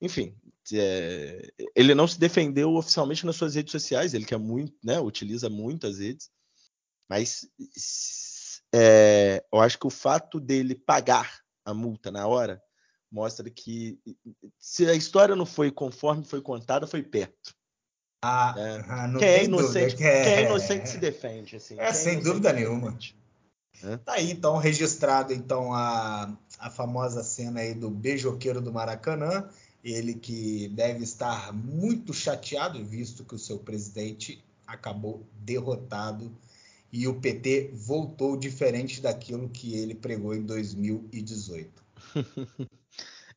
Enfim, 0.00 0.36
é, 0.72 1.52
ele 1.74 1.94
não 1.94 2.08
se 2.08 2.18
defendeu 2.18 2.74
oficialmente 2.74 3.24
nas 3.24 3.36
suas 3.36 3.54
redes 3.54 3.70
sociais, 3.70 4.12
ele 4.12 4.24
que 4.24 4.34
é 4.34 4.38
muito, 4.38 4.74
né, 4.82 4.98
utiliza 4.98 5.48
muitas 5.48 5.98
redes, 5.98 6.30
mas 7.08 7.48
é, 8.74 9.44
eu 9.52 9.60
acho 9.60 9.78
que 9.78 9.86
o 9.86 9.90
fato 9.90 10.40
dele 10.40 10.74
pagar 10.74 11.40
a 11.64 11.72
multa 11.72 12.10
na 12.10 12.26
hora 12.26 12.60
mostra 13.10 13.48
que 13.48 13.98
se 14.58 14.86
a 14.86 14.94
história 14.94 15.36
não 15.36 15.46
foi 15.46 15.70
conforme 15.70 16.24
foi 16.24 16.42
contada, 16.42 16.86
foi 16.86 17.02
perto. 17.02 17.54
Ah, 18.22 18.54
é. 18.56 18.84
ah 18.88 19.12
quem, 19.18 19.28
é 19.28 19.44
inocente, 19.44 19.96
que 19.96 20.04
é... 20.04 20.24
quem 20.24 20.32
é 20.32 20.44
inocente 20.46 20.88
se 20.88 20.98
defende. 20.98 21.56
Assim. 21.56 21.78
É, 21.78 21.92
sem 21.92 22.20
dúvida 22.20 22.52
nenhuma. 22.52 22.96
É. 23.82 23.96
Tá 23.98 24.14
aí, 24.14 24.30
então, 24.32 24.56
registrado 24.56 25.32
então 25.32 25.72
a, 25.72 26.36
a 26.58 26.70
famosa 26.70 27.22
cena 27.22 27.60
aí 27.60 27.74
do 27.74 27.88
beijoqueiro 27.90 28.60
do 28.60 28.72
Maracanã. 28.72 29.48
Ele 29.84 30.14
que 30.14 30.68
deve 30.68 31.04
estar 31.04 31.52
muito 31.52 32.12
chateado, 32.12 32.84
visto 32.84 33.24
que 33.24 33.36
o 33.36 33.38
seu 33.38 33.58
presidente 33.58 34.42
acabou 34.66 35.24
derrotado 35.40 36.36
e 36.92 37.06
o 37.06 37.20
PT 37.20 37.70
voltou 37.72 38.36
diferente 38.36 39.00
daquilo 39.00 39.48
que 39.48 39.74
ele 39.74 39.94
pregou 39.94 40.34
em 40.34 40.42
2018. 40.42 41.84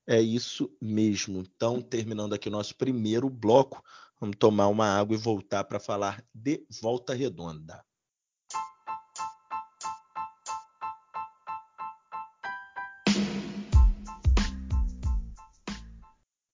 é 0.07 0.19
isso 0.21 0.69
mesmo. 0.81 1.43
Então, 1.55 1.81
terminando 1.81 2.33
aqui 2.33 2.49
o 2.49 2.51
nosso 2.51 2.75
primeiro 2.75 3.29
bloco, 3.29 3.83
vamos 4.21 4.37
tomar 4.37 4.67
uma 4.67 4.85
água 4.85 5.15
e 5.15 5.19
voltar 5.19 5.63
para 5.63 5.79
falar 5.79 6.23
de 6.31 6.63
Volta 6.79 7.15
Redonda. 7.15 7.83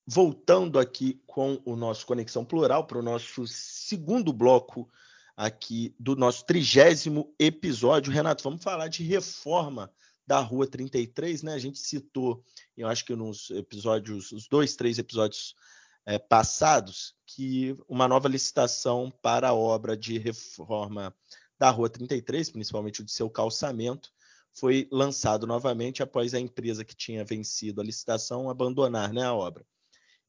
Voltando 0.10 0.80
aqui 0.80 1.22
com 1.28 1.62
o 1.66 1.76
nosso 1.76 2.06
Conexão 2.06 2.46
Plural 2.46 2.88
para 2.88 3.00
o 3.00 3.04
nosso 3.04 3.46
segundo 3.46 4.32
bloco 4.32 4.90
aqui 5.36 5.94
do 6.00 6.16
nosso 6.16 6.46
trigésimo 6.46 7.36
episódio. 7.38 8.14
Renato, 8.14 8.42
vamos 8.42 8.64
falar 8.64 8.88
de 8.88 9.04
reforma 9.04 9.92
da 10.26 10.40
Rua 10.40 10.66
33, 10.66 11.44
né? 11.44 11.54
A 11.54 11.60
gente 11.60 11.78
citou, 11.78 12.42
eu 12.78 12.88
acho 12.88 13.04
que 13.04 13.14
nos 13.14 13.50
episódios, 13.50 14.32
os 14.32 14.48
dois, 14.48 14.76
três 14.78 14.98
episódios 14.98 15.54
é, 16.08 16.18
passados, 16.18 17.14
que 17.26 17.76
uma 17.86 18.08
nova 18.08 18.30
licitação 18.30 19.12
para 19.22 19.50
a 19.50 19.54
obra 19.54 19.98
de 19.98 20.18
reforma 20.18 21.14
da 21.60 21.70
Rua 21.70 21.90
33, 21.90 22.50
principalmente 22.50 23.02
o 23.02 23.04
de 23.04 23.12
seu 23.12 23.30
calçamento, 23.30 24.10
foi 24.54 24.88
lançado 24.90 25.46
novamente 25.46 26.02
após 26.02 26.34
a 26.34 26.40
empresa 26.40 26.86
que 26.86 26.96
tinha 26.96 27.26
vencido 27.26 27.82
a 27.82 27.84
licitação 27.84 28.50
abandonar 28.50 29.12
né, 29.12 29.24
a 29.24 29.34
obra. 29.34 29.66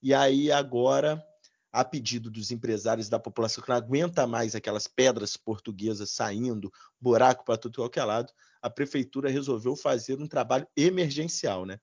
E 0.03 0.13
aí 0.13 0.51
agora 0.51 1.25
a 1.73 1.85
pedido 1.85 2.29
dos 2.29 2.51
empresários 2.51 3.09
da 3.09 3.21
população 3.21 3.63
que 3.63 3.71
não 3.71 3.77
aguenta 3.77 4.27
mais 4.27 4.57
aquelas 4.57 4.89
pedras 4.89 5.37
portuguesas 5.37 6.11
saindo, 6.11 6.73
buraco 7.01 7.45
para 7.45 7.59
tudo 7.59 7.77
qualquer 7.77 8.05
lado, 8.05 8.33
a 8.61 8.69
prefeitura 8.69 9.31
resolveu 9.31 9.77
fazer 9.77 10.19
um 10.19 10.27
trabalho 10.27 10.67
emergencial, 10.77 11.65
né? 11.65 11.79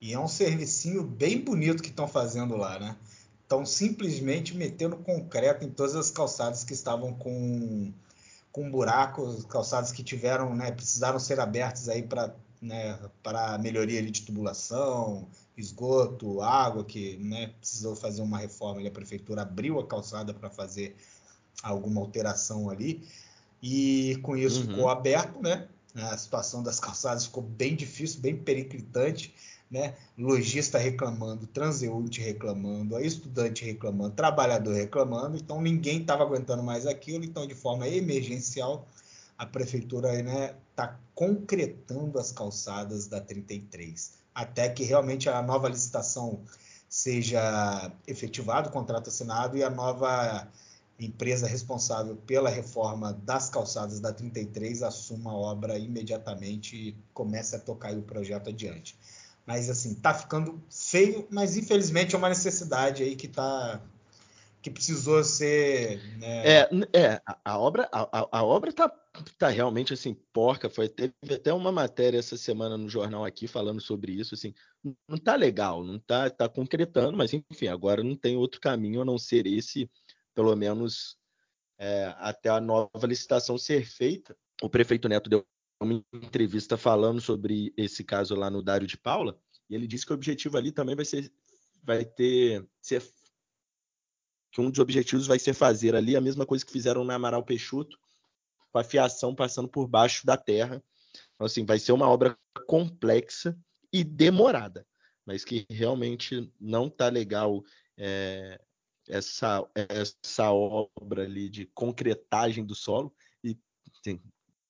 E 0.00 0.12
é 0.12 0.18
um 0.18 0.28
servicinho 0.28 1.02
bem 1.02 1.40
bonito 1.40 1.82
que 1.82 1.88
estão 1.88 2.06
fazendo 2.06 2.56
lá, 2.56 2.78
né? 2.78 2.96
Estão 3.42 3.64
simplesmente 3.64 4.56
metendo 4.56 4.96
concreto 4.96 5.64
em 5.64 5.70
todas 5.70 5.96
as 5.96 6.10
calçadas 6.10 6.62
que 6.62 6.72
estavam 6.72 7.14
com, 7.14 7.92
com 8.52 8.70
buracos, 8.70 9.44
calçadas 9.46 9.90
que 9.90 10.02
tiveram, 10.02 10.54
né, 10.54 10.70
precisaram 10.70 11.18
ser 11.18 11.40
abertas 11.40 11.88
aí 11.88 12.02
para 12.02 12.34
né, 12.60 12.98
para 13.22 13.56
melhoria 13.58 14.02
de 14.02 14.22
tubulação, 14.22 15.28
esgoto, 15.56 16.40
água, 16.42 16.84
que 16.84 17.16
né, 17.18 17.52
precisou 17.58 17.94
fazer 17.94 18.22
uma 18.22 18.38
reforma 18.38 18.86
a 18.86 18.90
prefeitura 18.90 19.42
abriu 19.42 19.78
a 19.78 19.86
calçada 19.86 20.34
para 20.34 20.50
fazer 20.50 20.96
alguma 21.62 22.00
alteração 22.00 22.68
ali. 22.68 23.06
E 23.62 24.18
com 24.22 24.36
isso 24.36 24.60
uhum. 24.60 24.66
ficou 24.68 24.88
aberto, 24.88 25.40
né? 25.40 25.68
A 25.94 26.16
situação 26.16 26.62
das 26.62 26.78
calçadas 26.78 27.24
ficou 27.24 27.42
bem 27.42 27.74
difícil, 27.74 28.20
bem 28.20 28.36
periclitante, 28.36 29.34
né? 29.70 29.94
Lojista 30.16 30.78
reclamando, 30.78 31.46
transeunte 31.46 32.20
reclamando, 32.20 32.98
estudante 33.00 33.64
reclamando, 33.64 34.14
trabalhador 34.14 34.74
reclamando, 34.74 35.36
então 35.36 35.60
ninguém 35.60 36.00
estava 36.00 36.22
aguentando 36.22 36.62
mais 36.62 36.86
aquilo, 36.86 37.24
então 37.24 37.46
de 37.46 37.54
forma 37.54 37.88
emergencial 37.88 38.86
a 39.36 39.46
prefeitura 39.46 40.14
está 40.14 40.22
né, 40.22 40.54
tá 40.74 40.98
concretando 41.14 42.18
as 42.18 42.32
calçadas 42.32 43.06
da 43.06 43.20
33 43.20 44.18
até 44.38 44.68
que 44.68 44.84
realmente 44.84 45.28
a 45.28 45.42
nova 45.42 45.68
licitação 45.68 46.40
seja 46.88 47.90
efetivado 48.06 48.68
o 48.68 48.72
contrato 48.72 49.08
assinado 49.08 49.56
e 49.56 49.64
a 49.64 49.68
nova 49.68 50.46
empresa 50.98 51.48
responsável 51.48 52.16
pela 52.24 52.48
reforma 52.48 53.12
das 53.12 53.50
calçadas 53.50 53.98
da 53.98 54.12
33 54.12 54.84
assuma 54.84 55.32
a 55.32 55.34
obra 55.34 55.76
imediatamente 55.76 56.76
e 56.76 56.96
comece 57.12 57.56
a 57.56 57.58
tocar 57.58 57.92
o 57.96 58.02
projeto 58.02 58.50
adiante. 58.50 58.96
Mas 59.48 59.70
assim, 59.70 59.94
tá 59.94 60.12
ficando 60.12 60.62
feio, 60.70 61.26
mas 61.30 61.56
infelizmente 61.56 62.14
é 62.14 62.18
uma 62.18 62.28
necessidade 62.28 63.02
aí 63.02 63.16
que 63.16 63.26
tá 63.26 63.82
que 64.60 64.70
precisou 64.70 65.24
ser. 65.24 65.98
Né... 66.18 66.46
É, 66.46 66.68
é 66.92 67.22
a, 67.42 67.58
obra, 67.58 67.88
a, 67.90 68.28
a, 68.30 68.44
obra 68.44 68.70
tá, 68.74 68.92
tá 69.38 69.48
realmente 69.48 69.94
assim, 69.94 70.12
porca. 70.34 70.68
Foi, 70.68 70.86
teve 70.86 71.14
até 71.32 71.50
uma 71.50 71.72
matéria 71.72 72.18
essa 72.18 72.36
semana 72.36 72.76
no 72.76 72.90
jornal 72.90 73.24
aqui 73.24 73.46
falando 73.46 73.80
sobre 73.80 74.12
isso. 74.12 74.34
Assim, 74.34 74.52
não 75.08 75.16
tá 75.16 75.34
legal, 75.34 75.82
não 75.82 75.98
tá, 75.98 76.28
tá 76.28 76.46
concretando, 76.46 77.16
mas 77.16 77.32
enfim, 77.32 77.68
agora 77.68 78.02
não 78.02 78.14
tem 78.14 78.36
outro 78.36 78.60
caminho 78.60 79.00
a 79.00 79.04
não 79.04 79.16
ser 79.16 79.46
esse, 79.46 79.90
pelo 80.34 80.54
menos 80.54 81.16
é, 81.78 82.14
até 82.18 82.50
a 82.50 82.60
nova 82.60 83.06
licitação 83.06 83.56
ser 83.56 83.86
feita. 83.86 84.36
O 84.62 84.68
prefeito 84.68 85.08
Neto 85.08 85.30
deu 85.30 85.42
uma 85.80 86.04
entrevista 86.12 86.76
falando 86.76 87.20
sobre 87.20 87.72
esse 87.76 88.02
caso 88.02 88.34
lá 88.34 88.50
no 88.50 88.62
Dário 88.62 88.86
de 88.86 88.96
Paula, 88.96 89.38
e 89.70 89.74
ele 89.74 89.86
disse 89.86 90.04
que 90.04 90.12
o 90.12 90.14
objetivo 90.14 90.56
ali 90.56 90.72
também 90.72 90.96
vai 90.96 91.04
ser 91.04 91.32
vai 91.82 92.04
ter 92.04 92.66
ser 92.82 93.02
que 94.50 94.60
um 94.60 94.70
dos 94.70 94.80
objetivos 94.80 95.26
vai 95.26 95.38
ser 95.38 95.54
fazer 95.54 95.94
ali 95.94 96.16
a 96.16 96.20
mesma 96.20 96.44
coisa 96.44 96.64
que 96.64 96.72
fizeram 96.72 97.04
na 97.04 97.14
Amaral 97.14 97.44
Peixoto, 97.44 97.98
com 98.72 98.78
a 98.78 98.84
fiação 98.84 99.34
passando 99.34 99.68
por 99.68 99.86
baixo 99.86 100.26
da 100.26 100.36
terra. 100.36 100.82
Então, 101.34 101.46
assim, 101.46 101.64
vai 101.64 101.78
ser 101.78 101.92
uma 101.92 102.08
obra 102.08 102.36
complexa 102.66 103.58
e 103.92 104.02
demorada, 104.02 104.86
mas 105.24 105.44
que 105.44 105.66
realmente 105.70 106.52
não 106.60 106.88
tá 106.90 107.08
legal 107.08 107.62
é, 107.96 108.60
essa, 109.06 109.66
essa 109.74 110.50
obra 110.50 111.24
ali 111.24 111.48
de 111.48 111.66
concretagem 111.66 112.64
do 112.64 112.74
solo 112.74 113.14
e 113.42 113.58
assim, 114.00 114.20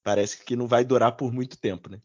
parece 0.08 0.42
que 0.42 0.56
não 0.56 0.66
vai 0.66 0.86
durar 0.86 1.12
por 1.18 1.30
muito 1.30 1.58
tempo, 1.58 1.90
né? 1.90 2.00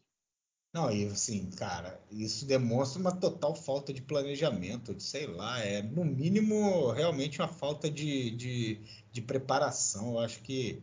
Não, 0.74 0.92
e 0.92 1.06
assim, 1.06 1.48
cara, 1.52 1.98
isso 2.10 2.44
demonstra 2.44 3.00
uma 3.00 3.12
total 3.12 3.54
falta 3.54 3.94
de 3.94 4.02
planejamento, 4.02 4.94
de 4.94 5.02
sei 5.02 5.26
lá, 5.26 5.58
é 5.60 5.80
no 5.80 6.04
mínimo 6.04 6.90
realmente 6.90 7.40
uma 7.40 7.48
falta 7.48 7.90
de, 7.90 8.30
de, 8.32 8.78
de 9.10 9.22
preparação. 9.22 10.12
Eu 10.12 10.18
acho 10.18 10.42
que 10.42 10.82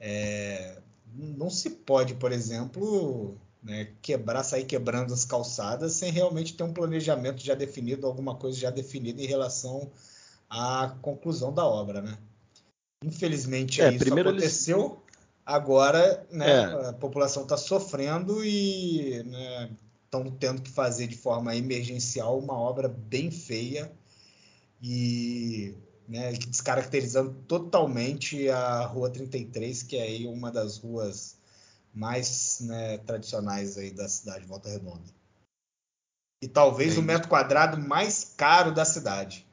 é, 0.00 0.80
não 1.14 1.50
se 1.50 1.68
pode, 1.68 2.14
por 2.14 2.32
exemplo, 2.32 3.36
né, 3.62 3.92
quebrar, 4.00 4.42
sair 4.42 4.64
quebrando 4.64 5.12
as 5.12 5.26
calçadas 5.26 5.92
sem 5.92 6.10
realmente 6.10 6.54
ter 6.54 6.62
um 6.62 6.72
planejamento 6.72 7.44
já 7.44 7.54
definido, 7.54 8.06
alguma 8.06 8.36
coisa 8.36 8.58
já 8.58 8.70
definida 8.70 9.20
em 9.20 9.26
relação 9.26 9.90
à 10.48 10.96
conclusão 11.02 11.52
da 11.52 11.66
obra, 11.66 12.00
né? 12.00 12.16
Infelizmente 13.04 13.82
é, 13.82 13.92
isso 13.92 14.14
aconteceu. 14.14 14.78
Eles 14.78 15.11
Agora, 15.44 16.24
né, 16.30 16.50
é. 16.50 16.88
a 16.88 16.92
população 16.92 17.42
está 17.42 17.56
sofrendo 17.56 18.44
e 18.44 19.16
estão 20.04 20.24
né, 20.24 20.32
tendo 20.38 20.62
que 20.62 20.70
fazer 20.70 21.08
de 21.08 21.16
forma 21.16 21.56
emergencial 21.56 22.38
uma 22.38 22.54
obra 22.54 22.88
bem 22.88 23.30
feia 23.30 23.90
e 24.80 25.74
né, 26.08 26.32
descaracterizando 26.32 27.34
totalmente 27.48 28.48
a 28.48 28.84
Rua 28.86 29.10
33, 29.10 29.82
que 29.82 29.96
é 29.96 30.02
aí 30.02 30.26
uma 30.26 30.50
das 30.50 30.78
ruas 30.78 31.38
mais 31.92 32.60
né, 32.60 32.98
tradicionais 32.98 33.76
aí 33.76 33.90
da 33.90 34.08
cidade 34.08 34.42
de 34.42 34.46
Volta 34.46 34.68
Redonda. 34.68 35.12
E 36.40 36.48
talvez 36.48 36.96
o 36.98 37.02
metro 37.02 37.28
quadrado 37.28 37.78
mais 37.78 38.34
caro 38.36 38.72
da 38.72 38.84
cidade. 38.84 39.46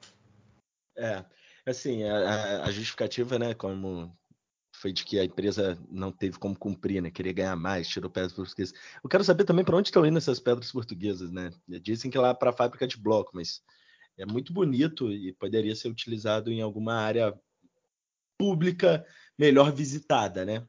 É, 0.98 1.24
assim, 1.66 2.04
a, 2.04 2.64
a 2.64 2.72
justificativa, 2.72 3.38
né, 3.38 3.54
como 3.54 4.12
foi 4.80 4.94
de 4.94 5.04
que 5.04 5.20
a 5.20 5.26
empresa 5.26 5.78
não 5.92 6.10
teve 6.10 6.40
como 6.40 6.58
cumprir, 6.58 7.02
né? 7.02 7.12
Queria 7.12 7.34
ganhar 7.34 7.56
mais, 7.58 7.88
tirou 7.88 8.10
pedras 8.10 8.32
portuguesas. 8.32 8.74
Eu 9.04 9.10
quero 9.10 9.26
saber 9.26 9.44
também 9.44 9.66
para 9.66 9.76
onde 9.76 9.90
estão 9.90 10.06
indo 10.06 10.18
essas 10.18 10.40
pedras 10.40 10.72
portuguesas, 10.72 11.30
né? 11.32 11.52
Dizem 11.68 12.10
que 12.10 12.18
lá 12.18 12.34
para 12.34 12.52
a 12.52 12.54
fábrica 12.54 12.88
de 12.88 12.98
bloco, 12.98 13.32
mas 13.34 13.62
é 14.18 14.26
muito 14.26 14.54
bonito 14.54 15.12
e 15.12 15.34
poderia 15.34 15.76
ser 15.76 15.90
utilizado 15.90 16.50
em 16.50 16.62
alguma 16.62 16.94
área 16.94 17.38
pública 18.38 19.06
melhor 19.38 19.74
visitada, 19.74 20.46
né? 20.46 20.66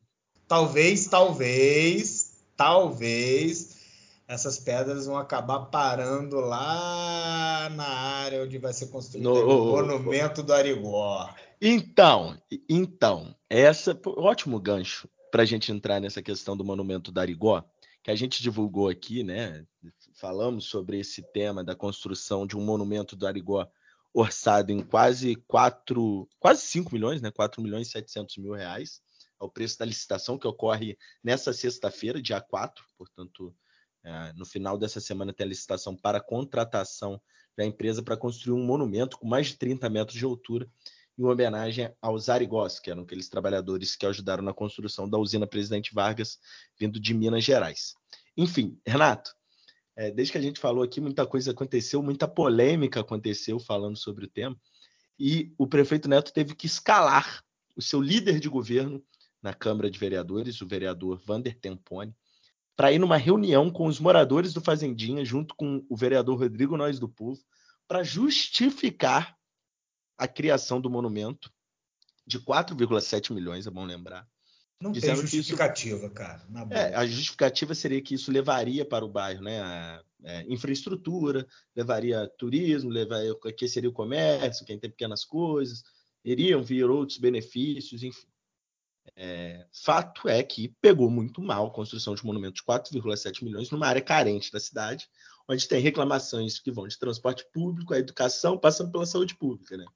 Talvez, 0.49 1.07
talvez, 1.07 2.43
talvez 2.57 3.79
essas 4.27 4.59
pedras 4.59 5.07
vão 5.07 5.19
acabar 5.19 5.67
parando 5.67 6.41
lá 6.41 7.69
na 7.71 7.87
área 7.87 8.43
onde 8.43 8.59
vai 8.59 8.73
ser 8.73 8.89
construído 8.89 9.25
no, 9.25 9.71
o 9.71 9.71
monumento 9.71 10.43
do 10.43 10.53
Arigó. 10.53 11.33
Então, 11.63 12.41
então, 12.67 13.37
essa 13.49 13.99
ótimo 14.07 14.59
gancho 14.59 15.07
para 15.31 15.43
a 15.43 15.47
gente 15.47 15.71
entrar 15.71 16.01
nessa 16.01 16.23
questão 16.23 16.57
do 16.57 16.65
monumento 16.65 17.13
da 17.13 17.21
Arigó, 17.21 17.63
que 18.03 18.11
a 18.11 18.15
gente 18.15 18.43
divulgou 18.43 18.89
aqui, 18.89 19.23
né? 19.23 19.67
Falamos 20.15 20.65
sobre 20.65 20.99
esse 20.99 21.23
tema 21.35 21.63
da 21.63 21.77
construção 21.77 22.47
de 22.47 22.57
um 22.57 22.65
monumento 22.65 23.15
do 23.15 23.27
Arigó 23.27 23.69
orçado 24.15 24.73
em 24.73 24.81
quase 24.81 25.37
4, 25.37 26.27
quase 26.39 26.63
5 26.63 26.95
milhões, 26.95 27.21
né? 27.21 27.31
4 27.31 27.61
milhões 27.61 27.89
e 27.89 27.91
700 27.91 28.39
mil 28.39 28.55
reais, 28.55 29.03
ao 29.39 29.51
preço 29.51 29.79
da 29.79 29.85
licitação 29.85 30.39
que 30.39 30.49
ocorre 30.49 30.97
nessa 31.23 31.53
sexta-feira, 31.53 32.23
dia 32.23 32.41
4, 32.41 32.83
portanto, 32.97 33.55
é, 34.03 34.33
no 34.33 34.47
final 34.47 34.79
dessa 34.79 34.99
semana 34.99 35.31
tem 35.31 35.45
a 35.45 35.49
licitação 35.49 35.95
para 35.95 36.23
contratação 36.23 37.21
da 37.55 37.67
empresa 37.67 38.03
para 38.03 38.17
construir 38.17 38.59
um 38.59 38.65
monumento 38.65 39.19
com 39.19 39.29
mais 39.29 39.49
de 39.49 39.57
30 39.59 39.91
metros 39.91 40.19
de 40.19 40.25
altura 40.25 40.67
em 41.21 41.25
homenagem 41.27 41.93
aos 42.01 42.31
Arigós, 42.31 42.81
que 42.81 42.91
eram 42.91 43.03
aqueles 43.03 43.29
trabalhadores 43.29 43.95
que 43.95 44.07
ajudaram 44.07 44.43
na 44.43 44.55
construção 44.55 45.09
da 45.09 45.19
usina 45.19 45.47
Presidente 45.47 45.93
Vargas, 45.93 46.39
vindo 46.79 46.99
de 46.99 47.13
Minas 47.13 47.45
Gerais. 47.45 47.95
Enfim, 48.35 48.81
Renato, 48.87 49.31
é, 49.95 50.11
desde 50.11 50.33
que 50.33 50.39
a 50.39 50.41
gente 50.41 50.59
falou 50.59 50.83
aqui, 50.83 50.99
muita 50.99 51.27
coisa 51.27 51.51
aconteceu, 51.51 52.03
muita 52.03 52.27
polêmica 52.27 53.01
aconteceu 53.01 53.61
falando 53.61 53.99
sobre 53.99 54.25
o 54.25 54.29
tema, 54.29 54.59
e 55.19 55.53
o 55.59 55.67
prefeito 55.67 56.09
Neto 56.09 56.33
teve 56.33 56.55
que 56.55 56.65
escalar 56.65 57.45
o 57.77 57.83
seu 57.83 58.01
líder 58.01 58.41
de 58.41 58.49
governo 58.49 59.05
na 59.43 59.53
Câmara 59.53 59.91
de 59.91 59.99
Vereadores, 59.99 60.63
o 60.63 60.67
vereador 60.67 61.21
Vander 61.23 61.55
Tempone, 61.59 62.17
para 62.75 62.93
ir 62.93 62.99
numa 62.99 63.19
reunião 63.19 63.71
com 63.71 63.87
os 63.87 64.01
moradores 64.01 64.55
do 64.55 64.63
Fazendinha, 64.63 65.23
junto 65.23 65.55
com 65.55 65.85
o 65.87 65.95
vereador 65.95 66.39
Rodrigo 66.39 66.79
Nós 66.79 66.99
do 66.99 67.11
Povo, 67.11 67.39
para 67.87 68.03
justificar 68.03 69.37
a 70.21 70.29
criação 70.29 70.79
do 70.79 70.91
monumento 70.91 71.51
de 72.27 72.39
4,7 72.39 73.33
milhões, 73.33 73.67
é 73.67 73.71
bom 73.71 73.87
lembrar. 73.87 74.29
Não 74.79 74.93
tem 74.93 75.17
justificativa, 75.17 76.07
isso, 76.07 76.11
cara. 76.11 76.47
É, 76.71 76.95
a 76.95 77.07
justificativa 77.07 77.75
seria 77.75 78.03
que 78.03 78.15
isso 78.15 78.31
levaria 78.31 78.85
para 78.85 79.05
o 79.05 79.09
bairro, 79.09 79.43
né? 79.43 79.61
A, 79.61 80.05
é, 80.23 80.45
infraestrutura, 80.47 81.47
levaria 81.75 82.31
turismo, 82.39 82.91
levaria 82.91 83.35
que 83.57 83.67
seria 83.67 83.89
o 83.89 83.95
comércio, 83.95 84.67
quem 84.67 84.79
tem 84.79 84.91
pequenas 84.91 85.25
coisas, 85.25 85.83
iriam 86.23 86.63
vir 86.63 86.85
outros 86.85 87.17
benefícios, 87.17 88.03
enfim. 88.03 88.29
É, 89.17 89.67
fato 89.73 90.29
é 90.29 90.43
que 90.43 90.75
pegou 90.83 91.11
muito 91.11 91.41
mal 91.41 91.67
a 91.67 91.73
construção 91.73 92.15
de 92.15 92.23
um 92.23 92.27
monumento 92.27 92.57
de 92.57 92.63
4,7 92.63 93.43
milhões 93.43 93.71
numa 93.71 93.87
área 93.87 94.03
carente 94.03 94.53
da 94.53 94.61
cidade, 94.61 95.09
onde 95.49 95.67
tem 95.67 95.81
reclamações 95.81 96.59
que 96.59 96.71
vão 96.71 96.87
de 96.87 96.99
transporte 96.99 97.45
público, 97.53 97.95
a 97.95 97.99
educação, 97.99 98.59
passando 98.59 98.93
pela 98.93 99.07
saúde 99.07 99.35
pública, 99.35 99.79
né? 99.79 99.87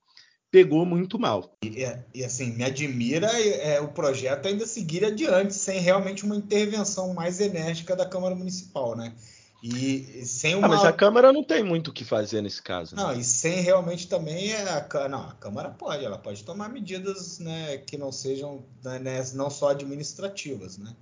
Pegou 0.55 0.87
muito 0.87 1.19
mal. 1.19 1.53
E, 1.65 1.85
e 2.15 2.25
assim, 2.25 2.53
me 2.53 2.63
admira 2.63 3.27
é, 3.27 3.81
o 3.81 3.89
projeto 3.89 4.47
ainda 4.47 4.65
seguir 4.65 5.05
adiante, 5.05 5.53
sem 5.53 5.81
realmente 5.81 6.25
uma 6.25 6.37
intervenção 6.37 7.13
mais 7.13 7.41
enérgica 7.41 7.97
da 7.97 8.07
Câmara 8.07 8.37
Municipal, 8.37 8.95
né? 8.95 9.13
E 9.61 10.25
sem 10.25 10.55
uma... 10.55 10.67
Ah, 10.67 10.71
mas 10.71 10.85
a 10.85 10.93
Câmara 10.93 11.33
não 11.33 11.43
tem 11.43 11.65
muito 11.65 11.89
o 11.89 11.93
que 11.93 12.05
fazer 12.05 12.41
nesse 12.41 12.63
caso. 12.63 12.95
Né? 12.95 13.03
Não, 13.03 13.13
e 13.13 13.25
sem 13.25 13.63
realmente 13.63 14.07
também 14.07 14.53
é 14.53 14.63
a, 14.69 15.09
não, 15.09 15.29
a 15.29 15.33
Câmara 15.33 15.71
pode, 15.71 16.05
ela 16.05 16.19
pode 16.19 16.45
tomar 16.45 16.69
medidas 16.69 17.41
né, 17.41 17.79
que 17.79 17.97
não 17.97 18.13
sejam 18.13 18.65
né, 18.85 19.25
não 19.35 19.51
só 19.51 19.71
administrativas, 19.71 20.79
né? 20.79 20.95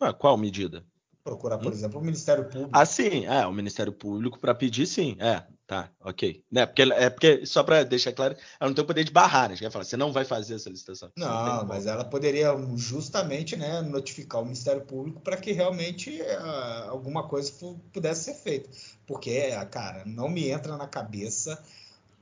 Ah, 0.00 0.12
qual 0.12 0.36
medida? 0.36 0.84
Procurar, 1.22 1.58
por 1.58 1.68
hum? 1.68 1.76
exemplo, 1.76 2.00
o 2.00 2.04
Ministério 2.04 2.46
Público. 2.46 2.70
Ah, 2.72 2.84
sim, 2.84 3.24
é, 3.26 3.46
o 3.46 3.52
Ministério 3.52 3.92
Público 3.92 4.40
para 4.40 4.52
pedir, 4.52 4.86
sim, 4.86 5.16
é, 5.20 5.46
Tá, 5.66 5.90
ok. 6.00 6.44
Né? 6.50 6.64
Porque, 6.64 6.82
é 6.82 7.10
porque, 7.10 7.44
só 7.44 7.64
para 7.64 7.82
deixar 7.82 8.12
claro, 8.12 8.36
ela 8.60 8.70
não 8.70 8.74
tem 8.74 8.84
o 8.84 8.86
poder 8.86 9.02
de 9.02 9.10
barrar, 9.10 9.48
né? 9.48 9.56
Você 9.56 9.68
falar, 9.68 9.84
você 9.84 9.96
não 9.96 10.12
vai 10.12 10.24
fazer 10.24 10.54
essa 10.54 10.70
licitação. 10.70 11.10
Não, 11.16 11.56
não 11.56 11.66
mas 11.66 11.86
ela 11.86 12.04
poderia 12.04 12.54
justamente 12.76 13.56
né, 13.56 13.82
notificar 13.82 14.40
o 14.40 14.44
Ministério 14.44 14.82
Público 14.82 15.20
para 15.20 15.36
que 15.36 15.50
realmente 15.50 16.22
uh, 16.22 16.90
alguma 16.90 17.26
coisa 17.26 17.52
pudesse 17.92 18.24
ser 18.24 18.34
feita. 18.34 18.70
Porque, 19.08 19.50
cara, 19.70 20.04
não 20.06 20.28
me 20.28 20.48
entra 20.48 20.76
na 20.76 20.86
cabeça 20.86 21.60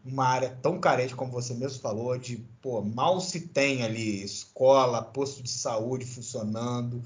uma 0.02 0.26
área 0.26 0.50
tão 0.62 0.78
carente 0.78 1.14
como 1.14 1.32
você 1.32 1.54
mesmo 1.54 1.80
falou, 1.80 2.16
de 2.18 2.36
pô, 2.62 2.82
mal 2.82 3.20
se 3.20 3.40
tem 3.48 3.82
ali 3.82 4.22
escola, 4.22 5.02
posto 5.02 5.42
de 5.42 5.50
saúde 5.50 6.04
funcionando, 6.04 7.02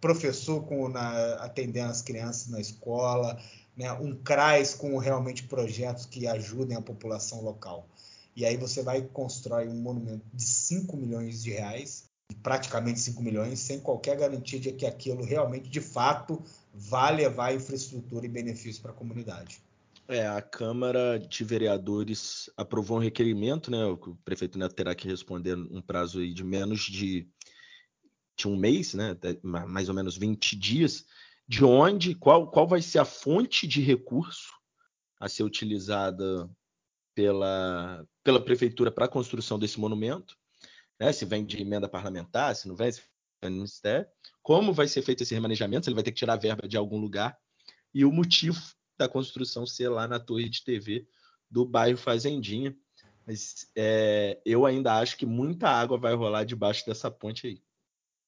professor 0.00 0.62
com, 0.64 0.88
na, 0.88 1.34
atendendo 1.36 1.90
as 1.90 2.02
crianças 2.02 2.48
na 2.48 2.60
escola, 2.60 3.38
né, 3.78 3.92
um 3.92 4.12
CRAS 4.16 4.74
com 4.74 4.98
realmente 4.98 5.44
projetos 5.44 6.04
que 6.04 6.26
ajudem 6.26 6.76
a 6.76 6.82
população 6.82 7.40
local. 7.40 7.88
E 8.34 8.44
aí 8.44 8.56
você 8.56 8.82
vai 8.82 9.02
constrói 9.02 9.68
um 9.68 9.80
monumento 9.80 10.24
de 10.34 10.42
5 10.42 10.96
milhões 10.96 11.44
de 11.44 11.52
reais, 11.52 12.08
praticamente 12.42 12.98
5 12.98 13.22
milhões, 13.22 13.60
sem 13.60 13.78
qualquer 13.78 14.16
garantia 14.16 14.58
de 14.58 14.72
que 14.72 14.84
aquilo 14.84 15.24
realmente, 15.24 15.68
de 15.68 15.80
fato, 15.80 16.42
vai 16.74 17.14
levar 17.14 17.54
infraestrutura 17.54 18.26
e 18.26 18.28
benefício 18.28 18.82
para 18.82 18.90
a 18.90 18.94
comunidade. 18.94 19.60
É, 20.08 20.26
a 20.26 20.40
Câmara 20.42 21.18
de 21.18 21.44
Vereadores 21.44 22.50
aprovou 22.56 22.96
um 22.96 23.00
requerimento, 23.00 23.70
né? 23.70 23.84
O 23.84 24.16
prefeito 24.24 24.58
Neto 24.58 24.74
terá 24.74 24.94
que 24.94 25.06
responder 25.06 25.54
um 25.54 25.82
prazo 25.82 26.26
de 26.26 26.42
menos 26.42 26.80
de, 26.80 27.28
de 28.36 28.48
um 28.48 28.56
mês, 28.56 28.94
né? 28.94 29.16
Mais 29.42 29.88
ou 29.88 29.94
menos 29.94 30.16
20 30.16 30.56
dias, 30.56 31.04
de 31.48 31.64
onde, 31.64 32.14
qual, 32.14 32.50
qual 32.50 32.68
vai 32.68 32.82
ser 32.82 32.98
a 32.98 33.04
fonte 33.04 33.66
de 33.66 33.80
recurso 33.80 34.52
a 35.18 35.28
ser 35.28 35.42
utilizada 35.42 36.48
pela, 37.14 38.06
pela 38.22 38.44
prefeitura 38.44 38.92
para 38.92 39.06
a 39.06 39.08
construção 39.08 39.58
desse 39.58 39.80
monumento, 39.80 40.36
né? 41.00 41.12
Se 41.12 41.24
vem 41.24 41.44
de 41.44 41.60
emenda 41.60 41.88
parlamentar, 41.88 42.54
se 42.54 42.68
não 42.68 42.76
vem, 42.76 42.92
se 42.92 43.02
vem 43.42 43.50
do 43.50 43.56
ministério, 43.56 44.06
como 44.42 44.72
vai 44.72 44.86
ser 44.86 45.02
feito 45.02 45.22
esse 45.22 45.34
remanejamento, 45.34 45.84
se 45.84 45.90
ele 45.90 45.94
vai 45.94 46.04
ter 46.04 46.12
que 46.12 46.18
tirar 46.18 46.36
verba 46.36 46.68
de 46.68 46.76
algum 46.76 46.98
lugar 46.98 47.36
e 47.94 48.04
o 48.04 48.12
motivo 48.12 48.60
da 48.98 49.08
construção 49.08 49.66
ser 49.66 49.88
lá 49.88 50.06
na 50.06 50.20
torre 50.20 50.48
de 50.48 50.62
TV 50.62 51.08
do 51.50 51.64
bairro 51.64 51.96
Fazendinha. 51.96 52.76
Mas 53.26 53.70
é, 53.76 54.40
eu 54.44 54.66
ainda 54.66 54.98
acho 54.98 55.16
que 55.16 55.26
muita 55.26 55.68
água 55.68 55.98
vai 55.98 56.14
rolar 56.14 56.44
debaixo 56.44 56.84
dessa 56.86 57.10
ponte 57.10 57.46
aí. 57.46 57.62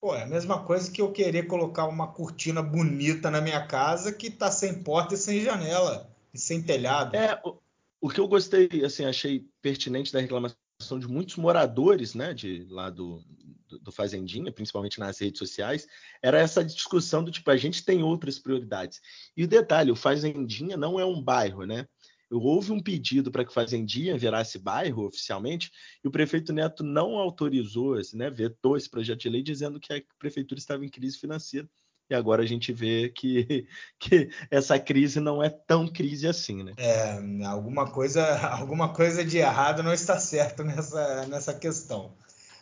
Pô, 0.01 0.15
é 0.15 0.23
a 0.23 0.27
mesma 0.27 0.65
coisa 0.65 0.91
que 0.91 1.03
eu 1.03 1.13
querer 1.13 1.47
colocar 1.47 1.87
uma 1.87 2.09
cortina 2.09 2.63
bonita 2.63 3.31
na 3.31 3.41
minha 3.41 3.67
casa 3.67 4.13
que 4.13 4.31
tá 4.31 4.51
sem 4.51 4.83
porta 4.83 5.15
e 5.15 5.19
sem 5.19 5.43
janela 5.43 6.11
e 6.33 6.39
sem 6.39 6.63
telhado. 6.63 7.15
É, 7.15 7.39
o, 7.45 7.59
o 8.01 8.09
que 8.09 8.19
eu 8.19 8.27
gostei, 8.27 8.69
assim, 8.83 9.05
achei 9.05 9.47
pertinente 9.61 10.11
da 10.11 10.21
reclamação 10.21 10.99
de 10.99 11.07
muitos 11.07 11.37
moradores, 11.37 12.15
né, 12.15 12.33
de 12.33 12.67
lá 12.71 12.89
do, 12.89 13.23
do, 13.69 13.79
do, 13.79 13.93
Fazendinha, 13.93 14.51
principalmente 14.51 14.99
nas 14.99 15.19
redes 15.19 15.39
sociais, 15.39 15.87
era 16.23 16.39
essa 16.39 16.65
discussão 16.65 17.23
do 17.23 17.31
tipo, 17.31 17.51
a 17.51 17.57
gente 17.59 17.85
tem 17.85 18.03
outras 18.03 18.39
prioridades. 18.39 19.03
E 19.37 19.45
o 19.45 19.49
detalhe, 19.49 19.91
o 19.91 19.97
Fazendinha 19.97 20.79
não 20.79 20.99
é 20.99 21.05
um 21.05 21.21
bairro, 21.21 21.67
né? 21.67 21.87
Houve 22.31 22.73
um 22.73 22.81
pedido 22.81 23.31
para 23.31 23.45
que 23.45 23.53
Fazendinha 23.53 24.17
virasse 24.17 24.59
bairro 24.59 25.07
oficialmente, 25.07 25.71
e 26.05 26.09
o 26.09 26.11
prefeito 26.11 26.53
Neto 26.53 26.85
não 26.85 27.17
autorizou, 27.17 27.97
né, 28.15 28.31
vetou 28.31 28.77
esse 28.77 28.89
projeto 28.89 29.21
de 29.21 29.29
lei, 29.29 29.43
dizendo 29.43 29.81
que 29.81 29.93
a 29.93 30.01
prefeitura 30.19 30.59
estava 30.59 30.85
em 30.85 30.89
crise 30.89 31.19
financeira. 31.19 31.69
E 32.09 32.15
agora 32.15 32.43
a 32.43 32.47
gente 32.47 32.73
vê 32.73 33.09
que, 33.09 33.67
que 33.99 34.31
essa 34.51 34.79
crise 34.79 35.21
não 35.21 35.43
é 35.43 35.49
tão 35.49 35.87
crise 35.87 36.27
assim, 36.27 36.65
né? 36.65 36.75
É, 36.77 37.17
alguma 37.47 37.89
coisa, 37.89 38.25
alguma 38.51 38.93
coisa 38.93 39.25
de 39.25 39.39
errado 39.39 39.83
não 39.83 39.93
está 39.93 40.19
certo 40.19 40.65
nessa, 40.65 41.27
nessa 41.27 41.55
questão. 41.55 42.13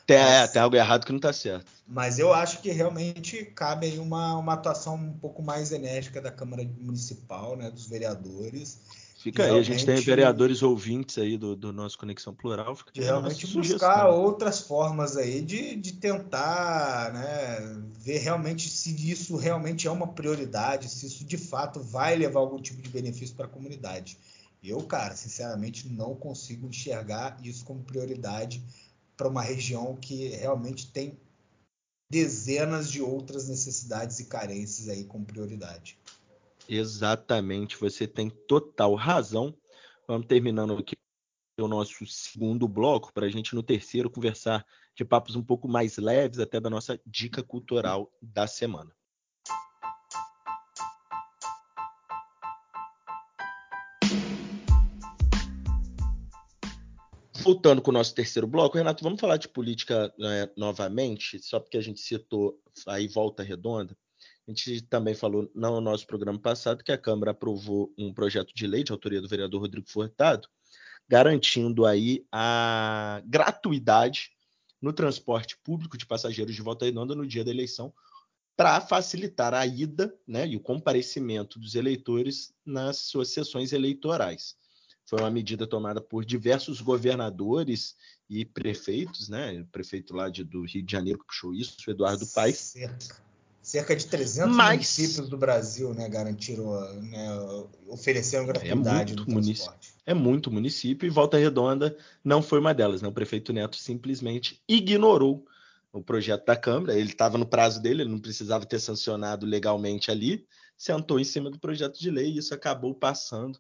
Tem, 0.07 0.17
é, 0.17 0.41
mas, 0.41 0.53
tem 0.53 0.63
algo 0.63 0.77
errado 0.77 1.05
que 1.05 1.13
não 1.13 1.19
está 1.19 1.33
certo. 1.33 1.71
Mas 1.87 2.19
eu 2.19 2.33
acho 2.33 2.61
que 2.61 2.71
realmente 2.71 3.45
cabe 3.45 3.87
aí 3.87 3.99
uma, 3.99 4.37
uma 4.37 4.55
atuação 4.55 4.95
um 4.95 5.13
pouco 5.13 5.43
mais 5.43 5.73
enérgica 5.73 6.21
da 6.21 6.31
Câmara 6.31 6.63
Municipal, 6.79 7.57
né, 7.57 7.71
dos 7.71 7.87
vereadores. 7.87 8.81
Fica 9.19 9.43
aí, 9.43 9.59
a 9.59 9.63
gente 9.63 9.85
tem 9.85 9.97
vereadores 9.97 10.63
ouvintes 10.63 11.19
aí 11.19 11.37
do, 11.37 11.57
do 11.57 11.73
nosso 11.73 11.99
Conexão 11.99 12.33
Plural. 12.33 12.77
Fica 12.77 12.93
de 12.93 13.01
realmente 13.01 13.49
buscar 13.49 14.09
outras 14.11 14.61
formas 14.61 15.17
aí 15.17 15.43
de, 15.43 15.75
de 15.75 15.95
tentar 15.95 17.13
né, 17.13 17.83
ver 17.99 18.19
realmente 18.19 18.71
se 18.71 19.11
isso 19.11 19.37
realmente 19.37 19.89
é 19.89 19.91
uma 19.91 20.07
prioridade, 20.07 20.89
se 20.89 21.07
isso 21.07 21.25
de 21.25 21.37
fato 21.37 21.81
vai 21.81 22.15
levar 22.15 22.39
algum 22.39 22.63
tipo 22.63 22.81
de 22.81 22.89
benefício 22.89 23.35
para 23.35 23.47
a 23.47 23.49
comunidade. 23.49 24.17
Eu, 24.63 24.81
cara, 24.85 25.17
sinceramente 25.17 25.89
não 25.89 26.15
consigo 26.15 26.69
enxergar 26.69 27.37
isso 27.43 27.65
como 27.65 27.83
prioridade 27.83 28.63
para 29.17 29.27
uma 29.27 29.43
região 29.43 29.97
que 29.97 30.29
realmente 30.29 30.93
tem 30.93 31.19
dezenas 32.09 32.89
de 32.89 33.03
outras 33.03 33.49
necessidades 33.49 34.21
e 34.21 34.27
carências 34.27 34.89
aí 34.89 35.03
como 35.03 35.25
prioridade. 35.25 35.99
Exatamente, 36.69 37.79
você 37.79 38.07
tem 38.07 38.29
total 38.29 38.95
razão. 38.95 39.57
Vamos 40.07 40.27
terminando 40.27 40.77
aqui 40.77 40.95
o 41.59 41.67
nosso 41.67 42.07
segundo 42.07 42.69
bloco 42.69 43.13
para 43.13 43.27
a 43.27 43.31
gente 43.31 43.55
no 43.55 43.63
terceiro 43.63 44.11
conversar 44.11 44.65
de 44.95 45.05
papos 45.05 45.35
um 45.35 45.43
pouco 45.43 45.67
mais 45.67 45.97
leves, 45.97 46.39
até 46.39 46.61
da 46.61 46.69
nossa 46.69 47.01
dica 47.07 47.43
cultural 47.43 48.13
da 48.21 48.47
semana. 48.47 48.95
voltando 57.49 57.81
com 57.81 57.91
o 57.91 57.95
nosso 57.95 58.15
terceiro 58.15 58.47
bloco, 58.47 58.77
Renato, 58.77 59.03
vamos 59.03 59.19
falar 59.19 59.39
de 59.39 59.49
política 59.49 60.13
né, 60.19 60.51
novamente, 60.55 61.39
só 61.39 61.59
porque 61.59 61.79
a 61.79 61.81
gente 61.81 61.99
citou 61.99 62.61
aí 62.87 63.09
volta 63.09 63.43
redonda. 63.43 63.97
A 64.49 64.51
gente 64.51 64.81
também 64.81 65.15
falou 65.15 65.51
no 65.55 65.79
nosso 65.79 66.07
programa 66.07 66.39
passado 66.39 66.83
que 66.83 66.91
a 66.91 66.97
Câmara 66.97 67.33
aprovou 67.33 67.93
um 67.99 68.15
projeto 68.15 68.55
de 68.55 68.67
lei 68.67 68.83
de 68.83 68.91
autoria 68.91 69.21
do 69.21 69.29
vereador 69.29 69.61
Rodrigo 69.61 69.87
Furtado, 69.87 70.49
garantindo 71.07 71.85
aí 71.85 72.25
a 72.33 73.21
gratuidade 73.27 74.31
no 74.81 74.91
transporte 74.91 75.59
público 75.63 75.99
de 75.99 76.07
passageiros 76.07 76.55
de 76.55 76.63
Volta 76.63 76.87
Redonda 76.87 77.15
no 77.15 77.27
dia 77.27 77.45
da 77.45 77.51
eleição, 77.51 77.93
para 78.57 78.81
facilitar 78.81 79.53
a 79.53 79.67
ida 79.67 80.17
né, 80.27 80.49
e 80.49 80.57
o 80.57 80.61
comparecimento 80.61 81.59
dos 81.59 81.75
eleitores 81.75 82.55
nas 82.65 83.01
suas 83.01 83.29
sessões 83.29 83.75
eleitorais 83.75 84.57
foi 85.09 85.21
uma 85.21 85.31
medida 85.31 85.67
tomada 85.67 86.03
por 86.03 86.23
diversos 86.23 86.83
governadores 86.83 87.97
e 88.29 88.45
prefeitos, 88.45 89.31
né? 89.31 89.59
O 89.63 89.67
prefeito 89.67 90.15
lá 90.15 90.29
de, 90.29 90.45
do 90.45 90.67
Rio 90.67 90.83
de 90.83 90.93
Janeiro 90.93 91.19
que 91.19 91.25
puxou 91.25 91.55
isso, 91.55 91.77
o 91.87 91.91
Eduardo 91.91 92.27
Paes. 92.27 92.59
Cerca, 92.59 93.17
cerca 93.69 93.95
de 93.95 94.07
300 94.07 94.57
Mas, 94.57 94.71
municípios 94.71 95.29
do 95.29 95.37
Brasil, 95.37 95.93
né, 95.93 96.09
garantiram, 96.09 96.81
né, 97.03 97.29
ofereceram 97.87 98.45
é 98.45 98.47
gratuidade 98.47 99.13
é 99.13 99.17
no 99.17 99.27
transporte. 99.27 99.93
É 100.07 100.15
muito 100.15 100.51
município 100.51 101.07
e 101.07 101.11
Volta 101.11 101.37
Redonda 101.37 101.95
não 102.25 102.41
foi 102.41 102.61
uma 102.61 102.73
delas, 102.73 103.03
né? 103.03 103.09
O 103.09 103.13
prefeito 103.13 103.53
Neto 103.53 103.77
simplesmente 103.77 104.63
ignorou 104.67 105.45
o 105.93 106.03
projeto 106.03 106.47
da 106.47 106.57
Câmara, 106.57 106.99
ele 106.99 107.11
estava 107.11 107.37
no 107.37 107.45
prazo 107.45 107.83
dele, 107.83 108.03
ele 108.03 108.11
não 108.11 108.19
precisava 108.19 108.65
ter 108.65 108.79
sancionado 108.79 109.45
legalmente 109.45 110.11
ali, 110.11 110.47
sentou 110.75 111.21
em 111.21 111.25
cima 111.25 111.51
do 111.51 111.61
projeto 111.61 112.01
de 112.01 112.11
lei 112.11 112.31
e 112.31 112.39
isso 112.39 112.55
acabou 112.55 112.95
passando 112.95 113.59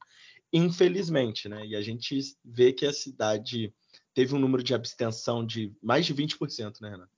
infelizmente, 0.50 1.50
né? 1.50 1.66
E 1.66 1.76
a 1.76 1.82
gente 1.82 2.18
vê 2.42 2.72
que 2.72 2.86
a 2.86 2.94
cidade 2.94 3.74
teve 4.14 4.34
um 4.34 4.38
número 4.38 4.62
de 4.62 4.72
abstenção 4.72 5.44
de 5.44 5.70
mais 5.82 6.06
de 6.06 6.14
20%, 6.14 6.80
né, 6.80 6.88
Renato? 6.88 7.17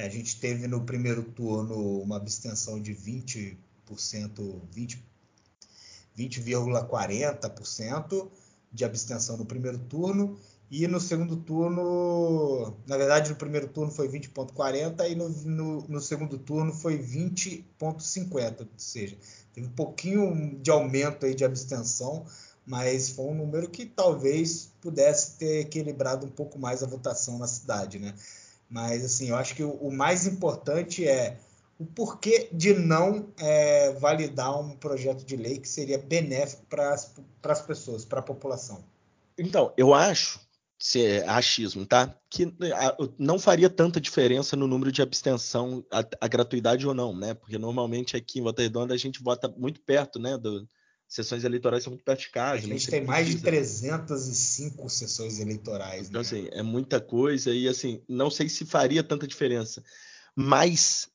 É, 0.00 0.06
a 0.06 0.08
gente 0.08 0.40
teve 0.40 0.66
no 0.66 0.80
primeiro 0.80 1.22
turno 1.22 2.00
uma 2.00 2.16
abstenção 2.16 2.80
de 2.80 2.94
20%, 2.94 3.58
20, 4.72 5.04
20,40% 6.18 8.30
de 8.72 8.82
abstenção 8.82 9.36
no 9.36 9.44
primeiro 9.44 9.78
turno 9.78 10.40
e 10.70 10.88
no 10.88 10.98
segundo 10.98 11.36
turno, 11.36 12.78
na 12.86 12.96
verdade, 12.96 13.28
no 13.28 13.36
primeiro 13.36 13.68
turno 13.68 13.92
foi 13.92 14.08
20,40 14.08 15.10
e 15.10 15.14
no, 15.14 15.28
no, 15.28 15.82
no, 15.86 16.00
segundo 16.00 16.38
turno 16.38 16.72
foi 16.72 16.96
20,50, 16.96 18.60
ou 18.60 18.68
seja, 18.78 19.18
teve 19.52 19.66
um 19.66 19.72
pouquinho 19.72 20.58
de 20.62 20.70
aumento 20.70 21.26
aí 21.26 21.34
de 21.34 21.44
abstenção, 21.44 22.24
mas 22.64 23.10
foi 23.10 23.26
um 23.26 23.34
número 23.34 23.68
que 23.68 23.84
talvez 23.84 24.72
pudesse 24.80 25.36
ter 25.36 25.60
equilibrado 25.60 26.24
um 26.24 26.30
pouco 26.30 26.58
mais 26.58 26.82
a 26.82 26.86
votação 26.86 27.36
na 27.36 27.46
cidade, 27.46 27.98
né? 27.98 28.14
Mas, 28.70 29.04
assim, 29.04 29.30
eu 29.30 29.36
acho 29.36 29.54
que 29.54 29.64
o, 29.64 29.72
o 29.72 29.92
mais 29.92 30.26
importante 30.26 31.06
é 31.06 31.38
o 31.78 31.84
porquê 31.84 32.48
de 32.52 32.74
não 32.74 33.32
é, 33.38 33.92
validar 33.94 34.60
um 34.60 34.76
projeto 34.76 35.24
de 35.24 35.34
lei 35.34 35.58
que 35.58 35.68
seria 35.68 35.98
benéfico 35.98 36.64
para 36.66 36.92
as 36.92 37.60
pessoas, 37.62 38.04
para 38.04 38.20
a 38.20 38.22
população. 38.22 38.84
Então, 39.36 39.72
eu 39.76 39.92
acho 39.92 40.40
se 40.80 41.04
é 41.04 41.28
achismo, 41.28 41.84
tá? 41.84 42.14
Que 42.30 42.54
não 43.18 43.38
faria 43.38 43.68
tanta 43.68 44.00
diferença 44.00 44.56
no 44.56 44.66
número 44.66 44.90
de 44.90 45.02
abstenção, 45.02 45.84
a, 45.92 46.02
a, 46.22 46.26
gratuidade 46.26 46.88
ou 46.88 46.94
não, 46.94 47.14
né? 47.14 47.34
Porque 47.34 47.58
normalmente 47.58 48.16
aqui 48.16 48.38
em 48.38 48.42
Volta 48.42 48.62
Redonda 48.62 48.94
a 48.94 48.96
gente 48.96 49.22
vota 49.22 49.46
muito 49.58 49.78
perto, 49.82 50.18
né? 50.18 50.38
Do, 50.38 50.66
sessões 51.10 51.42
eleitorais 51.42 51.82
são 51.82 51.90
muito 51.90 52.04
casa. 52.30 52.54
A 52.54 52.60
gente 52.60 52.88
tem 52.88 53.04
mais 53.04 53.28
de 53.28 53.40
305 53.40 54.88
sessões 54.88 55.40
eleitorais. 55.40 56.08
Então, 56.08 56.22
né? 56.22 56.26
assim, 56.26 56.48
é 56.52 56.62
muita 56.62 57.00
coisa 57.00 57.52
e, 57.52 57.66
assim, 57.66 58.00
não 58.08 58.30
sei 58.30 58.48
se 58.48 58.64
faria 58.64 59.02
tanta 59.02 59.26
diferença. 59.26 59.82
Mas 60.36 61.10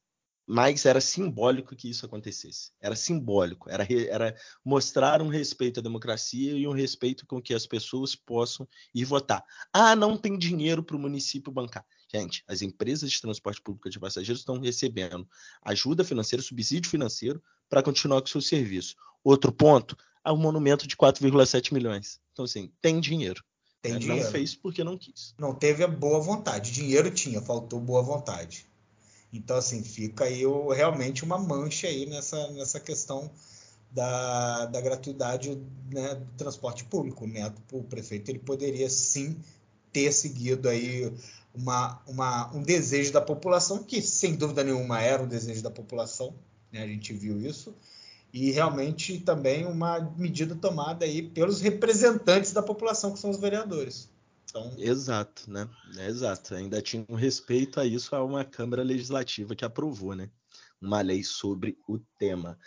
mas 0.47 0.85
era 0.85 1.01
simbólico 1.01 1.75
que 1.75 1.89
isso 1.89 2.05
acontecesse. 2.05 2.71
Era 2.79 2.95
simbólico, 2.95 3.67
era, 3.67 3.87
era 4.07 4.35
mostrar 4.63 5.19
um 5.19 5.27
respeito 5.27 5.79
à 5.79 5.83
democracia 5.83 6.53
e 6.53 6.67
um 6.67 6.71
respeito 6.71 7.25
com 7.25 7.41
que 7.41 7.51
as 7.51 7.65
pessoas 7.65 8.15
possam 8.15 8.67
ir 8.93 9.05
votar. 9.05 9.43
Ah, 9.73 9.95
não 9.95 10.15
tem 10.15 10.37
dinheiro 10.37 10.83
para 10.83 10.95
o 10.95 10.99
município 10.99 11.51
bancar. 11.51 11.83
Gente, 12.11 12.43
as 12.47 12.61
empresas 12.61 13.11
de 13.11 13.21
transporte 13.21 13.61
público 13.61 13.89
de 13.89 13.99
passageiros 13.99 14.41
estão 14.41 14.59
recebendo 14.59 15.27
ajuda 15.61 16.03
financeira, 16.03 16.43
subsídio 16.43 16.89
financeiro 16.89 17.41
para 17.69 17.83
continuar 17.83 18.21
com 18.21 18.27
o 18.27 18.29
seu 18.29 18.41
serviço. 18.41 18.95
Outro 19.23 19.51
ponto, 19.51 19.97
há 20.23 20.31
um 20.31 20.37
monumento 20.37 20.87
de 20.87 20.95
4,7 20.95 21.73
milhões. 21.73 22.19
Então, 22.31 22.45
assim, 22.45 22.71
tem 22.81 22.99
dinheiro. 22.99 23.43
Tem 23.81 23.93
né? 23.93 23.99
dinheiro. 23.99 24.23
Não 24.23 24.31
fez 24.31 24.55
porque 24.55 24.83
não 24.83 24.97
quis. 24.97 25.33
Não 25.37 25.53
teve 25.53 25.83
a 25.83 25.87
boa 25.87 26.19
vontade. 26.19 26.71
Dinheiro 26.71 27.09
tinha, 27.11 27.41
faltou 27.41 27.79
boa 27.79 28.01
vontade. 28.01 28.67
Então, 29.31 29.57
assim, 29.57 29.83
fica 29.83 30.25
aí 30.25 30.43
realmente 30.73 31.23
uma 31.23 31.37
mancha 31.37 31.87
aí 31.87 32.05
nessa, 32.05 32.51
nessa 32.51 32.79
questão 32.79 33.29
da, 33.91 34.65
da 34.65 34.81
gratuidade 34.81 35.61
né, 35.91 36.15
do 36.15 36.37
transporte 36.37 36.85
público. 36.85 37.27
Né? 37.27 37.53
O 37.71 37.83
prefeito 37.83 38.29
ele 38.29 38.39
poderia 38.39 38.89
sim 38.89 39.37
ter 39.91 40.11
seguido 40.11 40.67
aí 40.67 41.11
uma, 41.57 42.01
uma, 42.07 42.53
um 42.55 42.61
desejo 42.61 43.11
da 43.11 43.21
população, 43.21 43.83
que 43.83 44.01
sem 44.01 44.35
dúvida 44.35 44.63
nenhuma 44.63 45.01
era 45.01 45.21
um 45.23 45.27
desejo 45.27 45.61
da 45.61 45.71
população, 45.71 46.35
né? 46.71 46.83
a 46.83 46.87
gente 46.87 47.13
viu 47.13 47.39
isso, 47.39 47.75
e 48.33 48.51
realmente 48.51 49.19
também 49.19 49.65
uma 49.65 49.99
medida 50.17 50.55
tomada 50.55 51.05
aí 51.05 51.21
pelos 51.21 51.61
representantes 51.61 52.51
da 52.51 52.61
população, 52.61 53.13
que 53.13 53.19
são 53.19 53.29
os 53.29 53.39
vereadores. 53.39 54.09
Então... 54.49 54.73
Exato, 54.77 55.49
né? 55.49 55.69
Exato. 56.07 56.55
Ainda 56.55 56.81
tinha 56.81 57.05
um 57.09 57.15
respeito 57.15 57.79
a 57.79 57.85
isso 57.85 58.15
a 58.15 58.23
uma 58.23 58.45
Câmara 58.45 58.83
Legislativa 58.83 59.55
que 59.55 59.65
aprovou, 59.65 60.15
né? 60.15 60.29
Uma 60.81 61.01
lei 61.01 61.23
sobre 61.23 61.77
o 61.87 61.97
tema. 62.17 62.57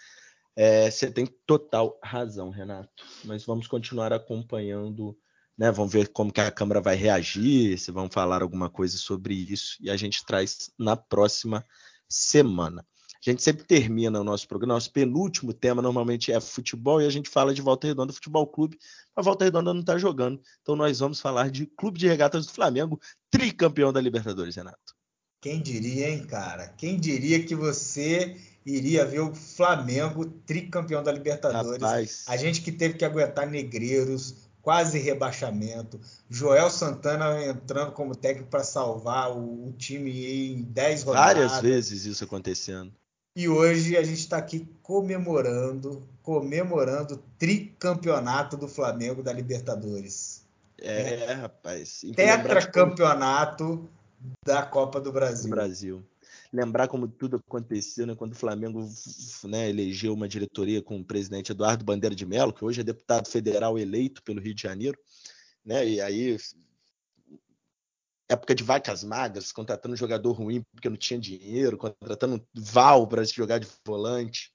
É, 0.55 0.91
você 0.91 1.11
tem 1.11 1.26
total 1.47 1.99
razão, 2.03 2.51
Renato. 2.51 3.05
Mas 3.24 3.45
vamos 3.45 3.66
continuar 3.66 4.12
acompanhando, 4.12 5.16
né? 5.59 5.73
Vamos 5.73 5.93
ver 5.93 6.09
como 6.09 6.33
que 6.33 6.41
a 6.41 6.51
Câmara 6.51 6.81
vai 6.81 6.95
reagir, 6.95 7.77
se 7.79 7.91
vão 7.91 8.09
falar 8.09 8.43
alguma 8.43 8.71
coisa 8.71 8.97
sobre 8.97 9.35
isso, 9.35 9.77
e 9.81 9.91
a 9.91 9.97
gente 9.97 10.25
traz 10.25 10.71
na 10.79 10.97
próxima 10.97 11.67
semana. 12.09 12.87
A 13.27 13.31
gente 13.31 13.43
sempre 13.43 13.65
termina 13.65 14.21
o 14.21 14.25
nosso 14.25 14.47
programa, 14.47 14.75
nosso 14.75 14.93
penúltimo 14.93 15.53
tema 15.53 15.83
normalmente 15.83 16.31
é 16.31 16.41
futebol 16.41 17.03
e 17.03 17.07
a 17.07 17.11
gente 17.11 17.29
fala 17.29 17.53
de 17.53 17.61
Volta 17.61 17.89
Redonda 17.89 18.13
Futebol 18.13 18.47
Clube. 18.47 18.79
A 19.17 19.21
Volta 19.21 19.45
Redonda 19.45 19.75
não 19.75 19.81
está 19.81 19.99
jogando, 19.99 20.41
então 20.63 20.77
nós 20.77 21.01
vamos 21.01 21.21
falar 21.21 21.51
de 21.51 21.67
Clube 21.67 21.99
de 21.99 22.07
Regatas 22.07 22.47
do 22.47 22.53
Flamengo, 22.53 23.01
tricampeão 23.29 23.93
da 23.93 24.01
Libertadores, 24.01 24.55
Renato. 24.55 24.95
Quem 25.41 25.61
diria, 25.61 26.11
hein, 26.11 26.27
cara? 26.27 26.69
Quem 26.69 26.99
diria 26.99 27.45
que 27.45 27.57
você 27.57 28.37
iria 28.65 29.05
ver 29.05 29.21
o 29.21 29.35
Flamengo 29.35 30.25
tricampeão 30.47 31.03
da 31.03 31.11
Libertadores? 31.11 31.83
Rapaz. 31.83 32.25
A 32.29 32.37
gente 32.37 32.61
que 32.61 32.71
teve 32.71 32.95
que 32.95 33.05
aguentar 33.05 33.49
negreiros, 33.49 34.48
quase 34.69 34.99
rebaixamento. 34.99 35.99
Joel 36.29 36.69
Santana 36.69 37.43
entrando 37.43 37.91
como 37.93 38.14
técnico 38.14 38.51
para 38.51 38.62
salvar 38.62 39.31
o, 39.31 39.69
o, 39.69 39.73
time 39.73 40.53
em 40.53 40.62
10 40.62 41.05
rodadas. 41.05 41.37
Várias 41.37 41.61
vezes 41.62 42.05
isso 42.05 42.23
acontecendo. 42.23 42.93
E 43.35 43.49
hoje 43.49 43.97
a 43.97 44.03
gente 44.03 44.19
está 44.19 44.37
aqui 44.37 44.69
comemorando, 44.83 46.07
comemorando 46.23 47.14
o 47.14 47.23
tricampeonato 47.39 48.59
do 48.59 48.69
Flamengo 48.69 49.23
da 49.23 49.33
Libertadores. 49.33 50.45
É, 50.79 51.14
é 51.14 51.33
rapaz. 51.33 52.03
Tetracampeonato 52.14 53.64
como... 53.64 53.89
da 54.45 54.64
Copa 54.64 55.01
do 55.01 55.11
Brasil. 55.11 55.49
Do 55.49 55.57
Brasil. 55.57 56.05
Lembrar 56.53 56.89
como 56.89 57.07
tudo 57.07 57.37
aconteceu, 57.37 58.07
né? 58.07 58.15
Quando 58.15 58.33
o 58.33 58.37
Flamengo 58.37 58.89
né, 59.45 59.69
elegeu 59.69 60.15
uma 60.15 60.29
diretoria 60.29 60.83
com 60.83 60.99
o 60.99 61.05
presidente 61.05 61.53
Eduardo 61.53 61.85
Bandeira 61.85 62.15
de 62.15 62.25
Mello, 62.25 62.53
que 62.53 62.65
hoje 62.65 62.81
é 62.81 62.85
deputado 62.85 63.29
federal 63.29 63.79
eleito 63.79 64.23
pelo 64.23 64.41
Rio 64.41 64.55
de 64.55 64.63
Janeiro, 64.63 64.99
né? 65.65 65.87
E 65.87 66.01
aí 66.01 66.39
época 68.29 68.55
de 68.55 68.63
vacas 68.63 69.03
magras, 69.03 69.51
contratando 69.51 69.97
jogador 69.97 70.33
ruim 70.33 70.63
porque 70.73 70.89
não 70.89 70.97
tinha 70.97 71.19
dinheiro, 71.19 71.79
contratando 71.79 72.47
Val 72.55 73.07
para 73.07 73.25
jogar 73.25 73.59
de 73.59 73.67
volante. 73.87 74.53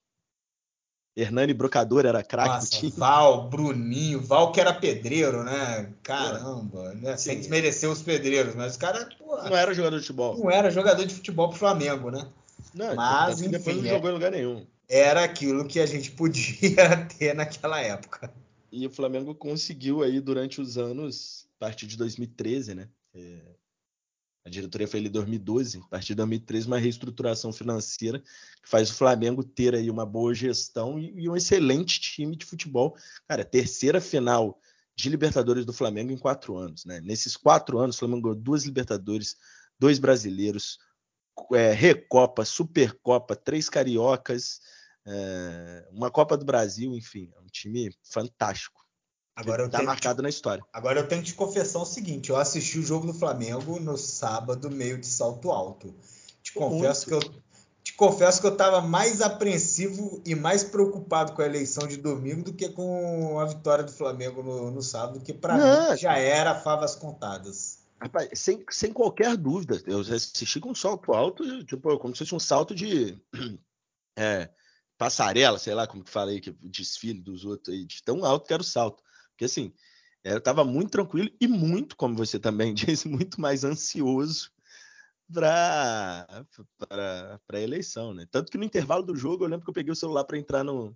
Hernani 1.16 1.54
Brocador 1.54 2.06
era 2.06 2.24
craque 2.24 2.90
Val, 2.98 3.48
Bruninho, 3.48 4.20
Val 4.20 4.52
que 4.52 4.60
era 4.60 4.74
pedreiro, 4.74 5.44
né? 5.44 5.90
Caramba, 6.02 6.94
né? 6.96 7.16
sem 7.18 7.38
desmerecer 7.38 7.90
os 7.90 8.02
pedreiros, 8.02 8.56
mas 8.56 8.76
o 8.76 8.80
cara 8.80 9.08
porra, 9.20 9.50
não 9.50 9.56
era 9.56 9.74
jogador 9.74 9.98
de 9.98 10.02
futebol. 10.02 10.38
Não 10.38 10.50
era 10.50 10.72
jogador 10.72 11.06
de 11.06 11.14
futebol 11.14 11.50
pro 11.50 11.60
Flamengo, 11.60 12.10
né? 12.10 12.28
Não, 12.74 12.96
mas 12.96 13.42
enfim, 13.42 13.52
depois 13.52 13.78
não 13.78 13.86
jogou 13.86 14.10
em 14.10 14.14
lugar 14.14 14.32
nenhum. 14.32 14.66
Era 14.90 15.24
aquilo 15.24 15.66
que 15.66 15.80
a 15.80 15.86
gente 15.86 16.12
podia 16.12 17.06
ter 17.18 17.36
naquela 17.36 17.80
época. 17.80 18.34
E 18.72 18.88
o 18.88 18.90
Flamengo 18.92 19.36
conseguiu 19.36 20.02
aí 20.02 20.20
durante 20.20 20.60
os 20.60 20.80
anos, 20.80 21.46
a 21.58 21.66
partir 21.66 21.86
de 21.86 21.96
2013, 21.96 22.74
né? 22.74 22.88
É 23.14 23.53
a 24.46 24.50
diretoria 24.50 24.88
foi 24.88 25.00
em 25.00 25.10
2012, 25.10 25.80
a 25.80 25.88
partir 25.88 26.10
de 26.10 26.16
2013, 26.16 26.68
uma 26.68 26.78
reestruturação 26.78 27.54
financeira 27.54 28.20
que 28.20 28.70
faz 28.70 28.90
o 28.90 28.94
Flamengo 28.94 29.44
ter 29.44 29.74
aí 29.74 29.90
uma 29.90 30.06
boa 30.06 30.34
gestão 30.34 31.00
e, 31.00 31.14
e 31.16 31.30
um 31.30 31.36
excelente 31.36 32.02
time 32.02 32.36
de 32.36 32.46
futebol. 32.46 32.96
Cara, 33.28 33.46
terceira 33.46 34.02
final 34.02 34.60
de 34.96 35.10
Libertadores 35.10 35.66
do 35.66 35.72
Flamengo 35.72 36.12
em 36.12 36.18
quatro 36.18 36.58
anos. 36.58 36.84
Né? 36.86 37.00
Nesses 37.00 37.38
quatro 37.38 37.80
anos, 37.80 37.96
o 37.96 38.00
Flamengo 38.00 38.24
ganhou 38.24 38.36
duas 38.36 38.64
Libertadores, 38.64 39.38
dois 39.80 39.98
brasileiros, 39.98 40.78
é, 41.54 41.72
Recopa, 41.72 42.44
Supercopa, 42.44 43.36
três 43.36 43.70
cariocas, 43.70 44.60
é, 45.06 45.88
uma 45.92 46.12
Copa 46.12 46.38
do 46.38 46.46
Brasil, 46.46 46.94
enfim, 46.96 47.32
é 47.36 47.40
um 47.40 47.48
time 47.48 47.96
fantástico. 48.04 48.84
Agora 49.36 49.68
tá 49.68 49.82
marcado 49.82 50.22
te, 50.22 50.24
na 50.24 50.30
história. 50.30 50.64
Agora 50.72 51.00
eu 51.00 51.08
tenho 51.08 51.22
que 51.22 51.30
te 51.30 51.36
confessar 51.36 51.80
o 51.80 51.86
seguinte: 51.86 52.30
eu 52.30 52.36
assisti 52.36 52.80
o 52.80 52.84
jogo 52.84 53.08
do 53.08 53.14
Flamengo 53.14 53.80
no 53.80 53.98
sábado, 53.98 54.70
meio 54.70 54.98
de 54.98 55.08
salto 55.08 55.52
alto. 55.52 55.94
Te 56.42 56.54
confesso 56.54 57.10
Muito. 57.10 57.30
que 57.30 57.38
eu 57.38 57.44
te 57.84 57.94
confesso 57.94 58.40
que 58.40 58.48
eu 58.48 58.54
estava 58.54 58.80
mais 58.80 59.22
apreensivo 59.22 60.22
e 60.26 60.34
mais 60.34 60.64
preocupado 60.64 61.34
com 61.34 61.42
a 61.42 61.46
eleição 61.46 61.86
de 61.86 61.98
domingo 61.98 62.44
do 62.44 62.54
que 62.54 62.70
com 62.70 63.40
a 63.40 63.46
vitória 63.46 63.84
do 63.84 63.92
Flamengo 63.92 64.42
no, 64.42 64.72
no 64.72 64.82
sábado, 64.82 65.20
que 65.20 65.34
para 65.34 65.58
mim 65.58 65.98
já 65.98 66.18
era 66.18 66.56
favas 66.56 66.96
contadas. 66.96 67.84
Rapaz, 68.02 68.30
sem, 68.36 68.64
sem 68.70 68.92
qualquer 68.92 69.36
dúvida, 69.36 69.82
eu 69.86 70.00
assisti 70.00 70.60
com 70.60 70.72
um 70.72 70.76
salto 70.76 71.14
alto, 71.14 71.64
tipo, 71.66 71.98
como 72.00 72.16
se 72.16 72.20
fosse 72.20 72.36
um 72.36 72.40
salto 72.40 72.74
de 72.74 73.18
é, 74.18 74.50
passarela, 74.98 75.60
sei 75.60 75.74
lá 75.74 75.86
como 75.86 76.04
que 76.04 76.12
falei, 76.12 76.40
que 76.40 76.52
desfile 76.62 77.22
dos 77.22 77.46
outros 77.46 77.74
aí, 77.74 77.86
de 77.86 78.02
tão 78.04 78.24
alto 78.24 78.48
que 78.48 78.54
era 78.54 78.62
o 78.62 78.66
salto. 78.66 79.04
Porque 79.44 79.46
assim, 79.46 79.74
eu 80.24 80.38
estava 80.38 80.64
muito 80.64 80.92
tranquilo 80.92 81.30
e 81.40 81.48
muito, 81.48 81.98
como 81.98 82.16
você 82.16 82.40
também 82.40 82.74
disse, 82.74 83.10
muito 83.10 83.42
mais 83.42 83.64
ansioso 83.64 84.50
para 85.30 86.48
a 87.52 87.60
eleição, 87.60 88.14
né? 88.14 88.26
Tanto 88.32 88.52
que 88.52 88.58
no 88.58 88.64
intervalo 88.64 89.04
do 89.04 89.16
jogo 89.16 89.44
eu 89.44 89.50
lembro 89.50 89.66
que 89.66 89.70
eu 89.70 89.74
peguei 89.74 89.92
o 89.92 89.96
celular 89.96 90.24
para 90.24 90.38
entrar 90.38 90.64
no, 90.64 90.96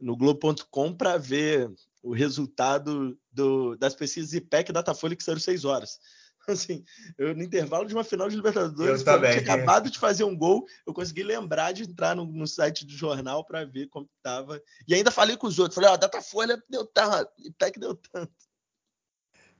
no 0.00 0.16
Globo.com 0.16 0.94
para 0.94 1.18
ver 1.18 1.70
o 2.02 2.14
resultado 2.14 3.18
do, 3.30 3.76
das 3.76 3.94
pesquisas 3.94 4.32
IPEC 4.32 4.70
e 4.70 4.72
Datafolha 4.72 5.16
que 5.16 5.22
saíram 5.22 5.40
seis 5.40 5.64
horas. 5.64 5.98
Assim, 6.48 6.84
eu, 7.16 7.34
no 7.34 7.42
intervalo 7.42 7.86
de 7.86 7.94
uma 7.94 8.04
final 8.04 8.28
de 8.28 8.36
Libertadores, 8.36 9.04
eu 9.06 9.20
tinha 9.20 9.40
acabado 9.40 9.90
de 9.90 9.98
fazer 9.98 10.24
um 10.24 10.36
gol, 10.36 10.66
eu 10.86 10.92
consegui 10.92 11.22
lembrar 11.22 11.72
de 11.72 11.84
entrar 11.84 12.16
no, 12.16 12.24
no 12.24 12.46
site 12.46 12.84
do 12.84 12.92
jornal 12.92 13.44
para 13.44 13.64
ver 13.64 13.88
como 13.88 14.08
estava. 14.16 14.60
E 14.86 14.94
ainda 14.94 15.10
falei 15.10 15.36
com 15.36 15.46
os 15.46 15.58
outros, 15.58 15.74
falei, 15.74 15.90
ó, 15.90 15.94
oh, 15.94 15.98
Datafolha 15.98 16.62
deu 16.68 16.84
tanto, 16.84 17.30
IPEC 17.38 17.78
deu 17.78 17.94
tanto. 17.94 18.32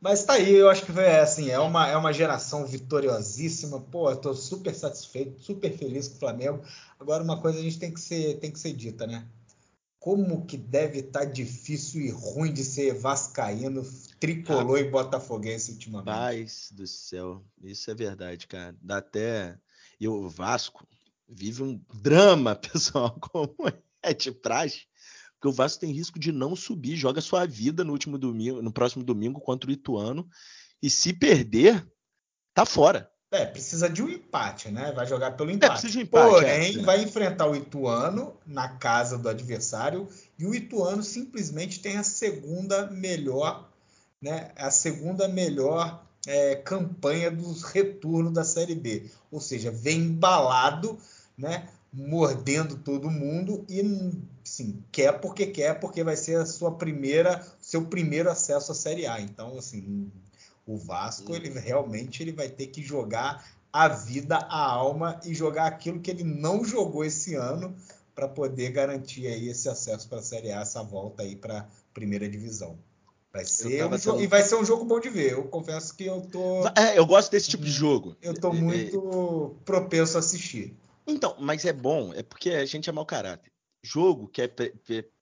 Mas 0.01 0.25
tá 0.25 0.33
aí, 0.33 0.53
eu 0.53 0.69
acho 0.69 0.85
que 0.85 0.99
é 0.99 1.21
assim, 1.21 1.49
é 1.49 1.61
uma, 1.61 1.87
é 1.87 1.97
uma 1.97 2.13
geração 2.13 2.67
vitoriosíssima. 2.67 3.81
Pô, 3.81 4.11
eu 4.11 4.17
tô 4.17 4.35
super 4.35 4.75
satisfeito, 4.75 5.41
super 5.41 5.71
feliz 5.71 6.09
com 6.09 6.17
o 6.17 6.19
Flamengo. 6.19 6.61
Agora, 6.99 7.23
uma 7.23 7.41
coisa 7.41 7.61
a 7.61 7.63
gente 7.63 7.79
tem 7.79 7.95
que 7.95 8.01
ser, 8.01 8.41
tem 8.41 8.51
que 8.51 8.59
ser 8.59 8.73
dita, 8.73 9.07
né? 9.07 9.25
Como 10.03 10.45
que 10.45 10.57
deve 10.57 10.99
estar 10.99 11.21
tá 11.21 11.25
difícil 11.25 12.01
e 12.01 12.11
ruim 12.11 12.53
de 12.53 12.65
ser 12.65 12.93
vascaíno, 12.93 13.85
tricolor 14.19 14.81
e 14.81 14.91
botafoguense 14.91 15.71
ultimamente. 15.71 16.07
Paz 16.07 16.73
do 16.73 16.85
céu, 16.89 17.47
isso 17.63 17.89
é 17.89 17.95
verdade, 17.95 18.49
cara. 18.49 18.77
Dá 18.83 18.97
até... 18.97 19.57
E 20.01 20.09
o 20.09 20.29
Vasco 20.29 20.85
vive 21.29 21.63
um 21.63 21.81
drama, 21.95 22.57
pessoal, 22.59 23.17
como 23.21 23.55
é 24.03 24.13
de 24.13 24.33
praxe, 24.33 24.89
porque 25.35 25.47
o 25.47 25.53
Vasco 25.53 25.79
tem 25.83 25.93
risco 25.93 26.19
de 26.19 26.33
não 26.33 26.57
subir, 26.57 26.97
joga 26.97 27.21
sua 27.21 27.47
vida 27.47 27.85
no 27.85 27.93
último 27.93 28.19
domingo, 28.19 28.61
no 28.61 28.73
próximo 28.73 29.05
domingo 29.05 29.41
contra 29.41 29.71
o 29.71 29.73
Ituano, 29.73 30.29
e 30.83 30.91
se 30.91 31.13
perder, 31.13 31.89
tá 32.53 32.67
fora. 32.67 33.09
É, 33.33 33.47
precisa 33.47 33.89
de 33.89 34.03
um 34.03 34.09
empate, 34.11 34.71
né? 34.71 34.93
Vai 34.93 35.07
jogar 35.07 35.33
pelo 35.33 35.51
é, 35.51 35.55
empate. 35.55 35.71
É, 35.71 35.73
precisa 35.73 35.93
de 35.93 36.01
empate. 36.01 36.31
Porém, 36.31 36.79
é, 36.79 36.83
vai 36.83 37.03
enfrentar 37.03 37.49
o 37.49 37.57
Ituano 37.57 38.35
na 38.47 38.69
casa 38.69 39.17
do 39.17 39.29
adversário 39.29 40.07
e 40.39 40.45
o 40.45 40.55
Ituano 40.55 41.03
simplesmente 41.03 41.81
tem 41.81 41.97
a 41.97 42.05
segunda 42.05 42.89
melhor, 42.91 43.69
né? 44.21 44.51
A 44.55 44.71
segunda 44.71 45.27
melhor 45.29 46.05
é, 46.27 46.57
campanha 46.57 47.31
do 47.31 47.53
retorno 47.53 48.31
da 48.31 48.45
Série 48.45 48.75
B. 48.75 49.11
Ou 49.31 49.41
seja, 49.41 49.71
vem 49.71 50.01
embalado, 50.01 50.99
né? 51.37 51.67
mordendo 51.93 52.77
todo 52.77 53.11
mundo 53.11 53.67
e 53.69 53.83
assim, 54.43 54.83
quer 54.91 55.21
porque 55.21 55.47
quer, 55.47 55.79
porque 55.79 56.03
vai 56.03 56.17
ser 56.17 56.37
a 56.37 56.47
sua 56.47 56.73
primeira, 56.73 57.47
seu 57.61 57.85
primeiro 57.85 58.31
acesso 58.31 58.73
à 58.73 58.75
Série 58.75 59.07
A. 59.07 59.21
Então, 59.21 59.59
assim, 59.59 60.11
o 60.67 60.77
Vasco, 60.77 61.35
ele 61.35 61.49
realmente 61.59 62.23
ele 62.23 62.33
vai 62.33 62.49
ter 62.49 62.69
que 62.69 62.83
jogar 62.83 63.45
a 63.73 63.89
vida, 63.89 64.37
a 64.37 64.65
alma 64.65 65.19
e 65.25 65.35
jogar 65.35 65.67
aquilo 65.67 66.01
que 66.01 66.11
ele 66.11 66.25
não 66.25 66.65
jogou 66.65 67.05
esse 67.05 67.35
ano 67.35 67.75
para 68.15 68.29
poder 68.29 68.71
garantir 68.71 69.27
aí 69.27 69.49
esse 69.49 69.69
acesso 69.69 70.09
para 70.09 70.19
a 70.19 70.23
Série 70.23 70.53
A, 70.53 70.61
essa 70.61 70.83
volta 70.83 71.23
aí 71.23 71.35
para 71.35 71.61
a 71.61 71.67
primeira 71.95 72.29
divisão. 72.29 72.79
Vai 73.33 73.47
ser 73.47 73.87
um 73.87 73.97
jogo, 73.97 74.21
e 74.21 74.27
vai 74.27 74.43
ser 74.43 74.57
um 74.57 74.65
jogo 74.65 74.85
bom 74.85 75.01
de 75.01 75.09
ver. 75.09 75.33
Eu 75.33 75.45
confesso 75.45 75.97
que 75.97 76.05
eu 76.05 76.21
tô. 76.21 76.69
É, 76.79 76.99
eu 76.99 77.07
gosto 77.07 77.31
desse 77.31 77.49
tipo 77.49 77.65
de 77.65 77.71
jogo. 77.71 78.15
Eu 78.21 78.35
tô 78.35 78.53
muito 78.53 79.57
é, 79.59 79.65
propenso 79.65 80.19
a 80.19 80.21
assistir. 80.21 80.77
Então, 81.07 81.35
mas 81.41 81.65
é 81.65 81.73
bom, 81.73 82.13
é 82.13 82.23
porque 82.23 82.51
a 82.51 82.67
gente 82.67 82.91
é 82.91 82.93
mau 82.93 83.07
caráter. 83.07 83.51
Jogo 83.83 84.29
que 84.29 84.43
é 84.43 84.51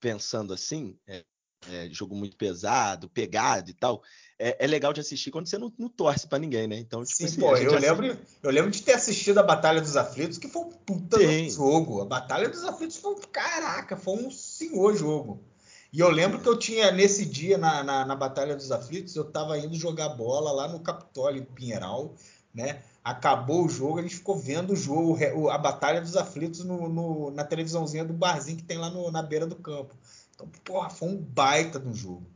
pensando 0.01 0.53
assim, 0.53 0.99
é, 1.07 1.25
é, 1.69 1.89
jogo 1.91 2.15
muito 2.15 2.37
pesado, 2.37 3.09
pegado 3.09 3.71
e 3.71 3.75
tal, 3.75 4.03
é, 4.39 4.65
é, 4.65 4.67
legal 4.67 4.93
de 4.93 5.01
assistir 5.01 5.31
quando 5.31 5.47
você 5.47 5.59
não, 5.59 5.73
não 5.79 5.89
torce 5.89 6.27
para 6.27 6.39
ninguém, 6.39 6.67
né? 6.67 6.79
Então, 6.79 7.05
tipo 7.05 7.17
Sim, 7.17 7.25
assim, 7.27 7.41
pô, 7.41 7.57
eu 7.57 7.79
lembro, 7.79 8.19
eu 8.43 8.51
lembro 8.51 8.71
de 8.71 8.83
ter 8.83 8.93
assistido 8.93 9.39
a 9.39 9.43
Batalha 9.43 9.81
dos 9.81 9.97
Aflitos, 9.97 10.39
que 10.39 10.49
foi 10.49 10.63
um 10.63 10.71
puta 10.71 11.19
jogo. 11.51 12.01
A 12.01 12.07
Batalha 12.07 12.49
dos 12.49 12.65
Aflitos 12.65 12.97
foi 12.97 13.13
um 13.13 13.21
caraca, 13.21 13.97
foi 13.97 14.15
um 14.15 14.31
senhor 14.31 14.97
jogo. 14.97 15.45
E 15.93 16.01
eu 16.01 16.09
lembro 16.09 16.41
que 16.41 16.49
eu 16.49 16.57
tinha, 16.57 16.91
nesse 16.93 17.27
dia, 17.27 17.59
na, 17.59 17.83
na, 17.83 18.07
na 18.07 18.17
Batalha 18.17 18.55
dos 18.55 18.71
Aflitos, 18.71 19.15
eu 19.17 19.25
tava 19.25 19.59
indo 19.59 19.75
jogar 19.75 20.11
bola 20.11 20.53
lá 20.53 20.69
no 20.69 20.81
Capitólio, 20.81 21.43
em 21.43 21.45
Pinheiral, 21.45 22.15
né? 22.55 22.81
Acabou 23.03 23.65
o 23.65 23.69
jogo, 23.69 23.99
a 23.99 24.03
gente 24.03 24.17
ficou 24.17 24.37
vendo 24.37 24.73
o 24.73 24.77
jogo, 24.77 25.19
a 25.51 25.59
Batalha 25.59 26.01
dos 26.01 26.17
Aflitos 26.17 26.65
no, 26.65 26.89
no, 26.89 27.31
na 27.33 27.45
televisãozinha 27.45 28.05
do 28.05 28.13
barzinho 28.13 28.59
que 28.59 28.63
tem 28.63 28.79
lá 28.79 28.89
no, 28.89 29.11
na 29.11 29.23
beira 29.23 29.47
do 29.47 29.57
campo. 29.57 29.95
Então, 30.41 30.49
porra, 30.65 30.89
foi 30.89 31.09
um 31.09 31.17
baita 31.17 31.79
do 31.79 31.93
jogo. 31.93 32.27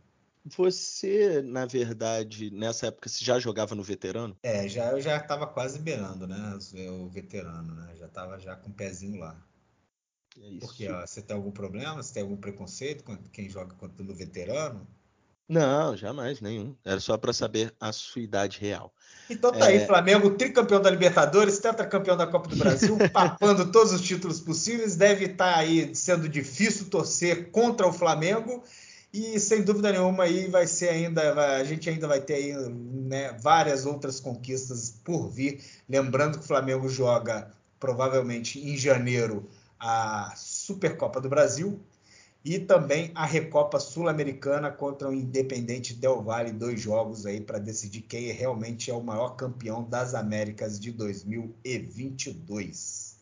Você, 0.44 1.40
na 1.40 1.64
verdade, 1.64 2.50
nessa 2.50 2.88
época, 2.88 3.08
você 3.08 3.24
já 3.24 3.38
jogava 3.38 3.74
no 3.74 3.82
veterano? 3.82 4.36
É, 4.42 4.68
já, 4.68 4.90
eu 4.90 5.00
já 5.00 5.16
estava 5.16 5.46
quase 5.46 5.78
beirando, 5.78 6.26
né? 6.26 6.58
O 6.90 7.08
veterano, 7.08 7.74
né? 7.74 7.96
Já 7.96 8.06
estava 8.06 8.38
já 8.38 8.54
com 8.54 8.68
o 8.68 8.74
pezinho 8.74 9.20
lá. 9.20 9.42
É. 10.36 10.58
Porque 10.58 10.86
ó, 10.90 11.00
você 11.00 11.22
tem 11.22 11.34
algum 11.34 11.50
problema? 11.50 12.02
Você 12.02 12.12
tem 12.12 12.22
algum 12.22 12.36
preconceito 12.36 13.04
com 13.04 13.16
quem 13.16 13.48
joga 13.48 13.74
no 13.98 14.14
veterano? 14.14 14.86
Não, 15.48 15.94
jamais, 15.94 16.40
nenhum. 16.40 16.74
Era 16.84 16.98
só 17.00 17.18
para 17.18 17.32
saber 17.32 17.74
a 17.78 17.92
sua 17.92 18.22
idade 18.22 18.58
real. 18.60 18.92
Então 19.28 19.52
tá 19.52 19.70
é... 19.70 19.78
aí, 19.78 19.86
Flamengo, 19.86 20.30
tricampeão 20.30 20.80
da 20.80 20.90
Libertadores, 20.90 21.58
tetracampeão 21.58 22.16
da 22.16 22.26
Copa 22.26 22.48
do 22.48 22.56
Brasil, 22.56 22.96
papando 23.12 23.70
todos 23.70 23.92
os 23.92 24.00
títulos 24.00 24.40
possíveis. 24.40 24.96
Deve 24.96 25.26
estar 25.26 25.54
tá 25.54 25.58
aí 25.58 25.94
sendo 25.94 26.28
difícil 26.28 26.86
torcer 26.86 27.50
contra 27.50 27.86
o 27.86 27.92
Flamengo. 27.92 28.62
E 29.12 29.38
sem 29.38 29.62
dúvida 29.62 29.92
nenhuma 29.92 30.24
aí 30.24 30.48
vai 30.48 30.66
ser 30.66 30.88
ainda, 30.88 31.34
a 31.56 31.62
gente 31.62 31.88
ainda 31.88 32.08
vai 32.08 32.20
ter 32.20 32.34
aí 32.34 32.52
né, 32.52 33.36
várias 33.40 33.86
outras 33.86 34.18
conquistas 34.18 34.98
por 35.04 35.28
vir. 35.28 35.62
Lembrando 35.88 36.38
que 36.38 36.44
o 36.44 36.48
Flamengo 36.48 36.88
joga 36.88 37.48
provavelmente 37.78 38.58
em 38.58 38.76
janeiro 38.76 39.48
a 39.78 40.32
Supercopa 40.34 41.20
do 41.20 41.28
Brasil 41.28 41.80
e 42.44 42.58
também 42.58 43.10
a 43.14 43.24
Recopa 43.24 43.80
Sul-Americana 43.80 44.70
contra 44.70 45.08
o 45.08 45.14
Independente 45.14 45.94
Del 45.94 46.22
Valle, 46.22 46.52
dois 46.52 46.78
jogos 46.78 47.24
aí 47.24 47.40
para 47.40 47.58
decidir 47.58 48.02
quem 48.02 48.30
realmente 48.32 48.90
é 48.90 48.94
o 48.94 49.02
maior 49.02 49.30
campeão 49.30 49.82
das 49.82 50.14
Américas 50.14 50.78
de 50.78 50.92
2022. 50.92 53.18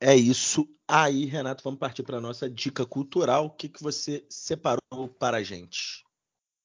É 0.00 0.14
isso 0.14 0.68
aí, 0.86 1.24
Renato. 1.24 1.64
Vamos 1.64 1.80
partir 1.80 2.04
para 2.04 2.18
a 2.18 2.20
nossa 2.20 2.48
dica 2.48 2.86
cultural. 2.86 3.46
O 3.46 3.50
que, 3.50 3.68
que 3.68 3.82
você 3.82 4.24
separou 4.28 5.08
para 5.18 5.38
a 5.38 5.42
gente? 5.42 6.04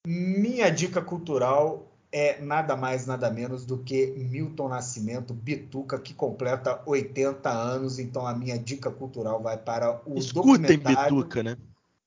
Minha 0.06 0.70
dica 0.70 1.02
cultural 1.02 1.92
é 2.12 2.40
nada 2.42 2.76
mais, 2.76 3.08
nada 3.08 3.32
menos 3.32 3.66
do 3.66 3.80
que 3.80 4.08
Milton 4.08 4.68
Nascimento, 4.70 5.34
Bituca, 5.34 6.00
que 6.00 6.14
completa 6.14 6.84
80 6.86 7.50
anos. 7.50 7.98
Então 7.98 8.28
a 8.28 8.36
minha 8.36 8.60
dica 8.60 8.92
cultural 8.92 9.42
vai 9.42 9.58
para 9.58 10.04
o 10.06 10.20
Escutem 10.20 10.78
documentário. 10.78 11.16
Bituca, 11.16 11.42
né? 11.42 11.58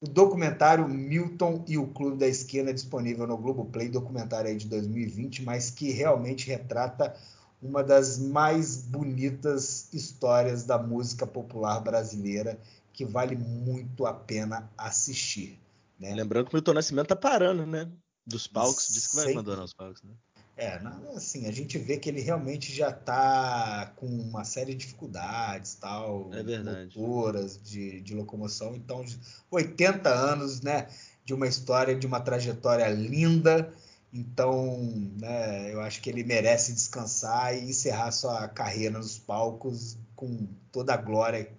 O 0.03 0.09
documentário 0.09 0.88
Milton 0.88 1.64
e 1.68 1.78
o 1.78 1.86
Clube 1.86 2.16
da 2.16 2.26
Esquina, 2.26 2.74
disponível 2.74 3.24
no 3.24 3.36
Globoplay, 3.36 3.88
documentário 3.88 4.50
aí 4.50 4.57
de 4.57 4.66
2020, 4.66 5.44
mas 5.44 5.70
que 5.70 5.92
realmente 5.92 6.48
retrata 6.48 7.14
uma 7.62 7.84
das 7.84 8.18
mais 8.18 8.78
bonitas 8.78 9.88
histórias 9.94 10.64
da 10.64 10.76
música 10.76 11.24
popular 11.24 11.78
brasileira, 11.78 12.59
que 12.92 13.05
vale 13.05 13.36
muito 13.36 14.05
a 14.05 14.12
pena 14.12 14.68
assistir. 14.76 15.57
Né? 16.00 16.12
Lembrando 16.16 16.46
que 16.46 16.53
o 16.53 16.57
Milton 16.57 16.72
Nascimento 16.72 17.07
tá 17.07 17.16
parando, 17.16 17.64
né? 17.64 17.88
Dos 18.26 18.48
palcos, 18.48 18.88
diz 18.88 19.07
que 19.07 19.14
vai 19.14 19.30
abandonar 19.30 19.64
os 19.64 19.72
palcos, 19.72 20.03
né? 20.03 20.11
É, 20.55 20.78
assim, 21.16 21.46
a 21.46 21.50
gente 21.50 21.78
vê 21.78 21.96
que 21.96 22.11
ele 22.11 22.20
realmente 22.20 22.72
já 22.72 22.90
está 22.90 23.90
com 23.96 24.07
uma 24.07 24.44
série 24.44 24.74
de 24.74 24.84
dificuldades, 24.84 25.74
tal, 25.76 26.28
é 26.32 26.42
verdade. 26.42 26.98
loucuras 26.98 27.59
de, 27.62 28.03
de 28.03 28.14
locomoção. 28.14 28.76
Então, 28.76 29.05
80 29.50 30.11
anos, 30.11 30.61
né, 30.61 30.88
de 31.24 31.32
uma 31.32 31.46
história, 31.46 31.96
de 31.96 32.07
uma 32.07 32.20
trajetória 32.20 32.86
linda. 32.88 33.72
Então, 34.12 34.78
né, 35.18 35.72
eu 35.72 35.80
acho 35.80 36.03
que 36.03 36.11
ele 36.11 36.22
merece 36.22 36.74
descansar 36.74 37.57
e 37.57 37.70
encerrar 37.70 38.12
sua 38.12 38.46
carreira 38.46 38.98
nos 38.98 39.18
palcos 39.18 39.96
com 40.14 40.46
toda 40.70 40.92
a 40.92 40.98
glória, 40.98 41.50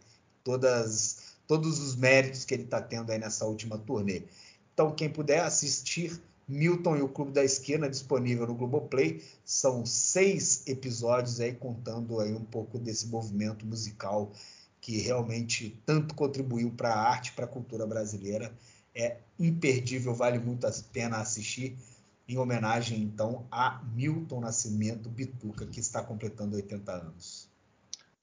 todas, 0.43 1.35
todos 1.47 1.79
os 1.79 1.95
méritos 1.95 2.45
que 2.45 2.53
ele 2.53 2.63
está 2.63 2.79
tendo 2.79 3.11
aí 3.11 3.17
nessa 3.17 3.43
última 3.45 3.75
turnê. 3.79 4.21
Então, 4.71 4.93
quem 4.93 5.09
puder 5.09 5.41
assistir 5.41 6.21
Milton 6.47 6.97
e 6.97 7.01
o 7.01 7.09
Clube 7.09 7.31
da 7.31 7.43
Esquina, 7.43 7.89
disponível 7.89 8.45
no 8.47 8.55
Globoplay. 8.55 9.23
São 9.45 9.85
seis 9.85 10.63
episódios 10.67 11.39
aí 11.39 11.53
contando 11.53 12.19
aí 12.19 12.33
um 12.33 12.43
pouco 12.43 12.77
desse 12.77 13.07
movimento 13.07 13.65
musical 13.65 14.31
que 14.81 14.97
realmente 14.97 15.81
tanto 15.85 16.13
contribuiu 16.13 16.69
para 16.69 16.93
a 16.93 17.09
arte, 17.09 17.31
para 17.31 17.45
a 17.45 17.47
cultura 17.47 17.87
brasileira. 17.87 18.53
É 18.93 19.17
imperdível, 19.39 20.13
vale 20.13 20.37
muito 20.37 20.67
a 20.67 20.71
pena 20.91 21.17
assistir. 21.17 21.77
Em 22.27 22.37
homenagem, 22.37 23.01
então, 23.01 23.45
a 23.51 23.83
Milton 23.93 24.41
Nascimento 24.41 25.09
Bituca, 25.09 25.65
que 25.65 25.79
está 25.79 26.01
completando 26.01 26.55
80 26.55 26.91
anos. 26.91 27.49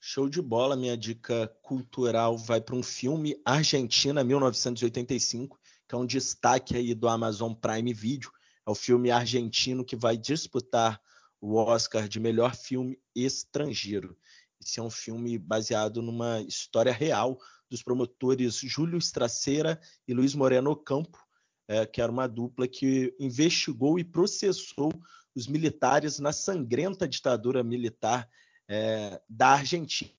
Show 0.01 0.31
de 0.31 0.41
bola, 0.41 0.77
minha 0.77 0.97
dica 0.97 1.47
cultural 1.61 2.37
vai 2.37 2.61
para 2.61 2.75
um 2.75 2.83
filme 2.83 3.39
Argentina 3.45 4.25
1985 4.25 5.60
que 5.91 5.97
é 5.97 5.99
um 5.99 6.07
destaque 6.07 6.77
aí 6.77 6.95
do 6.95 7.09
Amazon 7.09 7.53
Prime 7.53 7.93
Video. 7.93 8.31
É 8.65 8.71
o 8.71 8.77
filme 8.77 9.11
argentino 9.11 9.85
que 9.85 9.97
vai 9.97 10.17
disputar 10.17 11.03
o 11.41 11.57
Oscar 11.57 12.09
de 12.09 12.21
melhor 12.21 12.55
filme 12.55 12.97
estrangeiro. 13.13 14.17
Esse 14.61 14.79
é 14.79 14.83
um 14.85 14.89
filme 14.89 15.37
baseado 15.37 16.01
numa 16.01 16.43
história 16.43 16.93
real 16.93 17.41
dos 17.69 17.83
promotores 17.83 18.55
Júlio 18.55 18.99
Estraceira 18.99 19.81
e 20.07 20.15
Luiz 20.15 20.33
Moreno 20.33 20.77
Campo, 20.77 21.19
é, 21.67 21.85
que 21.85 22.01
era 22.01 22.13
uma 22.13 22.29
dupla 22.29 22.69
que 22.69 23.13
investigou 23.19 23.99
e 23.99 24.05
processou 24.05 24.93
os 25.35 25.49
militares 25.49 26.21
na 26.21 26.33
sangrenta 26.33 27.09
ditadura 27.09 27.65
militar 27.65 28.31
é, 28.69 29.21
da 29.29 29.55
Argentina. 29.55 30.15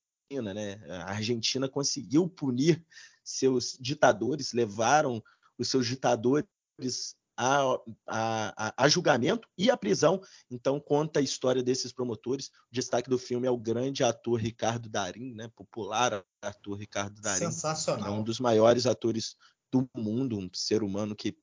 Né? 0.53 0.81
A 1.05 1.11
Argentina 1.11 1.69
conseguiu 1.69 2.27
punir 2.27 2.85
seus 3.23 3.77
ditadores, 3.79 4.51
levaram 4.51 5.23
os 5.61 5.69
seus 5.69 5.85
ditadores 5.87 6.45
a, 7.37 7.79
a, 8.07 8.73
a, 8.85 8.87
julgamento 8.89 9.47
e 9.57 9.71
a 9.71 9.77
prisão. 9.77 10.21
Então, 10.49 10.79
conta 10.79 11.19
a 11.19 11.23
história 11.23 11.63
desses 11.63 11.91
promotores. 11.91 12.47
O 12.47 12.73
destaque 12.73 13.09
do 13.09 13.17
filme 13.17 13.47
é 13.47 13.51
o 13.51 13.57
grande 13.57 14.03
ator 14.03 14.39
Ricardo 14.39 14.89
Darim, 14.89 15.33
né? 15.33 15.49
popular 15.55 16.23
ator 16.41 16.77
Ricardo 16.77 17.21
Darim. 17.21 17.45
Sensacional. 17.45 18.07
É 18.07 18.11
um 18.11 18.23
dos 18.23 18.39
maiores 18.39 18.85
atores 18.85 19.35
do 19.71 19.87
mundo, 19.95 20.37
um 20.37 20.49
ser 20.53 20.83
humano 20.83 21.15
que 21.15 21.37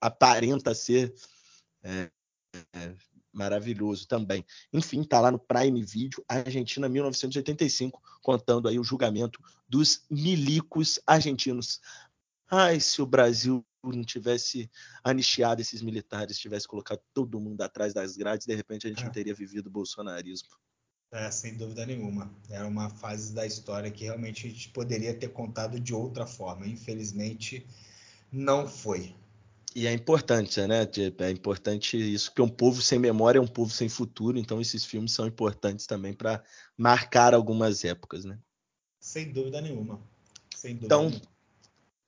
aparenta 0.00 0.74
ser 0.74 1.14
é, 1.82 2.10
é, 2.74 2.94
maravilhoso 3.32 4.06
também. 4.06 4.44
Enfim, 4.72 5.00
está 5.00 5.20
lá 5.20 5.30
no 5.30 5.38
Prime 5.38 5.82
Video, 5.82 6.22
Argentina 6.28 6.88
1985, 6.88 8.00
contando 8.22 8.68
aí 8.68 8.78
o 8.78 8.84
julgamento 8.84 9.40
dos 9.68 10.04
milicos 10.10 11.00
argentinos. 11.06 11.80
Ai, 12.50 12.80
se 12.80 13.00
o 13.00 13.06
Brasil 13.06 13.64
não 13.82 14.04
tivesse 14.04 14.70
anistiado 15.02 15.60
esses 15.60 15.80
militares, 15.80 16.38
tivesse 16.38 16.66
colocado 16.66 17.00
todo 17.14 17.40
mundo 17.40 17.62
atrás 17.62 17.94
das 17.94 18.16
grades, 18.16 18.46
de 18.46 18.54
repente 18.54 18.86
a 18.86 18.90
gente 18.90 19.02
é. 19.02 19.04
não 19.04 19.12
teria 19.12 19.34
vivido 19.34 19.68
o 19.68 19.70
bolsonarismo. 19.70 20.48
É, 21.12 21.30
sem 21.30 21.56
dúvida 21.56 21.84
nenhuma. 21.86 22.32
Era 22.48 22.66
uma 22.66 22.88
fase 22.88 23.32
da 23.32 23.44
história 23.46 23.90
que 23.90 24.04
realmente 24.04 24.46
a 24.46 24.50
gente 24.50 24.68
poderia 24.68 25.12
ter 25.12 25.28
contado 25.28 25.80
de 25.80 25.92
outra 25.92 26.26
forma. 26.26 26.66
Infelizmente, 26.66 27.66
não 28.30 28.68
foi. 28.68 29.14
E 29.74 29.86
é 29.86 29.92
importante, 29.92 30.60
né? 30.66 30.82
É 31.18 31.30
importante 31.30 31.96
isso, 31.96 32.30
porque 32.30 32.42
um 32.42 32.48
povo 32.48 32.82
sem 32.82 32.98
memória 32.98 33.38
é 33.38 33.42
um 33.42 33.46
povo 33.46 33.70
sem 33.70 33.88
futuro, 33.88 34.38
então 34.38 34.60
esses 34.60 34.84
filmes 34.84 35.12
são 35.12 35.26
importantes 35.26 35.86
também 35.86 36.12
para 36.12 36.42
marcar 36.76 37.34
algumas 37.34 37.84
épocas, 37.84 38.24
né? 38.24 38.38
Sem 38.98 39.32
dúvida 39.32 39.60
nenhuma. 39.60 40.00
Sem 40.56 40.74
dúvida 40.74 40.86
Então, 40.86 41.08
nenhuma. 41.08 41.22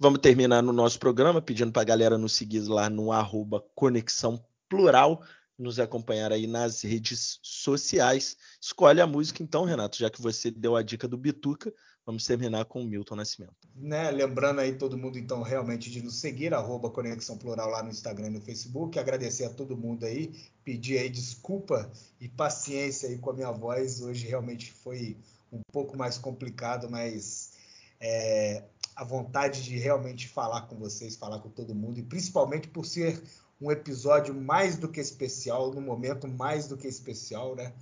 Vamos 0.03 0.19
terminar 0.19 0.65
no 0.65 0.73
nosso 0.73 0.99
programa 0.99 1.41
pedindo 1.41 1.71
para 1.71 1.83
a 1.83 1.85
galera 1.85 2.19
nos 2.19 2.33
seguir 2.33 2.59
lá 2.63 2.91
no 2.91 3.13
arroba 3.13 3.65
Conexão 3.73 4.45
Plural, 4.69 5.23
nos 5.57 5.79
acompanhar 5.79 6.33
aí 6.33 6.45
nas 6.45 6.83
redes 6.83 7.39
sociais. 7.41 8.37
Escolhe 8.61 9.01
a 9.01 9.07
música 9.07 9.45
então, 9.45 9.65
Renato, 9.65 9.97
já 9.97 10.11
que 10.11 10.21
você 10.21 10.51
deu 10.51 10.75
a 10.75 10.83
dica 10.83 11.07
do 11.07 11.17
Bituca, 11.17 11.73
vamos 12.05 12.27
terminar 12.27 12.65
com 12.65 12.83
o 12.83 12.85
Milton 12.85 13.15
Nascimento. 13.15 13.55
Né, 13.77 14.11
lembrando 14.11 14.61
aí 14.61 14.75
todo 14.75 14.99
mundo, 14.99 15.21
então, 15.21 15.41
realmente 15.41 15.89
de 15.89 16.03
nos 16.03 16.17
seguir, 16.17 16.53
arroba 16.53 16.91
Conexão 16.91 17.39
Plural 17.39 17.71
lá 17.71 17.81
no 17.81 17.91
Instagram 17.91 18.27
e 18.27 18.31
no 18.31 18.41
Facebook. 18.41 18.99
Agradecer 18.99 19.45
a 19.45 19.51
todo 19.51 19.77
mundo 19.77 20.05
aí, 20.05 20.35
pedir 20.65 20.99
aí 20.99 21.09
desculpa 21.09 21.89
e 22.21 22.29
paciência 22.29 23.09
aí 23.09 23.19
com 23.19 23.31
a 23.31 23.35
minha 23.35 23.53
voz. 23.53 24.03
Hoje 24.03 24.27
realmente 24.27 24.73
foi 24.73 25.17
um 25.53 25.61
pouco 25.71 25.97
mais 25.97 26.19
complicado, 26.19 26.91
mas 26.91 27.53
é, 28.01 28.65
a 28.95 29.05
vontade 29.05 29.63
de 29.63 29.79
realmente 29.79 30.29
falar 30.29 30.63
com 30.63 30.77
vocês, 30.77 31.17
falar 31.17 31.39
com 31.39 31.49
todo 31.49 31.75
mundo, 31.75 31.99
e 31.99 32.03
principalmente 32.03 32.69
por 32.69 32.85
ser 32.85 33.23
um 33.61 33.71
episódio 33.71 34.35
mais 34.35 34.77
do 34.77 34.89
que 34.89 35.01
especial, 35.01 35.73
no 35.73 35.81
momento 35.81 36.27
mais 36.29 36.67
do 36.67 36.77
que 36.77 36.89
especial, 36.89 37.55
né? 37.55 37.73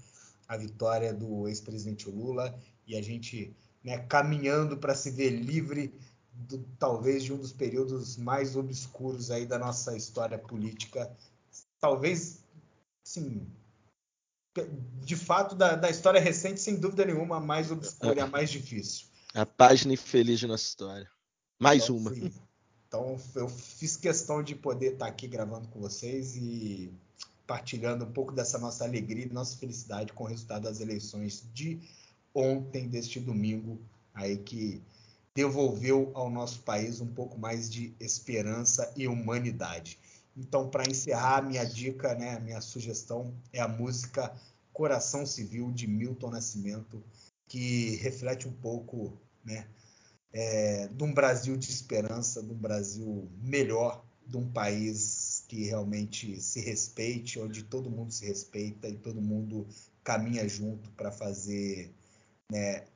A 0.46 0.56
vitória 0.56 1.14
do 1.14 1.48
ex-presidente 1.48 2.10
Lula 2.10 2.58
e 2.86 2.96
a 2.96 3.02
gente 3.02 3.56
né, 3.82 3.98
caminhando 3.98 4.76
para 4.76 4.94
se 4.94 5.10
ver 5.10 5.30
livre 5.30 5.94
do, 6.32 6.58
talvez 6.78 7.24
de 7.24 7.32
um 7.32 7.38
dos 7.38 7.52
períodos 7.52 8.16
mais 8.16 8.56
obscuros 8.56 9.30
aí 9.30 9.46
da 9.46 9.58
nossa 9.58 9.96
história 9.96 10.38
política, 10.38 11.10
talvez, 11.80 12.44
sim, 13.02 13.46
de 15.04 15.16
fato 15.16 15.54
da, 15.54 15.76
da 15.76 15.88
história 15.88 16.20
recente, 16.20 16.60
sem 16.60 16.76
dúvida 16.76 17.04
nenhuma, 17.04 17.36
a 17.36 17.40
mais 17.40 17.70
obscura 17.70 18.16
e 18.16 18.20
a 18.20 18.26
mais 18.26 18.50
difícil. 18.50 19.06
A 19.34 19.46
página 19.46 19.92
infeliz 19.92 20.40
de 20.40 20.46
nossa 20.46 20.64
história. 20.64 21.08
Mais 21.58 21.84
Então, 21.84 21.96
uma. 21.96 22.14
sim. 22.14 22.32
Então, 22.88 23.16
eu 23.36 23.48
fiz 23.48 23.96
questão 23.96 24.42
de 24.42 24.56
poder 24.56 24.94
estar 24.94 25.06
aqui 25.06 25.28
gravando 25.28 25.68
com 25.68 25.78
vocês 25.78 26.34
e 26.34 26.92
partilhando 27.46 28.04
um 28.04 28.10
pouco 28.10 28.32
dessa 28.32 28.58
nossa 28.58 28.84
alegria 28.84 29.26
e 29.26 29.32
nossa 29.32 29.56
felicidade 29.56 30.12
com 30.12 30.24
o 30.24 30.26
resultado 30.26 30.62
das 30.62 30.80
eleições 30.80 31.44
de 31.54 31.80
ontem, 32.34 32.88
deste 32.88 33.20
domingo, 33.20 33.78
aí 34.12 34.36
que 34.38 34.82
devolveu 35.34 36.10
ao 36.14 36.28
nosso 36.28 36.60
país 36.62 37.00
um 37.00 37.06
pouco 37.06 37.38
mais 37.38 37.70
de 37.70 37.94
esperança 38.00 38.92
e 38.96 39.06
humanidade. 39.06 39.98
Então, 40.36 40.68
para 40.68 40.88
encerrar, 40.88 41.42
minha 41.42 41.64
dica, 41.64 42.14
né, 42.14 42.36
a 42.36 42.40
minha 42.40 42.60
sugestão 42.60 43.32
é 43.52 43.60
a 43.60 43.68
música 43.68 44.32
Coração 44.72 45.26
Civil 45.26 45.70
de 45.72 45.86
Milton 45.86 46.30
Nascimento, 46.30 47.02
que 47.50 47.96
reflete 47.96 48.46
um 48.46 48.52
pouco, 48.52 49.20
né, 49.44 49.66
é, 50.32 50.86
de 50.86 51.02
um 51.02 51.12
Brasil 51.12 51.56
de 51.56 51.68
esperança, 51.68 52.40
de 52.40 52.52
um 52.52 52.56
Brasil 52.56 53.28
melhor, 53.42 54.06
de 54.24 54.36
um 54.36 54.48
país 54.48 55.44
que 55.48 55.64
realmente 55.64 56.40
se 56.40 56.60
respeite, 56.60 57.40
onde 57.40 57.64
todo 57.64 57.90
mundo 57.90 58.12
se 58.12 58.24
respeita 58.24 58.88
e 58.88 58.96
todo 58.96 59.20
mundo 59.20 59.66
caminha 60.04 60.48
junto 60.48 60.88
para 60.92 61.10
fazer 61.10 61.92
né, 62.52 62.86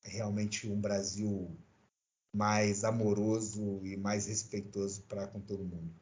realmente 0.00 0.70
um 0.70 0.80
Brasil 0.80 1.50
mais 2.32 2.84
amoroso 2.84 3.84
e 3.84 3.96
mais 3.96 4.26
respeitoso 4.26 5.02
para 5.08 5.26
com 5.26 5.40
todo 5.40 5.64
mundo. 5.64 5.92